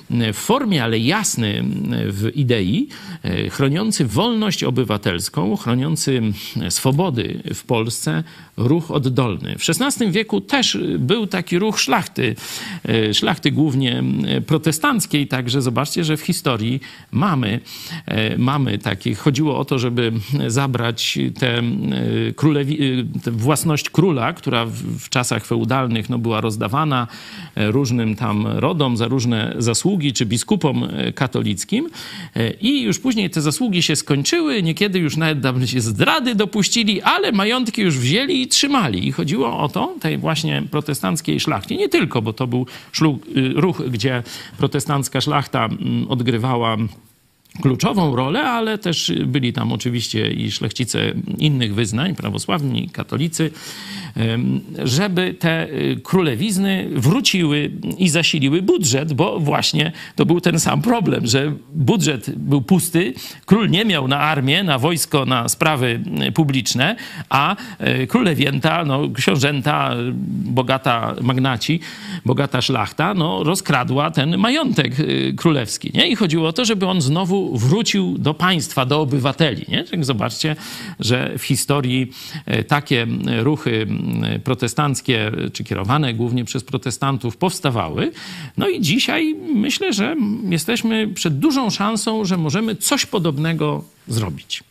w 0.09 0.35
formie, 0.35 0.83
ale 0.83 0.99
jasny 0.99 1.63
w 2.07 2.31
idei, 2.35 2.87
y, 3.25 3.49
chroniący 3.49 4.05
wolność 4.05 4.63
obywatelską, 4.63 5.55
chroniący 5.55 6.21
swobody 6.69 7.43
w 7.53 7.63
Polsce 7.63 8.23
ruch 8.57 8.91
oddolny. 8.91 9.55
W 9.59 9.69
XVI 9.69 10.11
wieku 10.11 10.41
też 10.41 10.77
był 10.99 11.27
taki 11.27 11.59
ruch 11.59 11.79
szlachty, 11.79 12.35
y, 12.89 13.13
szlachty 13.13 13.51
głównie 13.51 14.03
protestanckiej, 14.47 15.27
także 15.27 15.61
zobaczcie, 15.61 16.03
że 16.03 16.17
w 16.17 16.21
historii 16.21 16.79
mamy, 17.11 17.59
mamy 18.37 18.77
takich, 18.77 19.17
chodziło 19.17 19.57
o 19.57 19.65
to, 19.65 19.79
że 19.79 19.90
żeby 19.91 20.11
zabrać 20.47 21.19
tę 21.39 21.57
e, 21.57 21.61
królewi- 22.31 23.05
e, 23.27 23.31
własność 23.31 23.89
króla, 23.89 24.33
która 24.33 24.65
w, 24.65 25.09
czasach 25.09 25.45
feudalnych 25.45 26.09
no, 26.09 26.17
była 26.17 26.41
rozdawana 26.41 27.07
e, 27.55 27.71
różnym 27.71 28.15
tam 28.15 28.47
rodom 28.47 28.97
za 28.97 29.07
różne 29.07 29.55
zasługi, 29.57 30.13
czy 30.13 30.25
biskupom 30.25 30.87
katolickim. 31.15 31.89
I 32.61 32.81
już 32.81 32.99
później 32.99 33.29
te 33.29 33.41
zasługi 33.41 33.83
się 33.83 33.95
skończyły, 33.95 34.63
niekiedy 34.63 34.99
już 34.99 35.17
nawet 35.17 35.69
się 35.69 35.81
zdrady 35.81 36.35
dopuścili, 36.35 37.01
ale 37.01 37.31
majątki 37.31 37.81
już 37.81 37.97
wzięli 37.97 38.41
i 38.41 38.47
trzymali. 38.47 39.07
I 39.07 39.11
chodziło 39.11 39.59
o 39.59 39.69
to, 39.69 39.95
tej 39.99 40.17
właśnie 40.17 40.63
protestanckiej 40.71 41.39
szlachcie, 41.39 41.77
nie 41.77 41.89
tylko, 41.89 42.21
bo 42.21 42.33
to 42.33 42.47
był 42.47 42.65
szluk, 42.91 43.23
ruch, 43.55 43.89
gdzie 43.89 44.23
protestancka 44.57 45.21
szlachta 45.21 45.65
mm, 45.65 46.07
odgrywała 46.09 46.77
kluczową 47.61 48.15
rolę, 48.15 48.43
ale 48.43 48.77
też 48.77 49.13
byli 49.25 49.53
tam 49.53 49.71
oczywiście 49.71 50.31
i 50.31 50.51
szlachcice 50.51 51.13
innych 51.37 51.75
wyznań, 51.75 52.15
prawosławni, 52.15 52.89
katolicy, 52.89 53.51
żeby 54.83 55.33
te 55.33 55.69
y, 55.69 55.99
królewizny 56.03 56.89
wróciły 56.91 57.71
i 57.97 58.09
zasiliły 58.09 58.61
budżet, 58.61 59.13
bo 59.13 59.39
właśnie 59.39 59.91
to 60.15 60.25
był 60.25 60.41
ten 60.41 60.59
sam 60.59 60.81
problem, 60.81 61.27
że 61.27 61.53
budżet 61.73 62.29
był 62.35 62.61
pusty, 62.61 63.13
król 63.45 63.69
nie 63.69 63.85
miał 63.85 64.07
na 64.07 64.19
armię, 64.19 64.63
na 64.63 64.79
wojsko, 64.79 65.25
na 65.25 65.49
sprawy 65.49 66.03
y, 66.27 66.31
publiczne, 66.31 66.95
a 67.29 67.55
y, 68.01 68.07
królewięta, 68.07 68.85
no, 68.85 69.09
książęta, 69.15 69.95
bogata 70.45 71.15
magnaci, 71.21 71.79
bogata 72.25 72.61
szlachta, 72.61 73.13
no, 73.13 73.43
rozkradła 73.43 74.11
ten 74.11 74.37
majątek 74.37 74.95
królewski. 75.37 75.91
Nie? 75.93 76.07
I 76.07 76.15
chodziło 76.15 76.47
o 76.47 76.53
to, 76.53 76.65
żeby 76.65 76.87
on 76.87 77.01
znowu 77.01 77.40
wrócił 77.53 78.17
do 78.17 78.33
państwa, 78.33 78.85
do 78.85 79.01
obywateli. 79.01 79.65
Nie? 79.67 79.83
Tak 79.83 80.05
zobaczcie, 80.05 80.55
że 80.99 81.37
w 81.37 81.43
historii 81.43 82.11
takie 82.67 83.07
ruchy 83.39 83.87
protestanckie, 84.43 85.31
czy 85.53 85.63
kierowane 85.63 86.13
głównie 86.13 86.45
przez 86.45 86.63
protestantów, 86.63 87.37
powstawały. 87.37 88.11
No 88.57 88.69
i 88.69 88.81
dzisiaj 88.81 89.35
myślę, 89.55 89.93
że 89.93 90.15
jesteśmy 90.49 91.07
przed 91.07 91.39
dużą 91.39 91.69
szansą, 91.69 92.25
że 92.25 92.37
możemy 92.37 92.75
coś 92.75 93.05
podobnego 93.05 93.83
zrobić. 94.07 94.63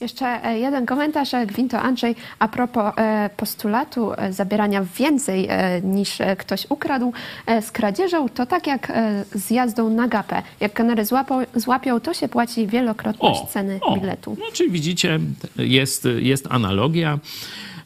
Jeszcze 0.00 0.44
e, 0.44 0.58
jeden 0.58 0.86
komentarz, 0.86 1.34
e, 1.34 1.46
Gwinto 1.46 1.80
Andrzej, 1.80 2.16
a 2.38 2.48
propos 2.48 2.92
e, 2.96 3.30
postulatu 3.36 4.10
zabierania 4.30 4.84
więcej 4.98 5.48
niż 5.82 6.18
ktoś 6.38 6.66
ukradł 6.68 7.12
z 7.60 7.70
kradzieżą, 7.70 8.28
to 8.28 8.46
tak 8.46 8.66
jak 8.66 8.92
z 9.34 9.50
jazdą 9.50 9.90
na 9.90 10.08
gapę. 10.08 10.42
Jak 10.60 10.72
kamery 10.72 11.04
złapią, 11.04 11.40
złapią 11.54 12.00
to 12.00 12.14
się 12.14 12.28
płaci 12.28 12.66
wielokrotność 12.66 13.40
o, 13.42 13.46
ceny 13.46 13.78
o. 13.82 13.96
biletu. 13.96 14.36
No, 14.40 14.44
czyli 14.52 14.70
widzicie, 14.70 15.20
jest, 15.56 16.08
jest 16.18 16.46
analogia 16.50 17.18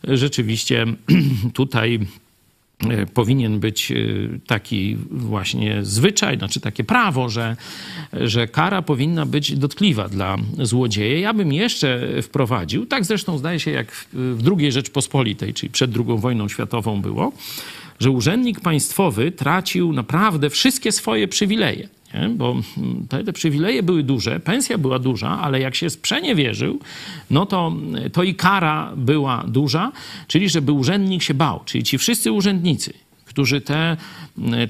rzeczywiście 0.04 0.86
tutaj 1.52 2.00
powinien 3.14 3.60
być 3.60 3.92
e, 3.92 3.94
taki 4.46 4.96
właśnie 5.10 5.78
zwyczaj, 5.82 6.38
znaczy 6.38 6.60
takie 6.60 6.84
prawo, 6.84 7.28
że, 7.28 7.56
że 8.12 8.48
kara 8.48 8.82
powinna 8.82 9.26
być 9.26 9.58
dotkliwa 9.58 10.08
dla 10.08 10.36
złodzieja. 10.58 11.18
Ja 11.18 11.34
bym 11.34 11.52
jeszcze 11.52 12.08
wprowadził, 12.22 12.86
tak 12.86 13.04
zresztą 13.04 13.38
zdaje 13.38 13.60
się 13.60 13.70
jak 13.70 13.92
w, 13.92 14.08
w 14.12 14.52
II 14.58 14.72
Rzeczpospolitej, 14.72 15.54
czyli 15.54 15.70
przed 15.70 15.96
II 15.96 16.18
wojną 16.18 16.48
światową 16.48 17.02
było, 17.02 17.32
że 18.00 18.10
urzędnik 18.10 18.60
państwowy 18.60 19.32
tracił 19.32 19.92
naprawdę 19.92 20.50
wszystkie 20.50 20.92
swoje 20.92 21.28
przywileje 21.28 21.88
nie? 22.14 22.28
bo 22.28 22.56
te, 23.08 23.24
te, 23.24 23.32
przywileje 23.32 23.82
były 23.82 24.02
duże, 24.02 24.40
pensja 24.40 24.78
była 24.78 24.98
duża, 24.98 25.40
ale 25.40 25.60
jak 25.60 25.74
się 25.74 25.90
sprzeniewierzył, 25.90 26.78
no 27.30 27.46
to, 27.46 27.72
to 28.12 28.22
i 28.22 28.34
kara 28.34 28.92
była 28.96 29.44
duża, 29.48 29.92
czyli 30.26 30.48
żeby 30.48 30.72
urzędnik 30.72 31.22
się 31.22 31.34
bał, 31.34 31.60
czyli 31.64 31.84
ci 31.84 31.98
wszyscy 31.98 32.32
urzędnicy, 32.32 32.92
którzy 33.34 33.60
te 33.60 33.96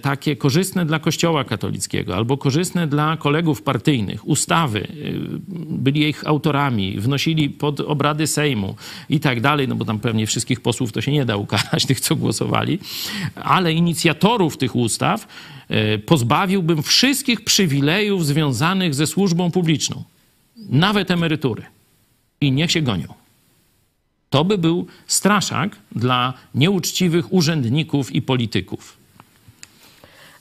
takie 0.03 0.37
korzystne 0.37 0.87
dla 0.87 0.99
Kościoła 0.99 1.45
katolickiego 1.45 2.17
albo 2.17 2.37
korzystne 2.37 2.87
dla 2.87 3.17
kolegów 3.17 3.62
partyjnych 3.62 4.29
ustawy, 4.29 4.79
y, 4.81 5.19
byli 5.69 6.09
ich 6.09 6.27
autorami, 6.27 7.01
wnosili 7.01 7.51
pod 7.51 7.81
obrady 7.81 8.27
Sejmu 8.27 8.77
i 9.09 9.21
tak 9.21 9.41
dalej, 9.41 9.69
no 9.69 9.75
bo 9.75 9.85
tam 9.85 9.99
pewnie 9.99 10.27
wszystkich 10.27 10.61
posłów 10.61 10.93
to 10.93 11.01
się 11.01 11.12
nie 11.12 11.25
da 11.25 11.37
ukarać, 11.37 11.87
tych 11.91 12.01
co 12.01 12.17
głosowali, 12.17 12.79
ale 13.35 13.73
inicjatorów 13.73 14.57
tych 14.57 14.77
ustaw 14.77 15.29
y, 15.71 15.99
pozbawiłbym 15.99 16.83
wszystkich 16.83 17.41
przywilejów 17.45 18.27
związanych 18.27 18.95
ze 18.95 19.07
służbą 19.07 19.51
publiczną, 19.51 20.05
nawet 20.57 21.11
emerytury. 21.11 21.62
I 22.41 22.53
niech 22.53 22.71
się 22.71 22.83
gonią. 22.83 23.24
To 24.31 24.45
by 24.45 24.59
był 24.59 24.87
straszak 25.07 25.77
dla 25.93 26.33
nieuczciwych 26.55 27.33
urzędników 27.33 28.12
i 28.12 28.22
polityków. 28.22 28.97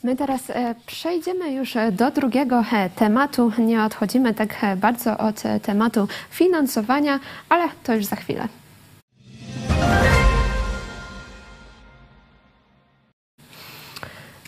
My 0.03 0.15
teraz 0.15 0.49
e, 0.49 0.75
przejdziemy 0.85 1.51
już 1.51 1.75
e, 1.75 1.91
do 1.91 2.11
drugiego 2.11 2.63
e, 2.71 2.89
tematu. 2.89 3.51
Nie 3.57 3.83
odchodzimy 3.83 4.33
tak 4.33 4.65
bardzo 4.77 5.17
od 5.17 5.43
tematu 5.61 6.07
finansowania, 6.29 7.19
ale 7.49 7.69
to 7.83 7.95
już 7.95 8.05
za 8.05 8.15
chwilę. 8.15 8.47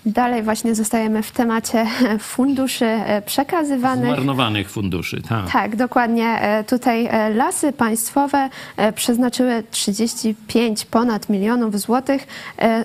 Dalej 0.06 0.44
właśnie 0.44 0.76
zostajemy 0.76 1.24
w 1.24 1.32
temacie 1.32 1.86
funduszy 2.20 2.86
e, 2.86 3.22
przekazywanych. 3.22 4.06
Zmarnowanych 4.06 4.70
funduszy, 4.70 5.22
tak. 5.30 5.52
Tak, 5.52 5.76
dokładnie. 5.76 6.26
E, 6.26 6.64
tutaj 6.64 7.06
e, 7.06 7.30
lasy 7.30 7.72
państwowe 7.72 8.50
przeznaczyły 8.96 9.64
35 9.72 10.86
ponad 10.86 11.30
milionów 11.30 11.80
złotych 11.80 12.28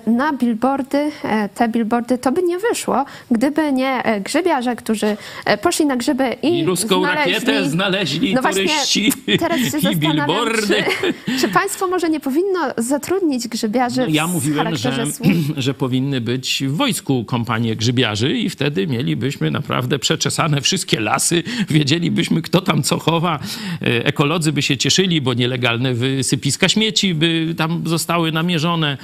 na 0.07 0.33
billboardy. 0.33 1.11
Te 1.55 1.67
billboardy 1.69 2.17
to 2.17 2.31
by 2.31 2.43
nie 2.43 2.59
wyszło, 2.59 3.05
gdyby 3.31 3.73
nie 3.73 4.03
grzybiarze, 4.25 4.75
którzy 4.75 5.17
poszli 5.61 5.85
na 5.85 5.95
grzyby 5.95 6.35
i, 6.43 6.59
I 6.59 6.65
ruską 6.65 6.99
znaleźli... 6.99 7.33
rakietę 7.33 7.69
znaleźli 7.69 8.33
no 8.33 8.41
turyści 8.41 9.11
właśnie, 9.11 9.37
teraz 9.37 9.59
się 9.59 9.91
i 9.91 9.95
billboardy. 9.95 10.83
Czy, 11.25 11.39
czy, 11.39 11.47
państwo 11.47 11.87
może 11.87 12.09
nie 12.09 12.19
powinno 12.19 12.59
zatrudnić 12.77 13.47
grzybiarzy 13.47 14.01
no, 14.01 14.07
Ja 14.09 14.27
mówiłem, 14.27 14.75
że, 14.75 15.05
że 15.57 15.73
powinny 15.73 16.21
być 16.21 16.63
w 16.67 16.75
wojsku 16.75 17.10
kompanię 17.27 17.75
grzybiarzy 17.75 18.37
i 18.37 18.49
wtedy 18.49 18.87
mielibyśmy 18.87 19.51
naprawdę 19.51 19.99
przeczesane 19.99 20.61
wszystkie 20.61 20.99
lasy, 20.99 21.43
wiedzielibyśmy 21.69 22.41
kto 22.41 22.61
tam 22.61 22.83
co 22.83 22.99
chowa, 22.99 23.39
e, 23.81 24.05
ekolodzy 24.05 24.51
by 24.51 24.61
się 24.61 24.77
cieszyli, 24.77 25.21
bo 25.21 25.33
nielegalne 25.33 25.93
wysypiska 25.93 26.69
śmieci 26.69 27.13
by 27.13 27.53
tam 27.57 27.83
zostały 27.85 28.31
namierzone, 28.31 28.97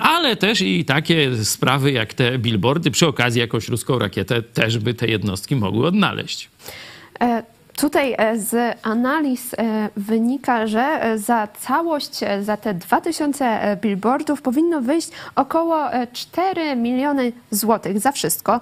ale 0.00 0.36
też 0.36 0.60
i 0.60 0.84
takie 0.84 1.44
sprawy 1.44 1.92
jak 1.92 2.14
te 2.14 2.38
billboardy, 2.38 2.90
przy 2.90 3.06
okazji 3.06 3.40
jakąś 3.40 3.68
ruską 3.68 3.98
rakietę 3.98 4.42
też 4.42 4.78
by 4.78 4.94
te 4.94 5.06
jednostki 5.06 5.56
mogły 5.56 5.86
odnaleźć. 5.86 6.48
Tutaj 7.76 8.14
e, 8.18 8.38
z 8.38 8.78
analiz 8.82 9.54
e, 9.54 9.90
wynika, 9.96 10.66
że 10.66 10.80
e, 10.80 11.18
za 11.18 11.48
całość, 11.60 12.20
za 12.42 12.56
te 12.56 12.74
2000 12.74 13.78
billboardów 13.82 14.42
powinno 14.42 14.80
wyjść 14.80 15.08
około 15.34 15.84
4 16.12 16.76
miliony 16.76 17.32
złotych 17.50 18.00
za 18.00 18.12
wszystko, 18.12 18.60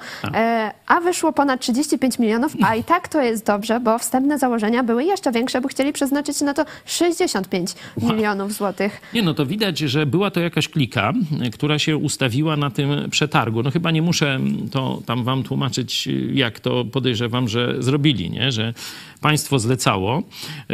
a 0.86 1.00
wyszło 1.00 1.32
ponad 1.32 1.60
35 1.60 2.18
milionów, 2.18 2.52
a 2.62 2.74
i 2.74 2.84
tak 2.84 3.08
to 3.08 3.22
jest 3.22 3.46
dobrze, 3.46 3.80
bo 3.80 3.98
wstępne 3.98 4.38
założenia 4.38 4.82
były 4.82 5.04
jeszcze 5.04 5.32
większe, 5.32 5.60
bo 5.60 5.68
chcieli 5.68 5.92
przeznaczyć 5.92 6.40
na 6.40 6.54
to 6.54 6.64
65 6.84 7.74
milionów 8.02 8.52
złotych. 8.52 9.00
Nie, 9.14 9.22
no 9.22 9.34
to 9.34 9.46
widać, 9.46 9.78
że 9.78 10.06
była 10.06 10.30
to 10.30 10.40
jakaś 10.40 10.68
klika, 10.68 11.12
która 11.52 11.78
się 11.78 11.96
ustawiła 11.96 12.56
na 12.56 12.70
tym 12.70 13.10
przetargu. 13.10 13.62
No 13.62 13.70
chyba 13.70 13.90
nie 13.90 14.02
muszę 14.02 14.40
to 14.70 15.02
tam 15.06 15.24
wam 15.24 15.42
tłumaczyć, 15.42 16.08
jak 16.32 16.60
to 16.60 16.84
podejrzewam, 16.84 17.48
że 17.48 17.82
zrobili, 17.82 18.30
nie? 18.30 18.52
że 18.52 18.74
państwo 19.23 19.59
zlecało, 19.59 20.23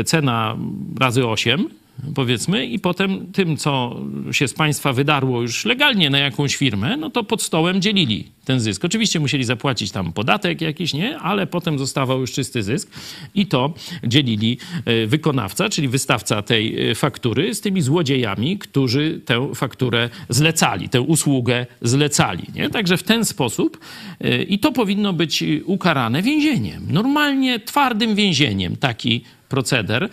cena 0.07 0.57
razy 1.01 1.27
8, 1.27 1.69
powiedzmy, 2.15 2.67
i 2.67 2.79
potem 2.79 3.33
tym, 3.33 3.57
co 3.57 3.97
się 4.33 4.49
z 4.49 4.55
państwa 4.55 4.93
wydarło 4.93 5.43
już 5.43 5.65
legalnie 5.65 6.11
na 6.11 6.19
jakąś 6.19 6.57
firmę, 6.57 6.97
no 6.97 7.11
to 7.11 7.25
pod 7.25 7.43
stołem 7.43 7.83
dzielili 7.83 8.25
ten 8.45 8.61
zysk. 8.61 8.85
Oczywiście 8.85 9.21
musieli 9.21 9.45
zapłacić 9.45 9.91
tam 9.91 10.13
podatek 10.13 10.61
jakiś, 10.61 10.95
nie? 10.95 11.19
Ale 11.19 11.47
potem 11.47 11.79
zostawał 11.79 12.21
już 12.21 12.33
czysty 12.33 12.63
zysk 12.63 12.91
i 13.35 13.47
to 13.47 13.75
dzielili 14.05 14.59
e, 14.85 15.07
wykonawca, 15.07 15.69
czyli 15.69 15.89
wystawca 15.89 16.43
tej 16.43 16.91
e, 16.91 16.95
faktury 16.95 17.55
z 17.55 17.61
tymi 17.61 17.83
złodziejami, 17.83 18.59
którzy 18.59 19.21
tę 19.25 19.55
fakturę 19.55 20.11
zlecali, 20.29 20.89
tę 20.89 21.01
usługę 21.01 21.67
zlecali, 21.83 22.45
nie? 22.55 22.71
Także 22.71 22.97
w 22.97 23.03
ten 23.03 23.25
sposób 23.25 23.79
e, 24.21 24.43
i 24.43 24.59
to 24.59 24.73
powinno 24.73 25.13
być 25.13 25.45
ukarane 25.65 26.23
więzieniem. 26.23 26.87
Normalnie 26.91 27.61
twardym 27.61 28.15
więzieniem 28.15 28.77
taki 28.77 29.25
proceder 29.49 30.09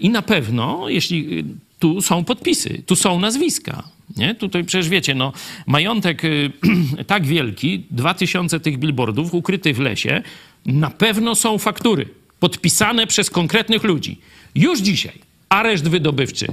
i 0.00 0.10
na 0.10 0.22
pewno, 0.22 0.88
jeśli 0.88 1.44
tu 1.80 2.02
są 2.02 2.24
podpisy, 2.24 2.82
tu 2.86 2.96
są 2.96 3.20
nazwiska. 3.20 3.82
Nie? 4.16 4.34
Tutaj 4.34 4.64
przecież 4.64 4.88
wiecie, 4.88 5.14
no, 5.14 5.32
majątek 5.66 6.24
y, 6.24 6.52
tak 7.06 7.26
wielki, 7.26 7.86
dwa 7.90 8.14
tysiące 8.14 8.60
tych 8.60 8.78
billboardów 8.78 9.34
ukrytych 9.34 9.76
w 9.76 9.80
lesie, 9.80 10.22
na 10.66 10.90
pewno 10.90 11.34
są 11.34 11.58
faktury 11.58 12.08
podpisane 12.40 13.06
przez 13.06 13.30
konkretnych 13.30 13.84
ludzi. 13.84 14.20
Już 14.54 14.80
dzisiaj 14.80 15.18
areszt 15.48 15.88
wydobywczy. 15.88 16.46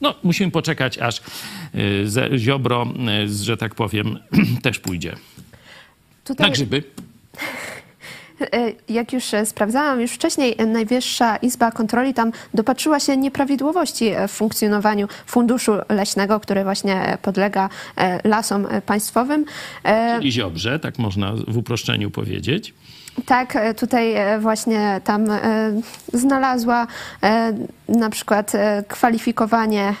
No, 0.00 0.14
musimy 0.22 0.50
poczekać, 0.50 0.98
aż 0.98 1.20
Ziobro, 2.36 2.86
że 3.26 3.56
tak 3.56 3.74
powiem, 3.74 4.18
też 4.62 4.78
pójdzie. 4.78 5.16
Tutaj... 6.24 6.46
Na 6.46 6.52
grzyby. 6.52 6.82
E, 8.42 8.72
jak 8.88 9.12
już 9.12 9.34
e, 9.34 9.46
sprawdzałam 9.46 10.00
już 10.00 10.10
wcześniej, 10.10 10.54
e, 10.58 10.66
Najwyższa 10.66 11.36
Izba 11.36 11.70
Kontroli 11.70 12.14
tam 12.14 12.32
dopatrzyła 12.54 13.00
się 13.00 13.16
nieprawidłowości 13.16 14.10
w 14.28 14.30
funkcjonowaniu 14.30 15.08
Funduszu 15.26 15.72
Leśnego, 15.88 16.40
który 16.40 16.64
właśnie 16.64 17.18
podlega 17.22 17.68
lasom 18.24 18.66
państwowym. 18.86 19.44
Czyli 20.18 20.32
Ziobrze, 20.32 20.78
tak 20.78 20.98
można 20.98 21.32
w 21.48 21.56
uproszczeniu 21.56 22.10
powiedzieć. 22.10 22.74
Tak, 23.26 23.58
tutaj 23.76 24.14
właśnie 24.40 25.00
tam 25.04 25.26
znalazła 26.12 26.86
na 27.88 28.10
przykład 28.10 28.52
kwalifikowanie 28.88 29.94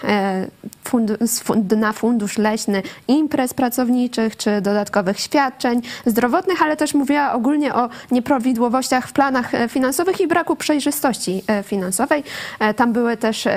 na 1.76 1.92
fundusz 1.92 2.38
leśny 2.38 2.82
imprez 3.08 3.54
pracowniczych 3.54 4.36
czy 4.36 4.60
dodatkowych 4.60 5.20
świadczeń 5.20 5.82
zdrowotnych, 6.06 6.62
ale 6.62 6.76
też 6.76 6.94
mówiła 6.94 7.32
ogólnie 7.32 7.74
o 7.74 7.88
nieprawidłowościach 8.10 9.08
w 9.08 9.12
planach 9.12 9.54
e, 9.54 9.68
finansowych 9.68 10.20
i 10.20 10.26
braku 10.26 10.56
przejrzystości 10.56 11.42
e, 11.46 11.62
finansowej. 11.62 12.24
E, 12.58 12.74
tam 12.74 12.92
były 12.92 13.16
też 13.16 13.48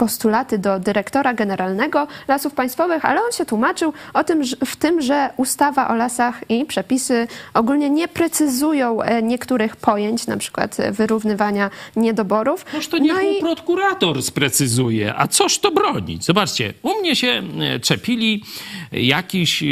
postulaty 0.00 0.58
do 0.58 0.78
dyrektora 0.78 1.34
generalnego 1.34 2.06
Lasów 2.28 2.54
Państwowych, 2.54 3.04
ale 3.04 3.20
on 3.20 3.32
się 3.32 3.44
tłumaczył 3.44 3.92
o 4.14 4.24
tym, 4.24 4.42
w 4.66 4.76
tym, 4.76 5.02
że 5.02 5.30
ustawa 5.36 5.88
o 5.88 5.94
lasach 5.94 6.44
i 6.48 6.64
przepisy 6.64 7.28
ogólnie 7.54 7.90
nie 7.90 8.08
precyzują 8.08 8.98
niektórych 9.22 9.76
pojęć, 9.76 10.26
na 10.26 10.36
przykład 10.36 10.76
wyrównywania 10.92 11.70
niedoborów. 11.96 12.64
Noż 12.74 12.88
to 12.88 12.98
niech 12.98 13.14
no 13.14 13.20
i... 13.20 13.40
prokurator 13.40 14.22
sprecyzuje, 14.22 15.14
a 15.16 15.28
coż 15.28 15.58
to 15.58 15.70
bronić? 15.70 16.24
Zobaczcie, 16.24 16.74
u 16.82 17.00
mnie 17.00 17.16
się 17.16 17.42
e, 17.60 17.80
czepili 17.80 18.44
jakichś 18.92 19.64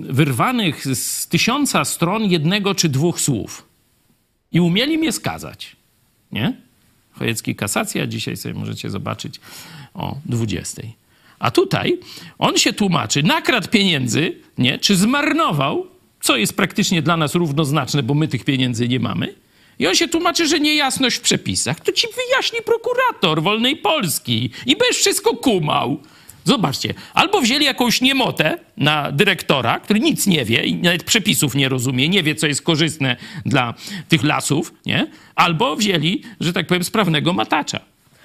wyrwanych 0.00 0.86
z 0.96 1.28
tysiąca 1.28 1.84
stron 1.84 2.22
jednego 2.22 2.74
czy 2.74 2.88
dwóch 2.88 3.20
słów. 3.20 3.68
I 4.52 4.60
umieli 4.60 4.98
mnie 4.98 5.12
skazać. 5.12 5.76
Nie? 6.32 6.63
Chojecki 7.18 7.56
kasacja, 7.56 8.06
dzisiaj 8.06 8.36
sobie 8.36 8.54
możecie 8.54 8.90
zobaczyć 8.90 9.40
o 9.94 10.16
20. 10.26 10.82
A 11.38 11.50
tutaj 11.50 11.98
on 12.38 12.58
się 12.58 12.72
tłumaczy, 12.72 13.22
nakradł 13.22 13.68
pieniędzy, 13.68 14.36
nie? 14.58 14.78
czy 14.78 14.96
zmarnował, 14.96 15.86
co 16.20 16.36
jest 16.36 16.56
praktycznie 16.56 17.02
dla 17.02 17.16
nas 17.16 17.34
równoznaczne, 17.34 18.02
bo 18.02 18.14
my 18.14 18.28
tych 18.28 18.44
pieniędzy 18.44 18.88
nie 18.88 19.00
mamy. 19.00 19.34
I 19.78 19.86
on 19.86 19.94
się 19.94 20.08
tłumaczy, 20.08 20.46
że 20.46 20.60
niejasność 20.60 21.16
w 21.16 21.20
przepisach. 21.20 21.80
To 21.80 21.92
ci 21.92 22.06
wyjaśni 22.16 22.58
prokurator 22.64 23.42
wolnej 23.42 23.76
Polski 23.76 24.50
i 24.66 24.76
będziesz 24.76 24.96
wszystko 24.96 25.36
kumał. 25.36 25.98
Zobaczcie, 26.44 26.94
albo 27.14 27.40
wzięli 27.40 27.64
jakąś 27.64 28.00
niemotę 28.00 28.58
na 28.76 29.12
dyrektora, 29.12 29.80
który 29.80 30.00
nic 30.00 30.26
nie 30.26 30.44
wie 30.44 30.64
i 30.64 30.74
nawet 30.74 31.04
przepisów 31.04 31.54
nie 31.54 31.68
rozumie, 31.68 32.08
nie 32.08 32.22
wie, 32.22 32.34
co 32.34 32.46
jest 32.46 32.62
korzystne 32.62 33.16
dla 33.46 33.74
tych 34.08 34.24
lasów, 34.24 34.74
nie? 34.86 35.06
Albo 35.34 35.76
wzięli, 35.76 36.22
że 36.40 36.52
tak 36.52 36.66
powiem, 36.66 36.84
sprawnego 36.84 37.32
matacza. 37.32 37.80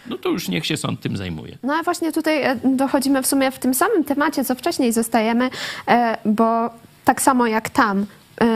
No 0.09 0.17
to 0.17 0.29
już 0.29 0.47
niech 0.47 0.65
się 0.65 0.77
sąd 0.77 1.01
tym 1.01 1.17
zajmuje. 1.17 1.57
No 1.63 1.73
a 1.73 1.83
właśnie 1.83 2.11
tutaj 2.11 2.43
e, 2.43 2.59
dochodzimy 2.63 3.21
w 3.21 3.27
sumie 3.27 3.51
w 3.51 3.59
tym 3.59 3.73
samym 3.73 4.03
temacie, 4.03 4.45
co 4.45 4.55
wcześniej 4.55 4.93
zostajemy, 4.93 5.49
e, 5.87 6.17
bo 6.25 6.69
tak 7.05 7.21
samo 7.21 7.47
jak 7.47 7.69
tam 7.69 8.05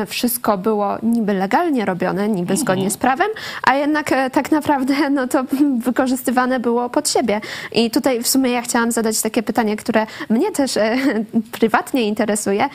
wszystko 0.07 0.57
było 0.57 0.97
niby 1.03 1.33
legalnie 1.33 1.85
robione, 1.85 2.29
niby 2.29 2.57
zgodnie 2.57 2.91
z 2.91 2.97
prawem, 2.97 3.27
a 3.63 3.75
jednak 3.75 4.11
e, 4.11 4.29
tak 4.29 4.51
naprawdę 4.51 5.09
no 5.09 5.27
to 5.27 5.43
wykorzystywane 5.77 6.59
było 6.59 6.89
pod 6.89 7.09
siebie. 7.09 7.41
I 7.71 7.91
tutaj 7.91 8.23
w 8.23 8.27
sumie 8.27 8.51
ja 8.51 8.61
chciałam 8.61 8.91
zadać 8.91 9.21
takie 9.21 9.43
pytanie, 9.43 9.75
które 9.75 10.07
mnie 10.29 10.51
też 10.51 10.77
e, 10.77 10.97
prywatnie 11.59 12.03
interesuje. 12.03 12.69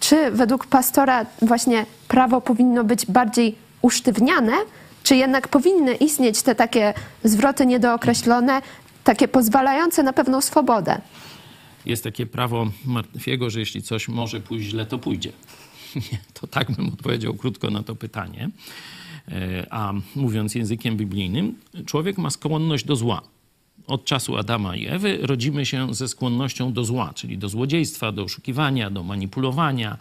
Czy 0.00 0.30
według 0.30 0.66
pastora 0.66 1.26
właśnie 1.42 1.86
prawo 2.08 2.40
powinno 2.40 2.84
być 2.84 3.06
bardziej 3.06 3.54
usztywniane, 3.82 4.52
czy 5.02 5.16
jednak 5.16 5.48
powinny 5.48 5.94
istnieć 5.94 6.42
te 6.42 6.54
takie 6.54 6.94
zwroty 7.24 7.66
niedookreślone, 7.66 8.62
takie 9.04 9.28
pozwalające 9.28 10.02
na 10.02 10.12
pewną 10.12 10.40
swobodę? 10.40 11.00
Jest 11.86 12.04
takie 12.04 12.26
prawo 12.26 12.66
Martwiego, 12.84 13.50
że 13.50 13.60
jeśli 13.60 13.82
coś 13.82 14.08
może 14.08 14.40
pójść 14.40 14.68
źle, 14.68 14.86
to 14.86 14.98
pójdzie. 14.98 15.32
Nie, 15.96 16.18
to 16.34 16.46
tak 16.46 16.70
bym 16.70 16.88
odpowiedział 16.88 17.34
krótko 17.34 17.70
na 17.70 17.82
to 17.82 17.96
pytanie. 17.96 18.50
E, 19.28 19.66
a 19.70 19.92
mówiąc 20.16 20.54
językiem 20.54 20.96
biblijnym, 20.96 21.54
człowiek 21.86 22.18
ma 22.18 22.30
skłonność 22.30 22.84
do 22.84 22.96
zła 22.96 23.33
od 23.86 24.04
czasu 24.04 24.36
Adama 24.36 24.76
i 24.76 24.86
Ewy 24.86 25.18
rodzimy 25.22 25.66
się 25.66 25.94
ze 25.94 26.08
skłonnością 26.08 26.72
do 26.72 26.84
zła, 26.84 27.12
czyli 27.14 27.38
do 27.38 27.48
złodziejstwa, 27.48 28.12
do 28.12 28.22
oszukiwania, 28.22 28.90
do 28.90 29.02
manipulowania, 29.02 29.98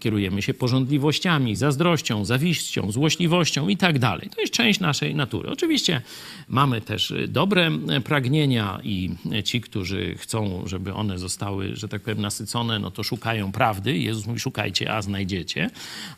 kierujemy 0.00 0.42
się 0.42 0.54
porządliwościami, 0.54 1.56
zazdrością, 1.56 2.24
zawiścią, 2.24 2.92
złośliwością 2.92 3.68
i 3.68 3.76
tak 3.76 3.98
dalej. 3.98 4.30
To 4.34 4.40
jest 4.40 4.52
część 4.52 4.80
naszej 4.80 5.14
natury. 5.14 5.50
Oczywiście 5.50 6.02
mamy 6.48 6.80
też 6.80 7.14
dobre 7.28 7.70
pragnienia 8.04 8.80
i 8.84 9.10
ci, 9.44 9.60
którzy 9.60 10.14
chcą, 10.18 10.62
żeby 10.66 10.94
one 10.94 11.18
zostały, 11.18 11.76
że 11.76 11.88
tak 11.88 12.02
powiem, 12.02 12.20
nasycone, 12.20 12.78
no 12.78 12.90
to 12.90 13.02
szukają 13.02 13.52
prawdy. 13.52 13.98
Jezus 13.98 14.26
mówi, 14.26 14.40
szukajcie, 14.40 14.94
a 14.94 15.02
znajdziecie. 15.02 15.70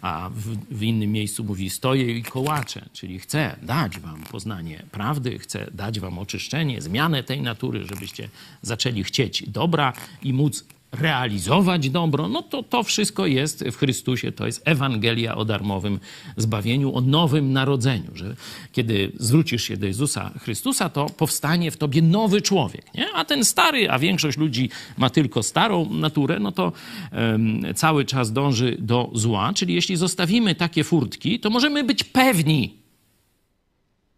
A 0.02 0.30
w, 0.34 0.76
w 0.76 0.82
innym 0.82 1.12
miejscu 1.12 1.44
mówi, 1.44 1.70
stoję 1.70 2.18
i 2.18 2.22
kołaczę, 2.22 2.88
czyli 2.92 3.18
chcę 3.18 3.56
dać 3.62 3.98
wam 3.98 4.22
poznanie 4.22 4.82
prawdy, 4.90 5.38
chcę 5.38 5.70
dać 5.74 6.00
wam 6.00 6.18
oczyszczenie, 6.18 6.80
zmianę, 6.82 6.97
tej 7.26 7.42
natury, 7.42 7.84
żebyście 7.84 8.28
zaczęli 8.62 9.04
chcieć 9.04 9.50
dobra 9.50 9.92
i 10.22 10.32
móc 10.32 10.64
realizować 10.92 11.90
dobro, 11.90 12.28
no 12.28 12.42
to 12.42 12.62
to 12.62 12.82
wszystko 12.82 13.26
jest 13.26 13.64
w 13.64 13.76
Chrystusie, 13.76 14.32
to 14.32 14.46
jest 14.46 14.62
Ewangelia 14.64 15.36
o 15.36 15.44
darmowym 15.44 16.00
zbawieniu, 16.36 16.94
o 16.94 17.00
nowym 17.00 17.52
narodzeniu, 17.52 18.10
że 18.14 18.36
kiedy 18.72 19.12
zwrócisz 19.16 19.62
się 19.62 19.76
do 19.76 19.86
Jezusa 19.86 20.30
Chrystusa, 20.40 20.88
to 20.88 21.06
powstanie 21.06 21.70
w 21.70 21.76
tobie 21.76 22.02
nowy 22.02 22.42
człowiek, 22.42 22.94
nie? 22.94 23.06
A 23.14 23.24
ten 23.24 23.44
stary, 23.44 23.90
a 23.90 23.98
większość 23.98 24.38
ludzi 24.38 24.70
ma 24.98 25.10
tylko 25.10 25.42
starą 25.42 25.90
naturę, 25.90 26.38
no 26.38 26.52
to 26.52 26.72
um, 27.12 27.62
cały 27.74 28.04
czas 28.04 28.32
dąży 28.32 28.76
do 28.78 29.10
zła, 29.14 29.52
czyli 29.54 29.74
jeśli 29.74 29.96
zostawimy 29.96 30.54
takie 30.54 30.84
furtki, 30.84 31.40
to 31.40 31.50
możemy 31.50 31.84
być 31.84 32.04
pewni, 32.04 32.74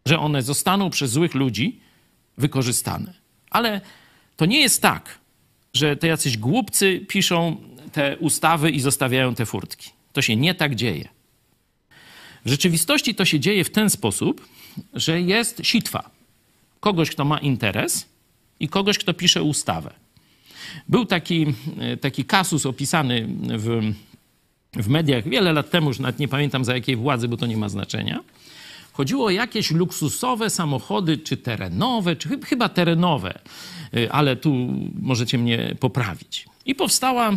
że 0.06 0.18
one 0.18 0.42
zostaną 0.42 0.90
przez 0.90 1.10
złych 1.10 1.34
ludzi 1.34 1.80
wykorzystane. 2.40 3.14
Ale 3.50 3.80
to 4.36 4.46
nie 4.46 4.60
jest 4.60 4.82
tak, 4.82 5.18
że 5.74 5.96
te 5.96 6.06
jacyś 6.06 6.38
głupcy 6.38 7.04
piszą 7.08 7.56
te 7.92 8.16
ustawy 8.16 8.70
i 8.70 8.80
zostawiają 8.80 9.34
te 9.34 9.46
furtki. 9.46 9.90
To 10.12 10.22
się 10.22 10.36
nie 10.36 10.54
tak 10.54 10.74
dzieje. 10.74 11.08
W 12.44 12.50
rzeczywistości 12.50 13.14
to 13.14 13.24
się 13.24 13.40
dzieje 13.40 13.64
w 13.64 13.70
ten 13.70 13.90
sposób, 13.90 14.48
że 14.94 15.20
jest 15.20 15.60
sitwa. 15.62 16.10
Kogoś, 16.80 17.10
kto 17.10 17.24
ma 17.24 17.38
interes 17.38 18.06
i 18.60 18.68
kogoś, 18.68 18.98
kto 18.98 19.14
pisze 19.14 19.42
ustawę. 19.42 19.94
Był 20.88 21.06
taki, 21.06 21.46
taki 22.00 22.24
kasus 22.24 22.66
opisany 22.66 23.28
w, 23.58 23.92
w 24.72 24.88
mediach 24.88 25.28
wiele 25.28 25.52
lat 25.52 25.70
temu, 25.70 25.88
już 25.88 25.98
nawet 25.98 26.18
nie 26.18 26.28
pamiętam 26.28 26.64
za 26.64 26.74
jakiej 26.74 26.96
władzy, 26.96 27.28
bo 27.28 27.36
to 27.36 27.46
nie 27.46 27.56
ma 27.56 27.68
znaczenia. 27.68 28.20
Chodziło 29.00 29.26
o 29.26 29.30
jakieś 29.30 29.70
luksusowe 29.70 30.50
samochody, 30.50 31.18
czy 31.18 31.36
terenowe, 31.36 32.16
czy 32.16 32.28
chyba 32.44 32.68
terenowe, 32.68 33.38
y, 33.96 34.12
ale 34.12 34.36
tu 34.36 34.54
możecie 35.00 35.38
mnie 35.38 35.74
poprawić. 35.80 36.46
I 36.66 36.74
powstała, 36.74 37.32
y, 37.32 37.36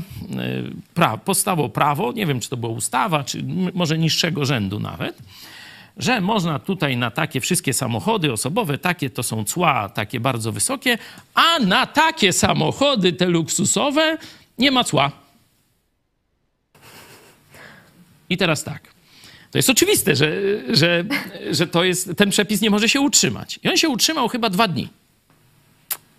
pra, 0.93 1.17
powstało 1.17 1.69
prawo, 1.69 2.11
nie 2.11 2.25
wiem 2.25 2.39
czy 2.39 2.49
to 2.49 2.57
była 2.57 2.73
ustawa, 2.73 3.23
czy 3.23 3.43
może 3.73 3.97
niższego 3.97 4.45
rzędu 4.45 4.79
nawet, 4.79 5.17
że 5.97 6.21
można 6.21 6.59
tutaj 6.59 6.97
na 6.97 7.11
takie 7.11 7.41
wszystkie 7.41 7.73
samochody 7.73 8.31
osobowe, 8.31 8.77
takie 8.77 9.09
to 9.09 9.23
są 9.23 9.43
cła, 9.43 9.89
takie 9.89 10.19
bardzo 10.19 10.51
wysokie, 10.51 10.97
a 11.33 11.59
na 11.59 11.87
takie 11.87 12.33
samochody, 12.33 13.13
te 13.13 13.25
luksusowe, 13.25 14.17
nie 14.57 14.71
ma 14.71 14.83
cła. 14.83 15.11
I 18.29 18.37
teraz 18.37 18.63
tak. 18.63 18.92
To 19.53 19.57
jest 19.57 19.69
oczywiste, 19.69 20.15
że, 20.15 20.31
że, 20.69 21.03
że 21.51 21.67
to 21.67 21.83
jest, 21.83 22.09
ten 22.17 22.29
przepis 22.29 22.61
nie 22.61 22.69
może 22.69 22.89
się 22.89 23.01
utrzymać. 23.01 23.59
I 23.63 23.69
on 23.69 23.77
się 23.77 23.89
utrzymał 23.89 24.27
chyba 24.27 24.49
dwa 24.49 24.67
dni. 24.67 24.89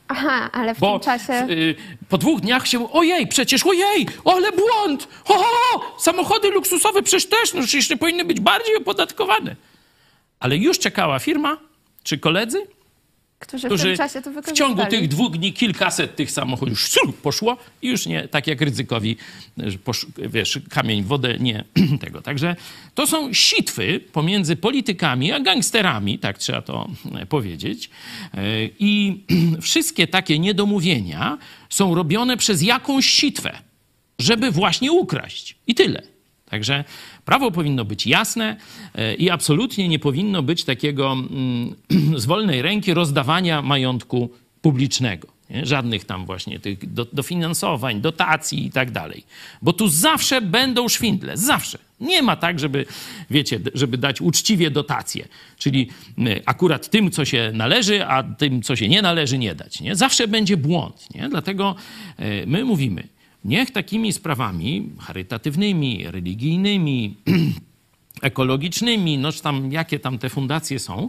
Aha, 0.09 0.51
ale 0.53 0.75
w 0.75 0.79
Bo 0.79 0.99
tym 0.99 1.05
czasie... 1.05 1.47
y, 1.51 1.75
po 2.09 2.19
dwóch 2.19 2.41
dniach 2.41 2.67
się, 2.69 2.93
ojej, 2.93 3.27
przecież 3.27 3.67
ojej, 3.67 4.07
ale 4.25 4.53
błąd, 4.53 5.09
ho, 5.25 5.35
ho, 5.35 5.45
ho, 5.45 5.97
samochody 5.99 6.51
luksusowe 6.51 7.03
przecież 7.03 7.27
też, 7.27 7.55
no 7.55 7.63
przecież 7.63 7.99
powinny 8.01 8.25
być 8.25 8.41
bardziej 8.41 8.77
opodatkowane. 8.77 9.57
Ale 10.41 10.57
już 10.57 10.79
czekała 10.79 11.19
firma, 11.19 11.59
czy 12.03 12.19
koledzy, 12.19 12.67
którzy, 13.47 13.69
w 13.69 13.71
którzy 13.71 13.85
tym 13.85 13.97
czasie 13.97 14.23
to 14.23 14.31
w 14.31 14.35
wykorzystali. 14.35 14.57
ciągu 14.57 14.91
tych 14.91 15.09
dwóch 15.09 15.37
dni 15.37 15.53
kilkaset 15.53 16.17
tych 16.17 16.31
samochodów 16.31 16.71
już 16.71 16.89
sru, 16.89 17.13
poszło 17.13 17.57
i 17.83 17.89
już 17.89 18.07
nie, 18.07 18.29
tak 18.29 18.47
jak 18.47 18.61
ryzykowi, 18.61 19.17
wiesz, 20.17 20.59
kamień 20.71 21.03
w 21.03 21.07
wodę, 21.07 21.39
nie 21.39 21.65
tego. 22.05 22.23
Także 22.23 22.57
to 22.95 23.07
są 23.07 23.33
sitwy 23.33 24.01
pomiędzy 24.13 24.57
politykami 24.57 25.33
a 25.33 25.41
gangsterami, 25.41 26.19
tak 26.19 26.39
trzeba 26.39 26.63
to 26.63 26.89
e, 27.15 27.27
powiedzieć. 27.27 27.91
E, 28.35 28.41
I 28.79 29.23
wszystkie 29.61 30.07
takie 30.07 30.39
niedomówienia 30.39 31.39
są 31.71 31.95
robione 31.95 32.37
przez 32.37 32.63
jakąś 32.63 33.07
sitwę, 33.07 33.59
żeby 34.19 34.51
właśnie 34.51 34.93
ukraść. 34.93 35.57
I 35.67 35.75
tyle. 35.75 36.14
Także 36.55 36.85
prawo 37.25 37.51
powinno 37.51 37.85
być 37.85 38.07
jasne 38.07 38.57
e, 38.95 39.15
i 39.15 39.31
absolutnie 39.31 39.89
nie 39.89 39.99
powinno 39.99 40.43
być 40.43 40.65
takiego 40.65 41.13
mm, 41.13 41.75
z 42.23 42.27
wolnej 42.27 42.63
ręki 42.63 42.95
rozdawania 42.95 43.63
majątku 43.63 44.31
publicznego. 44.63 45.29
Nie? 45.51 45.67
Żadnych 45.67 46.05
tam 46.05 46.27
właśnie 46.27 46.59
tych 46.59 46.93
do, 46.93 47.05
dofinansowań, 47.13 48.01
dotacji 48.01 48.67
i 48.67 48.71
tak 48.71 48.91
dalej. 48.91 49.25
Bo 49.63 49.73
tu 49.73 49.89
zawsze 49.89 50.41
będą 50.41 50.89
szwindle, 50.89 51.37
zawsze. 51.37 51.79
Nie 52.01 52.23
ma 52.23 52.37
tak, 52.37 52.61
żeby, 52.61 52.87
wiecie, 53.31 53.61
żeby 53.75 53.99
dać 53.99 54.21
uczciwie 54.21 54.71
dotacje, 54.71 55.29
czyli 55.59 55.89
akurat 56.47 56.91
tym, 56.91 57.11
co 57.11 57.25
się 57.25 57.51
należy, 57.55 58.07
a 58.07 58.23
tym, 58.23 58.63
co 58.63 58.77
się 58.77 58.89
nie 58.89 59.03
należy, 59.03 59.39
nie 59.39 59.55
dać. 59.55 59.81
Nie? 59.81 59.97
Zawsze 59.97 60.29
będzie 60.29 60.57
błąd. 60.57 61.07
Nie? 61.15 61.29
Dlatego 61.29 61.75
y, 62.21 62.45
my 62.47 62.65
mówimy, 62.65 63.09
Niech 63.45 63.71
takimi 63.71 64.13
sprawami 64.13 64.89
charytatywnymi, 65.01 66.05
religijnymi, 66.11 67.17
ekologicznymi, 68.23 69.19
no 69.19 69.33
czy 69.33 69.43
tam 69.43 69.73
jakie 69.73 69.99
tam 69.99 70.19
te 70.19 70.31
fundacje 70.31 70.79
są, 70.79 71.09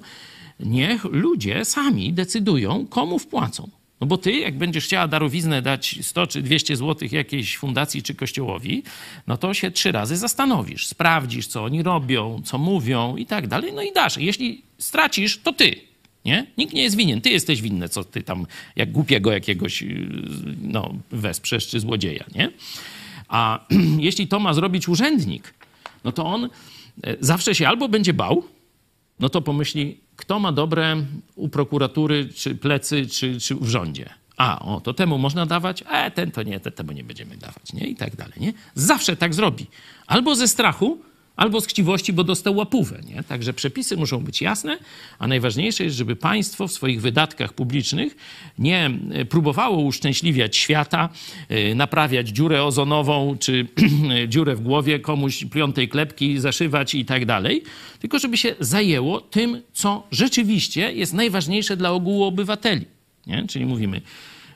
niech 0.59 1.03
ludzie 1.03 1.65
sami 1.65 2.13
decydują, 2.13 2.87
komu 2.87 3.19
wpłacą. 3.19 3.69
No 4.01 4.07
bo 4.07 4.17
ty, 4.17 4.31
jak 4.31 4.57
będziesz 4.57 4.85
chciała 4.85 5.07
darowiznę 5.07 5.61
dać 5.61 5.99
100 6.01 6.27
czy 6.27 6.41
200 6.41 6.75
złotych 6.75 7.11
jakiejś 7.11 7.57
fundacji 7.57 8.03
czy 8.03 8.15
kościołowi, 8.15 8.83
no 9.27 9.37
to 9.37 9.53
się 9.53 9.71
trzy 9.71 9.91
razy 9.91 10.17
zastanowisz, 10.17 10.87
sprawdzisz, 10.87 11.47
co 11.47 11.63
oni 11.63 11.83
robią, 11.83 12.41
co 12.45 12.57
mówią 12.57 13.15
i 13.15 13.25
tak 13.25 13.47
dalej, 13.47 13.73
no 13.73 13.81
i 13.81 13.93
dasz. 13.93 14.17
Jeśli 14.17 14.61
stracisz, 14.77 15.37
to 15.37 15.53
ty. 15.53 15.75
Nie? 16.25 16.45
Nikt 16.57 16.73
nie 16.73 16.83
jest 16.83 16.95
winien. 16.95 17.21
Ty 17.21 17.29
jesteś 17.29 17.61
winny, 17.61 17.89
co 17.89 18.03
ty 18.03 18.23
tam 18.23 18.45
jak 18.75 18.91
głupiego 18.91 19.31
jakiegoś 19.31 19.83
y, 19.83 20.09
no, 20.61 20.93
wesprzesz 21.11 21.67
czy 21.67 21.79
złodzieja. 21.79 22.25
Nie? 22.35 22.51
A 23.27 23.65
jeśli 23.99 24.27
to 24.27 24.39
ma 24.39 24.53
zrobić 24.53 24.87
urzędnik, 24.87 25.53
no 26.03 26.11
to 26.11 26.25
on 26.25 26.49
e, 27.03 27.17
zawsze 27.19 27.55
się 27.55 27.67
albo 27.67 27.89
będzie 27.89 28.13
bał, 28.13 28.43
no 29.19 29.29
to 29.29 29.41
pomyśli, 29.41 29.97
kto 30.15 30.39
ma 30.39 30.51
dobre 30.51 31.05
u 31.35 31.49
prokuratury, 31.49 32.29
czy 32.35 32.55
plecy, 32.55 33.07
czy, 33.07 33.39
czy 33.39 33.55
w 33.55 33.67
rządzie. 33.67 34.09
A, 34.37 34.59
o, 34.59 34.81
to 34.81 34.93
temu 34.93 35.17
można 35.17 35.45
dawać, 35.45 35.83
a 35.83 36.11
ten 36.11 36.31
to 36.31 36.43
nie, 36.43 36.59
temu 36.59 36.91
nie 36.91 37.03
będziemy 37.03 37.37
dawać, 37.37 37.73
nie? 37.73 37.87
I 37.87 37.95
tak 37.95 38.15
dalej, 38.15 38.33
nie? 38.37 38.53
Zawsze 38.75 39.15
tak 39.15 39.33
zrobi. 39.33 39.67
Albo 40.07 40.35
ze 40.35 40.47
strachu, 40.47 40.99
albo 41.35 41.61
z 41.61 41.67
chciwości, 41.67 42.13
bo 42.13 42.23
dostał 42.23 42.55
łapówę. 42.55 43.01
Nie? 43.09 43.23
Także 43.23 43.53
przepisy 43.53 43.97
muszą 43.97 44.19
być 44.19 44.41
jasne, 44.41 44.77
a 45.19 45.27
najważniejsze 45.27 45.83
jest, 45.83 45.95
żeby 45.95 46.15
państwo 46.15 46.67
w 46.67 46.71
swoich 46.71 47.01
wydatkach 47.01 47.53
publicznych 47.53 48.15
nie 48.59 48.91
e, 49.11 49.25
próbowało 49.25 49.77
uszczęśliwiać 49.77 50.57
świata, 50.57 51.09
e, 51.49 51.75
naprawiać 51.75 52.27
dziurę 52.29 52.63
ozonową 52.63 53.37
czy 53.39 53.67
dziurę 54.27 54.55
w 54.55 54.61
głowie 54.61 54.99
komuś 54.99 55.45
piątej 55.45 55.89
klepki 55.89 56.39
zaszywać 56.39 56.95
i 56.95 57.05
tak 57.05 57.25
dalej, 57.25 57.63
tylko 57.99 58.19
żeby 58.19 58.37
się 58.37 58.55
zajęło 58.59 59.21
tym, 59.21 59.61
co 59.73 60.07
rzeczywiście 60.11 60.93
jest 60.93 61.13
najważniejsze 61.13 61.77
dla 61.77 61.91
ogółu 61.91 62.23
obywateli. 62.23 62.85
Nie? 63.27 63.47
Czyli 63.47 63.65
mówimy, 63.65 64.01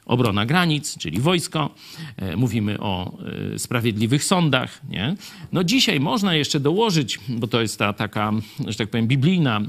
obrona 0.10 0.46
granic, 0.46 0.98
czyli 0.98 1.20
wojsko. 1.20 1.70
E, 2.18 2.36
mówimy 2.36 2.80
o 2.80 3.18
e, 3.54 3.60
sprawiedliwych 3.60 4.24
sądach. 4.24 4.82
Nie? 4.90 5.16
No 5.52 5.64
dzisiaj 5.64 6.00
można 6.00 6.36
jeszcze 6.36 6.60
dołożyć, 6.60 7.20
bo 7.30 7.48
to 7.48 7.62
jest 7.62 7.80
ta 7.80 7.94
taka, 7.94 8.32
że 8.68 8.78
tak 8.78 8.90
powiem, 8.90 9.08
biblijna 9.08 9.58
e, 9.60 9.64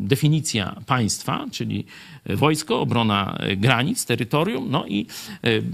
definicja 0.00 0.80
państwa, 0.86 1.46
czyli 1.50 1.84
wojsko, 2.26 2.80
obrona 2.80 3.38
granic, 3.56 4.06
terytorium, 4.06 4.70
no 4.70 4.86
i 4.86 5.06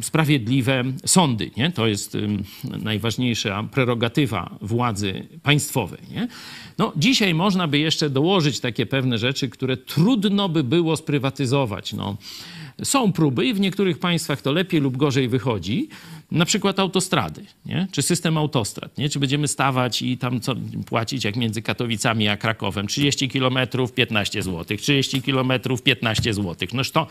sprawiedliwe 0.03 0.85
sądy. 1.07 1.51
Nie? 1.57 1.71
To 1.73 1.87
jest 1.87 2.17
najważniejsza 2.65 3.63
prerogatywa 3.63 4.59
władzy 4.61 5.27
państwowej. 5.43 6.01
Nie? 6.11 6.29
No, 6.79 6.93
dzisiaj 6.97 7.35
można 7.35 7.69
by 7.69 7.79
jeszcze 7.79 8.11
dołożyć 8.11 8.61
takie 8.61 8.87
pewne 8.87 9.19
rzeczy, 9.19 9.49
które 9.49 9.77
trudno 9.77 10.49
by 10.49 10.65
było 10.65 10.97
sprywatyzować. 10.97 11.93
No, 11.93 12.17
są 12.85 13.13
próby 13.13 13.47
i 13.47 13.55
w 13.55 13.61
niektórych 13.61 13.99
państwach 13.99 14.43
to 14.43 14.53
lepiej 14.53 14.81
lub 14.81 14.97
gorzej 14.97 15.29
wychodzi, 15.29 15.89
na 16.31 16.45
przykład 16.45 16.79
autostrady, 16.79 17.45
nie? 17.67 17.89
czy 17.93 18.03
system 18.03 18.39
autostrad, 18.39 18.99
nie? 18.99 19.09
czy 19.09 19.19
będziemy 19.19 19.49
stawać 19.49 20.03
i 20.03 20.19
tam 20.19 20.41
co 20.41 20.55
płacić 20.87 21.25
jak 21.25 21.37
między 21.37 21.63
Katowicami 21.63 22.29
a 22.29 22.37
Krakowem, 22.37 22.87
30 22.87 23.29
kilometrów 23.29 23.93
15 23.93 24.43
zł, 24.43 24.77
30 24.77 25.23
kilometrów 25.23 25.83
15 25.83 26.35
zł, 26.35 26.69
noż 26.73 26.91
to 26.91 27.07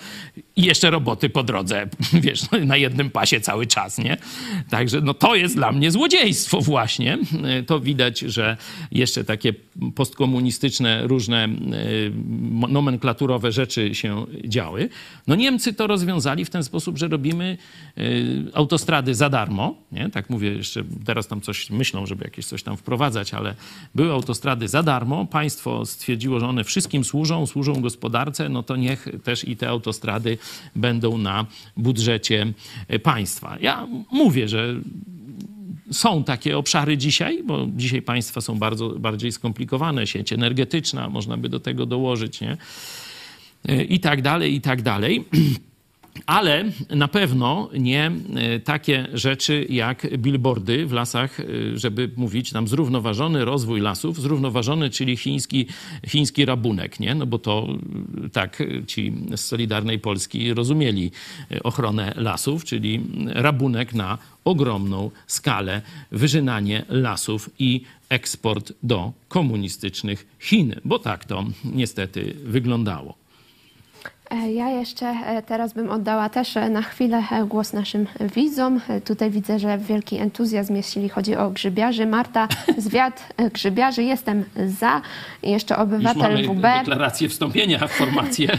i 0.55 0.63
jeszcze 0.63 0.89
roboty 0.89 1.29
po 1.29 1.43
drodze, 1.43 1.87
wiesz, 2.25 2.41
na 2.65 2.77
jednym 2.77 3.09
pasie 3.09 3.41
cały 3.41 3.67
czas, 3.67 3.97
nie? 3.97 4.17
Także 4.69 5.01
no 5.01 5.13
to 5.13 5.35
jest 5.35 5.55
dla 5.55 5.71
mnie 5.71 5.91
złodziejstwo 5.91 6.61
właśnie. 6.61 7.17
To 7.67 7.79
widać, 7.79 8.19
że 8.19 8.57
jeszcze 8.91 9.23
takie 9.23 9.53
postkomunistyczne 9.95 11.07
różne 11.07 11.43
e, 11.43 11.49
nomenklaturowe 12.69 13.51
rzeczy 13.51 13.95
się 13.95 14.25
działy. 14.45 14.89
No 15.27 15.35
Niemcy 15.35 15.73
to 15.73 15.87
rozwiązali 15.87 16.45
w 16.45 16.49
ten 16.49 16.63
sposób, 16.63 16.97
że 16.97 17.07
robimy 17.07 17.57
e, 17.97 18.01
autostrady 19.07 19.15
za 19.15 19.29
darmo, 19.29 19.75
nie? 19.91 20.09
tak 20.09 20.29
mówię 20.29 20.49
jeszcze, 20.49 20.83
teraz 21.05 21.27
tam 21.27 21.41
coś 21.41 21.69
myślą, 21.69 22.05
żeby 22.05 22.23
jakieś 22.23 22.45
coś 22.45 22.63
tam 22.63 22.77
wprowadzać, 22.77 23.33
ale 23.33 23.55
były 23.95 24.11
autostrady 24.11 24.67
za 24.67 24.83
darmo, 24.83 25.25
państwo 25.25 25.85
stwierdziło, 25.85 26.39
że 26.39 26.47
one 26.47 26.63
wszystkim 26.63 27.03
służą, 27.03 27.45
służą 27.45 27.81
gospodarce, 27.81 28.49
no 28.49 28.63
to 28.63 28.75
niech 28.75 29.07
też 29.23 29.47
i 29.47 29.55
te 29.55 29.69
autostrady 29.69 30.37
będą 30.75 31.17
na 31.17 31.45
budżecie 31.77 32.53
państwa. 33.03 33.57
Ja 33.61 33.87
mówię, 34.11 34.47
że 34.47 34.75
są 35.91 36.23
takie 36.23 36.57
obszary 36.57 36.97
dzisiaj, 36.97 37.43
bo 37.43 37.67
dzisiaj 37.75 38.01
państwa 38.01 38.41
są 38.41 38.59
bardzo 38.59 38.89
bardziej 38.99 39.31
skomplikowane, 39.31 40.07
sieć 40.07 40.33
energetyczna, 40.33 41.09
można 41.09 41.37
by 41.37 41.49
do 41.49 41.59
tego 41.59 41.85
dołożyć, 41.85 42.41
nie? 42.41 42.57
I 43.89 43.99
tak 43.99 44.21
dalej, 44.21 44.55
i 44.55 44.61
tak 44.61 44.81
dalej. 44.81 45.23
ale 46.25 46.65
na 46.89 47.07
pewno 47.07 47.69
nie 47.79 48.11
e, 48.35 48.59
takie 48.59 49.07
rzeczy 49.13 49.65
jak 49.69 50.17
billboardy 50.17 50.85
w 50.85 50.91
lasach, 50.91 51.39
e, 51.39 51.43
żeby 51.73 52.09
mówić 52.15 52.53
nam 52.53 52.67
zrównoważony 52.67 53.45
rozwój 53.45 53.81
lasów, 53.81 54.21
zrównoważony, 54.21 54.89
czyli 54.89 55.17
chiński, 55.17 55.65
chiński 56.07 56.45
rabunek, 56.45 56.99
nie? 56.99 57.15
No 57.15 57.25
bo 57.25 57.39
to 57.39 57.67
e, 58.25 58.29
tak 58.29 58.63
ci 58.87 59.13
z 59.35 59.39
Solidarnej 59.39 59.99
Polski 59.99 60.53
rozumieli 60.53 61.11
ochronę 61.63 62.13
lasów, 62.15 62.65
czyli 62.65 63.01
rabunek 63.27 63.93
na 63.93 64.17
ogromną 64.45 65.11
skalę, 65.27 65.81
wyżynanie 66.11 66.85
lasów 66.89 67.49
i 67.59 67.81
eksport 68.09 68.73
do 68.83 69.13
komunistycznych 69.27 70.27
Chin, 70.39 70.75
bo 70.85 70.99
tak 70.99 71.25
to 71.25 71.45
niestety 71.65 72.35
wyglądało. 72.43 73.26
E, 74.29 74.51
ja 74.51 74.69
jeszcze 74.69 75.05
e, 75.05 75.41
teraz 75.41 75.73
bym 75.73 75.91
oddała 75.91 76.29
też 76.29 76.57
e, 76.57 76.69
na 76.69 76.81
chwilę 76.81 77.23
głos 77.45 77.73
naszym 77.73 78.07
widzom. 78.35 78.81
Tutaj 79.05 79.31
widzę, 79.31 79.59
że 79.59 79.77
wielki 79.77 80.17
entuzjazm, 80.17 80.75
jeśli 80.75 81.09
chodzi 81.09 81.35
o 81.35 81.49
grzybiarzy. 81.49 82.05
Marta, 82.05 82.47
zwiat 82.77 83.33
grzybiarzy, 83.53 84.03
jestem 84.03 84.45
za. 84.79 85.01
Jeszcze 85.43 85.77
obywatel 85.77 86.37
Już 86.37 86.47
mamy 86.47 86.59
WB. 86.59 86.61
deklarację 86.61 87.29
wstąpienia 87.29 87.87
w 87.87 87.91
formację. 87.91 88.49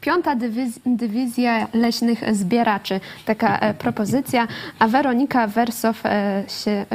Piąta 0.00 0.34
dywiz 0.36 0.78
dywizja 0.86 1.68
leśnych 1.74 2.34
zbieraczy. 2.34 3.00
Taka 3.24 3.74
propozycja. 3.78 4.48
A 4.78 4.88
Weronika 4.88 5.46
Wersow 5.46 6.02
się 6.62 6.86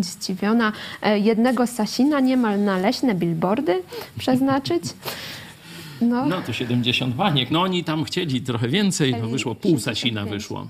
zdziwiona. 0.00 0.72
Jednego 1.16 1.66
Sasina 1.66 2.20
niemal 2.20 2.60
na 2.60 2.78
leśne 2.78 3.14
billboardy 3.14 3.82
przeznaczyć. 4.18 4.82
No, 6.00 6.26
No 6.26 6.42
to 6.42 6.52
70 6.52 7.14
baniek. 7.14 7.50
No 7.50 7.62
oni 7.62 7.84
tam 7.84 8.04
chcieli 8.04 8.40
trochę 8.40 8.68
więcej, 8.68 9.12
Chcieli 9.12 9.28
wyszło 9.28 9.54
pół 9.54 9.70
60 9.70 9.84
sasina 9.84 10.24
wyszło. 10.24 10.66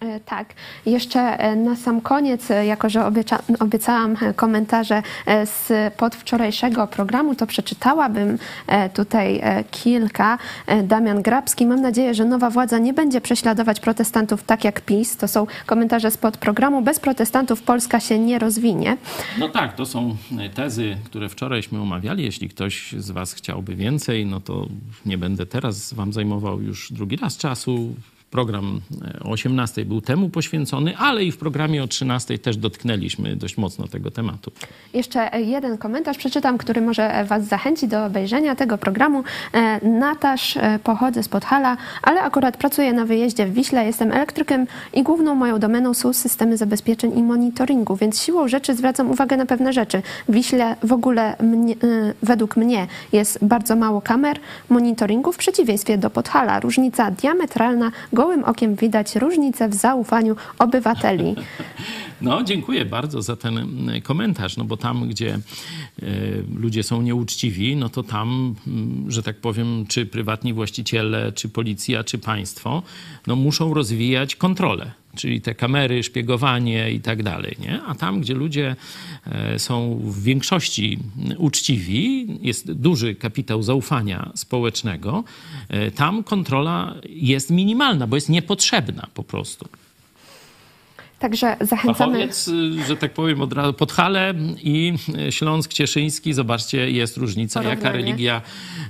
E, 0.00 0.20
Tak. 0.20 0.54
Jeszcze 0.86 1.20
e, 1.20 1.56
na 1.56 1.76
sam 1.76 2.00
koniec, 2.00 2.50
e, 2.50 2.66
jako 2.66 2.90
że 2.90 3.06
obieca, 3.06 3.42
obiecałam 3.60 4.16
komentarze 4.36 5.02
z 5.44 5.94
podwczorajszego 5.94 6.86
programu, 6.86 7.34
to 7.34 7.46
przeczytałabym 7.46 8.38
tutaj 8.94 9.42
kilka. 9.70 10.38
Damian 10.84 11.22
Grabski. 11.22 11.66
Mam 11.66 11.80
nadzieję, 11.80 12.14
że 12.14 12.24
nowa 12.24 12.50
władza 12.50 12.78
nie 12.78 12.92
będzie 12.92 13.20
prześladować 13.20 13.80
protestantów 13.80 14.42
tak 14.42 14.64
jak 14.64 14.80
PiS. 14.80 15.16
To 15.16 15.28
są 15.28 15.46
komentarze 15.66 16.10
z 16.10 16.16
podprogramu. 16.16 16.82
Bez 16.82 17.00
protestantów 17.00 17.62
Polska 17.62 18.00
się 18.00 18.18
nie 18.18 18.38
rozwinie. 18.38 18.96
No 19.38 19.48
tak, 19.48 19.76
to 19.76 19.86
są 19.86 20.16
tezy, 20.54 20.96
które 21.04 21.28
wczorajśmy 21.28 21.80
omawiali. 21.80 22.24
Jeśli 22.24 22.48
ktoś 22.48 22.92
z 22.98 23.10
Was 23.10 23.32
chciałby 23.32 23.76
więcej, 23.76 24.26
no 24.26 24.40
to 24.40 24.66
nie 25.06 25.18
będę 25.18 25.46
teraz 25.46 25.94
Wam 25.94 26.12
zajmował 26.12 26.62
już 26.62 26.92
drugi 26.92 27.16
raz 27.16 27.36
czasu. 27.36 27.94
Program 28.30 28.80
e, 29.04 29.20
o 29.24 29.30
18 29.30 29.84
był 29.84 30.00
temu 30.00 30.28
poświęcony, 30.28 30.96
ale 30.96 31.24
i 31.24 31.32
w 31.32 31.36
programie 31.36 31.82
o 31.82 31.86
13 31.86 32.38
też 32.38 32.56
dotknęliśmy 32.56 33.36
dość 33.36 33.56
mocno 33.56 33.88
tego 33.88 34.10
tematu. 34.10 34.52
Jeszcze 34.94 35.40
jeden 35.40 35.78
komentarz 35.78 36.18
przeczytam, 36.18 36.58
który 36.58 36.80
może 36.80 37.24
Was 37.24 37.44
zachęci 37.44 37.88
do 37.88 38.04
obejrzenia 38.04 38.54
tego 38.56 38.78
programu. 38.78 39.24
E, 39.52 39.88
Natasz, 39.88 40.56
e, 40.56 40.78
pochodzę 40.84 41.22
z 41.22 41.28
Podhala, 41.28 41.76
ale 42.02 42.22
akurat 42.22 42.56
pracuję 42.56 42.92
na 42.92 43.04
wyjeździe 43.04 43.46
w 43.46 43.54
Wiśle. 43.54 43.86
Jestem 43.86 44.12
elektrykiem 44.12 44.66
i 44.94 45.02
główną 45.02 45.34
moją 45.34 45.58
domeną 45.58 45.94
są 45.94 46.12
systemy 46.12 46.56
zabezpieczeń 46.56 47.18
i 47.18 47.22
monitoringu, 47.22 47.96
więc 47.96 48.22
siłą 48.22 48.48
rzeczy 48.48 48.74
zwracam 48.74 49.10
uwagę 49.10 49.36
na 49.36 49.46
pewne 49.46 49.72
rzeczy. 49.72 50.02
W 50.28 50.32
Wiśle 50.32 50.76
w 50.82 50.92
ogóle 50.92 51.36
mnie, 51.42 51.74
według 52.22 52.56
mnie 52.56 52.86
jest 53.12 53.44
bardzo 53.44 53.76
mało 53.76 54.00
kamer 54.00 54.38
monitoringu 54.68 55.32
w 55.32 55.36
przeciwieństwie 55.36 55.98
do 55.98 56.10
Podhala. 56.10 56.60
Różnica 56.60 57.10
diametralna, 57.10 57.92
gołym 58.20 58.44
okiem 58.44 58.74
widać 58.74 59.16
różnicę 59.16 59.68
w 59.68 59.74
zaufaniu 59.74 60.36
obywateli. 60.58 61.34
No, 62.22 62.42
dziękuję 62.42 62.84
bardzo 62.84 63.22
za 63.22 63.36
ten 63.36 63.58
mm, 63.58 64.00
komentarz, 64.02 64.56
no 64.56 64.64
bo 64.64 64.76
tam, 64.76 65.08
gdzie 65.08 65.34
e, 65.34 65.40
ludzie 66.54 66.82
są 66.82 67.02
nieuczciwi, 67.02 67.76
no 67.76 67.88
to 67.88 68.02
tam, 68.02 68.54
mm, 68.66 69.10
że 69.10 69.22
tak 69.22 69.36
powiem, 69.36 69.86
czy 69.88 70.06
prywatni 70.06 70.52
właściciele, 70.52 71.32
czy 71.32 71.48
policja, 71.48 72.04
czy 72.04 72.18
państwo, 72.18 72.82
no 73.26 73.36
muszą 73.36 73.74
rozwijać 73.74 74.36
kontrolę. 74.36 74.92
Czyli 75.16 75.40
te 75.40 75.54
kamery, 75.54 76.02
szpiegowanie 76.02 76.90
i 76.90 77.00
tak 77.00 77.22
dalej, 77.22 77.56
nie? 77.60 77.82
A 77.82 77.94
tam, 77.94 78.20
gdzie 78.20 78.34
ludzie 78.34 78.76
e, 79.26 79.58
są 79.58 80.00
w 80.04 80.22
większości 80.22 80.98
uczciwi, 81.38 82.26
jest 82.42 82.72
duży 82.72 83.14
kapitał 83.14 83.62
zaufania 83.62 84.32
społecznego, 84.34 85.24
e, 85.68 85.90
tam 85.90 86.24
kontrola 86.24 86.94
jest 87.08 87.50
minimalna, 87.50 88.06
bo 88.06 88.16
jest 88.16 88.28
niepotrzebna 88.28 89.08
po 89.14 89.24
prostu. 89.24 89.68
Także 91.20 91.56
zachęcamy. 91.60 91.94
Fachowiec, 91.94 92.48
y, 92.48 92.84
że 92.88 92.96
tak 92.96 93.12
powiem, 93.12 93.40
od 93.40 93.52
razu 93.52 93.72
Podhale 93.72 94.34
i 94.62 94.94
y, 95.28 95.32
Śląsk 95.32 95.72
Cieszyński. 95.72 96.32
Zobaczcie, 96.32 96.90
jest 96.90 97.16
różnica. 97.16 97.62
Jaka 97.62 97.76
Porównanie. 97.76 97.98
religia 97.98 98.42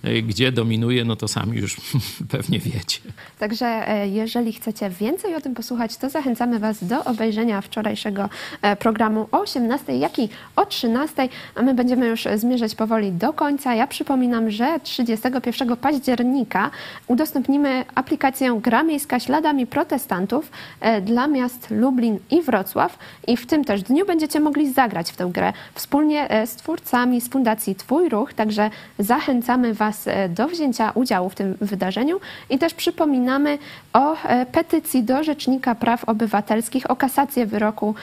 y, 0.05 0.23
gdzie 0.23 0.53
dominuje, 0.53 1.05
no 1.05 1.17
to 1.17 1.29
sami 1.29 1.59
już 1.59 1.77
pewnie 2.33 2.59
wiecie. 2.59 3.01
Także 3.39 3.67
e, 3.67 4.09
jeżeli 4.09 4.53
chcecie 4.53 4.91
więcej 4.91 5.35
o 5.35 5.41
tym 5.41 5.55
posłuchać, 5.55 5.97
to 5.97 6.11
zachęcamy 6.11 6.59
Was 6.59 6.85
do 6.85 7.05
obejrzenia 7.05 7.61
wczorajszego 7.61 8.29
e, 8.63 8.77
programu 8.77 9.29
o 9.33 9.41
18, 9.41 9.99
jak 9.99 10.19
i 10.19 10.29
o 10.57 10.67
13, 10.67 11.29
a 11.55 11.63
my 11.63 11.75
będziemy 11.75 12.07
już 12.07 12.25
zmierzać 12.37 12.75
powoli 12.75 13.13
do 13.13 13.33
końca. 13.33 13.75
Ja 13.75 13.87
przypominam, 13.87 14.51
że 14.51 14.81
31 14.83 15.77
października 15.77 16.71
udostępnimy 17.07 17.85
aplikację 17.95 18.61
Gra 18.63 18.83
Miejska 18.83 19.21
Śladami 19.21 19.67
Protestantów 19.67 20.51
e, 20.81 21.01
dla 21.01 21.27
miast 21.27 21.71
Lublin 21.71 22.20
i 22.31 22.43
Wrocław 22.43 22.99
i 23.27 23.37
w 23.37 23.47
tym 23.47 23.65
też 23.65 23.83
dniu 23.83 24.07
będziecie 24.07 24.41
mogli 24.41 24.73
zagrać 24.73 25.13
w 25.13 25.17
tę 25.17 25.31
grę 25.33 25.53
wspólnie 25.75 26.31
e, 26.31 26.47
z 26.47 26.57
twórcami 26.57 27.21
z 27.21 27.29
Fundacji 27.29 27.75
Twój 27.75 28.09
Ruch, 28.09 28.35
także 28.35 28.71
zachęcamy 28.99 29.75
Was 29.75 30.09
e, 30.09 30.29
do 30.29 30.49
wzięcia 30.49 30.91
udziału 30.95 31.31
w 31.31 31.35
tym 31.35 31.57
wydarzeniu 31.61 32.21
i 32.51 32.59
też 32.59 32.75
przypominamy 32.75 33.59
o 33.93 34.17
e, 34.23 34.47
petycji 34.47 35.03
do 35.03 35.25
Rzecznika 35.25 35.75
Praw 35.75 36.05
Obywatelskich 36.05 36.91
o 36.91 36.97
kasację 36.97 37.47
wyroku 37.47 37.95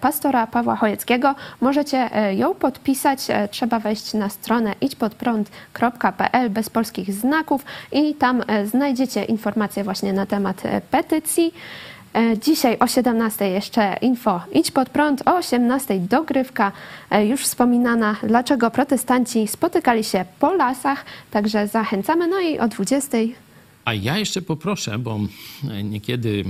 pastora 0.00 0.46
Pawła 0.46 0.76
Chojeckiego. 0.76 1.34
Możecie 1.60 2.10
ją 2.36 2.54
podpisać, 2.54 3.18
trzeba 3.50 3.78
wejść 3.78 4.14
na 4.14 4.28
stronę 4.28 4.74
idźpodprąd.pl 4.80 6.50
bez 6.50 6.70
polskich 6.70 7.12
znaków 7.12 7.64
i 7.92 8.14
tam 8.14 8.42
znajdziecie 8.64 9.24
informacje 9.24 9.84
właśnie 9.84 10.12
na 10.12 10.26
temat 10.26 10.62
petycji. 10.90 11.54
E, 12.14 12.38
Dzisiaj 12.38 12.78
o 12.78 12.86
17 12.86 13.50
jeszcze 13.50 13.96
info 14.00 14.40
Idź 14.52 14.70
pod 14.70 14.90
prąd, 14.90 15.28
o 15.28 15.36
18 15.36 16.00
dogrywka 16.00 16.72
e, 17.10 17.26
już 17.26 17.42
wspominana, 17.42 18.16
dlaczego 18.22 18.70
protestanci 18.70 19.48
spotykali 19.48 20.04
się 20.04 20.24
po 20.38 20.54
lasach, 20.54 21.04
także 21.30 21.68
zachęcamy, 21.68 22.28
no 22.28 22.40
i 22.40 22.58
o 22.58 22.68
20 22.68 23.18
A 23.84 23.94
ja 23.94 24.18
jeszcze 24.18 24.42
poproszę, 24.42 24.98
bo 24.98 25.20
e, 25.70 25.82
niekiedy 25.82 26.44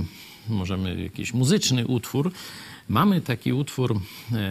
możemy 0.49 1.01
jakiś 1.03 1.33
muzyczny 1.33 1.87
utwór. 1.87 2.31
Mamy 2.89 3.21
taki 3.21 3.53
utwór 3.53 3.99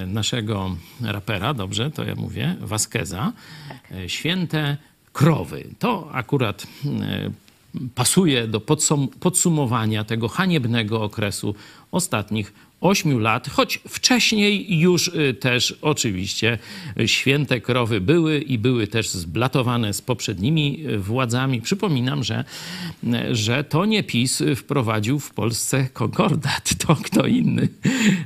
naszego 0.06 0.76
rapera, 1.02 1.54
dobrze, 1.54 1.90
to 1.90 2.04
ja 2.04 2.14
mówię, 2.14 2.56
Vasqueza, 2.60 3.32
Święte 4.06 4.76
Krowy. 5.12 5.64
To 5.78 6.08
akurat 6.12 6.66
pasuje 7.94 8.46
do 8.48 8.58
podsum- 8.60 9.08
podsumowania 9.08 10.04
tego 10.04 10.28
haniebnego 10.28 11.02
okresu 11.02 11.54
ostatnich 11.90 12.52
ośmiu 12.80 13.18
lat, 13.18 13.48
choć 13.48 13.80
wcześniej 13.88 14.78
już 14.78 15.08
y, 15.08 15.34
też 15.34 15.78
oczywiście 15.82 16.58
święte 17.06 17.60
krowy 17.60 18.00
były 18.00 18.40
i 18.40 18.58
były 18.58 18.86
też 18.86 19.08
zblatowane 19.08 19.94
z 19.94 20.02
poprzednimi 20.02 20.86
y, 20.86 20.98
władzami. 20.98 21.60
Przypominam, 21.60 22.24
że, 22.24 22.44
y, 23.04 23.34
że 23.34 23.64
to 23.64 23.84
nie 23.84 24.02
PiS 24.02 24.42
wprowadził 24.56 25.20
w 25.20 25.30
Polsce 25.30 25.88
konkordat, 25.92 26.74
to 26.86 26.96
kto 26.96 27.26
inny. 27.26 27.68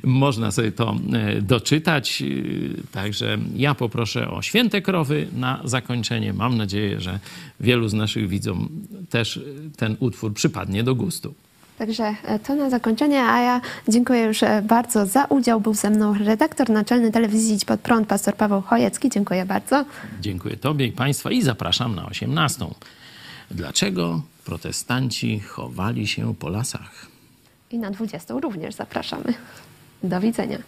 Można 0.03 0.51
sobie 0.51 0.73
to 0.73 0.97
doczytać. 1.43 2.23
Także 2.93 3.39
ja 3.57 3.75
poproszę 3.75 4.31
o 4.31 4.43
święte 4.43 4.83
krowy 4.83 5.29
na 5.37 5.61
zakończenie. 5.65 6.33
Mam 6.33 6.57
nadzieję, 6.57 7.01
że 7.01 7.19
wielu 7.61 7.89
z 7.89 7.95
naszych 7.95 8.29
widzom 8.29 8.69
też 9.11 9.41
ten 9.77 9.97
utwór 10.01 10.35
przypadnie 10.35 10.85
do 10.85 10.95
gustu. 10.95 11.35
Także 11.79 12.15
e, 12.25 12.39
to 12.39 12.55
na 12.55 12.71
zakończenie, 12.71 13.25
a 13.25 13.41
ja 13.41 13.61
dziękuję 13.89 14.23
już 14.23 14.43
e, 14.43 14.63
bardzo 14.63 15.07
za 15.07 15.25
udział. 15.25 15.61
Był 15.61 15.75
ze 15.75 15.91
mną 15.91 16.15
redaktor 16.15 16.71
naczelny 16.71 17.13
telewizji 17.13 17.55
Idź 17.55 17.65
Pod 17.65 17.81
Prąd, 17.81 18.09
pastor 18.09 18.37
Paweł 18.37 18.63
Chojecki. 18.63 19.11
Dziękuję 19.11 19.45
bardzo. 19.47 19.85
Dziękuję 20.21 20.57
Tobie 20.57 20.87
i 20.87 20.93
Państwa 20.93 21.31
i 21.31 21.43
zapraszam 21.43 21.95
na 21.95 22.07
18. 22.07 22.67
Dlaczego 23.51 24.23
protestanci 24.45 25.41
chowali 25.41 26.07
się 26.07 26.35
po 26.35 26.49
lasach? 26.49 27.07
I 27.71 27.79
na 27.79 27.91
20 27.91 28.35
również 28.35 28.75
zapraszamy. 28.75 29.35
Do 30.03 30.21
widzenia. 30.21 30.59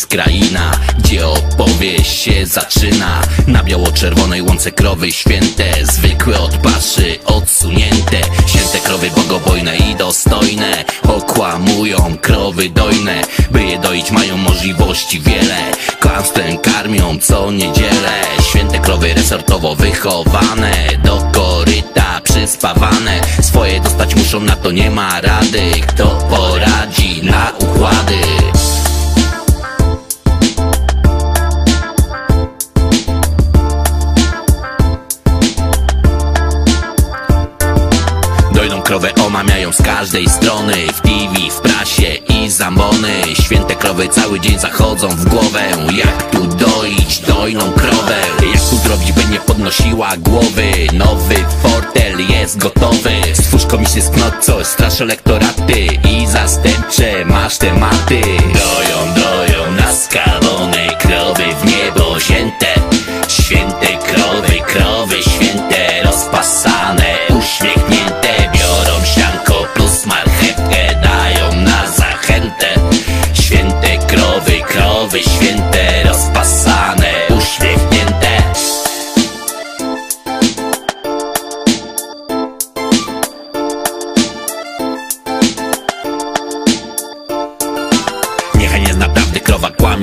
Jest 0.00 0.10
kraina, 0.10 0.70
gdzie 0.98 1.26
opowieść 1.26 2.22
się 2.22 2.46
zaczyna. 2.46 3.22
Na 3.46 3.62
biało-czerwonej 3.62 4.42
łące 4.42 4.72
krowy 4.72 5.12
święte 5.12 5.64
Zwykłe 5.82 6.40
od 6.40 6.56
paszy, 6.56 7.18
odsunięte. 7.24 8.20
Święte 8.46 8.78
krowy 8.78 9.10
bogobojne 9.16 9.76
i 9.76 9.94
dostojne 9.94 10.84
Okłamują 11.08 12.18
krowy 12.22 12.70
dojne. 12.70 13.22
By 13.50 13.64
je 13.64 13.78
doić 13.78 14.10
mają 14.10 14.36
możliwości 14.36 15.20
wiele. 15.20 15.58
Kłamstwem 16.00 16.58
karmią 16.58 17.18
co 17.18 17.50
niedzielę. 17.50 18.22
Święte 18.48 18.78
krowy 18.78 19.14
resortowo 19.14 19.74
wychowane 19.74 20.72
Do 21.04 21.30
koryta 21.32 22.20
przyspawane. 22.24 23.20
Swoje 23.42 23.80
dostać 23.80 24.14
muszą, 24.14 24.40
na 24.40 24.56
to 24.56 24.70
nie 24.70 24.90
ma 24.90 25.20
rady. 25.20 25.70
Kto 25.86 26.06
poradzi 26.06 27.22
na 27.22 27.52
układy 27.58 28.20
krowę 38.90 39.14
omamiają 39.26 39.72
z 39.72 39.82
każdej 39.82 40.28
strony. 40.28 40.74
W 40.94 41.00
TV, 41.00 41.50
w 41.50 41.60
prasie 41.60 42.14
i 42.28 42.50
zambony. 42.50 43.22
Święte 43.42 43.74
krowy 43.74 44.08
cały 44.08 44.40
dzień 44.40 44.58
zachodzą 44.58 45.08
w 45.08 45.28
głowę. 45.28 45.60
Jak 45.92 46.30
tu 46.30 46.46
doić 46.46 47.18
dojną 47.18 47.72
krowę? 47.72 48.16
Jak 48.52 48.62
tu 48.70 48.76
zrobić, 48.76 49.12
by 49.12 49.24
nie 49.32 49.40
podnosiła 49.40 50.16
głowy? 50.16 50.72
Nowy 50.92 51.34
fortel 51.62 52.18
jest 52.28 52.58
gotowy. 52.58 53.10
Stwórz 53.34 53.66
komisję 53.66 54.02
sknot 54.02 54.34
coś, 54.40 54.66
strasz 54.66 55.00
elektoraty 55.00 55.86
I 55.86 56.26
zastępcze 56.26 57.24
masz 57.24 57.58
tematy. 57.58 58.20
Doją, 58.52 59.14
doją 59.14 59.72
na 59.72 59.92
skalonej 59.94 60.39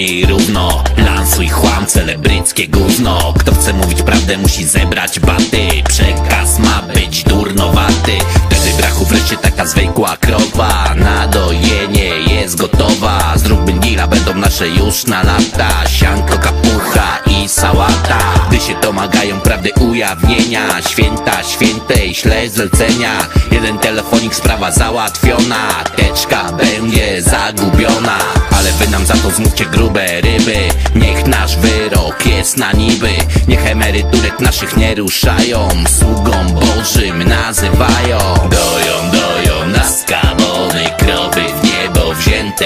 i 0.08 0.26
równo 0.26 0.84
Lansuj 0.98 1.50
chłam, 1.50 1.86
celebryckie 1.86 2.68
gówno. 2.68 3.34
Kto 3.40 3.52
chce 3.56 3.74
mówić 3.74 4.02
prawdę 4.02 4.38
musi 4.38 4.66
zebrać 4.66 5.20
baty. 5.20 5.68
Przekaz 5.90 6.60
ma 6.60 6.82
być 6.94 7.24
durnowaty. 7.24 8.12
Wtedy 8.50 8.78
brachu 8.78 9.06
wreszcie 9.06 9.38
taka 9.38 9.66
zwykła 9.66 10.18
krowa. 10.18 10.96
Na 10.96 11.28
dojenie 11.28 12.06
jest 12.06 12.58
gotowa. 12.58 13.34
Zróbmy 13.36 13.74
deala, 13.74 14.08
będą 14.08 14.36
nasze 14.36 14.68
już 14.68 15.06
na 15.06 15.24
lata. 15.24 15.88
Sianko, 15.90 16.38
kapucha 16.38 17.20
i 17.26 17.50
sałata. 17.50 18.20
Gdy 18.48 18.60
się 18.60 18.76
domagają 18.82 19.40
prawdy 19.40 19.72
ujawnienia 19.80 20.82
Święta, 20.90 21.44
świętej, 21.44 22.16
śle 22.16 22.50
zlecenia. 22.50 23.12
Jeden 23.52 23.80
telefonik, 23.80 24.36
sprawa 24.36 24.72
załatwiona. 24.72 25.84
Teczka 25.96 26.52
będzie 26.52 27.22
zagubiona 27.22 28.37
wy 28.80 28.88
nam 28.88 29.06
za 29.06 29.14
to 29.14 29.32
zmówcie 29.32 29.66
grube 29.66 30.22
ryby. 30.22 30.58
Niech 30.96 31.28
nasz 31.28 31.58
wyrok 31.58 32.26
jest 32.26 32.58
na 32.58 32.72
niby. 32.72 33.10
Niech 33.48 33.68
emeryturek 33.68 34.40
naszych 34.40 34.78
nie 34.78 34.96
ruszają. 34.96 35.70
Sługą 36.00 36.32
Bożym 36.54 37.24
nazywają. 37.24 38.20
Doją, 38.50 39.12
doją 39.12 39.68
na 39.68 39.84
skabony 39.84 40.90
krowy 40.98 41.42
w 41.42 41.64
niebo 41.64 42.14
wzięte. 42.14 42.66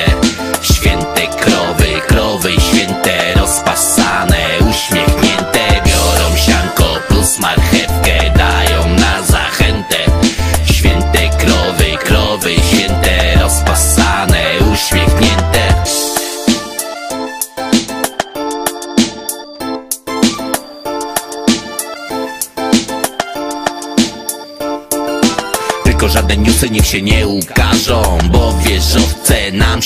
Święte 0.61 1.27
krowy 1.27 1.80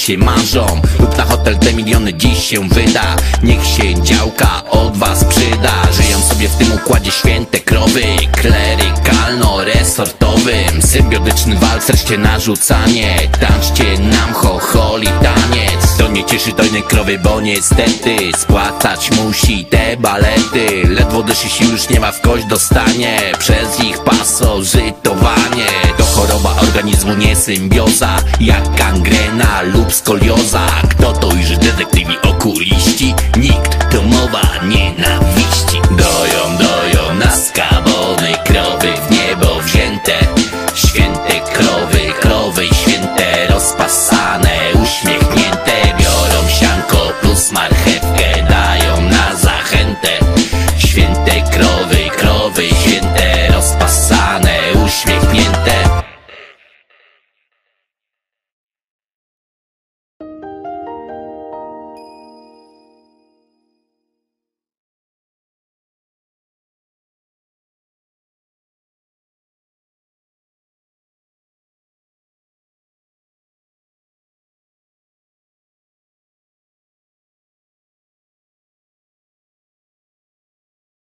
się 0.06 0.18
marzą. 0.18 0.82
Lub 1.00 1.18
na 1.18 1.26
hotel 1.26 1.58
te 1.58 1.74
miliony 1.74 2.14
dziś 2.14 2.44
się 2.44 2.70
wyda. 2.70 3.16
Niech 3.44 3.66
się 3.66 4.04
działka 4.04 4.64
od 4.70 4.98
was 4.98 5.26
przyda. 5.26 5.74
Żyją 5.92 6.22
sobie 6.22 6.50
w 6.50 6.56
tym 6.56 6.74
układzie 6.74 7.12
święte 7.12 7.60
krowy. 7.60 8.04
Klerykalno-resortowym 8.32 10.82
Symbiotyczny 10.82 11.56
walc, 11.56 11.88
wreszcie 11.88 12.18
narzucanie. 12.18 13.18
Tańczcie 13.40 14.00
nam 14.00 14.34
chocholi 14.34 15.08
taniec 15.08 15.85
To 15.98 16.08
nie 16.08 16.26
cieszy 16.26 16.52
dojnej 16.52 16.84
krowy, 16.84 17.20
bo 17.20 17.42
niestety 17.42 18.18
Spłacać 18.38 19.12
musi 19.12 19.66
te 19.66 19.98
balety. 19.98 20.84
Ledwo 20.90 21.24
dyszy 21.24 21.50
sił 21.50 21.72
już 21.72 21.90
nie 21.90 22.00
ma 22.00 22.12
w 22.12 22.22
kość 22.22 22.46
dostanie 22.46 23.20
Przez 23.40 23.80
ich 23.80 24.00
pasożytowanie. 24.00 25.66
To 25.98 26.04
choroba 26.04 26.56
organizmu, 26.62 27.14
nie 27.14 27.36
symbioza 27.36 28.18
Jak 28.40 28.76
gangrena 28.76 29.62
lub 29.62 29.94
skolioza. 29.94 30.68
Kto 30.90 31.14
to 31.14 31.34
już 31.34 31.58
detektywi 31.58 32.18
okuliści? 32.22 33.14
Nikt, 33.38 33.85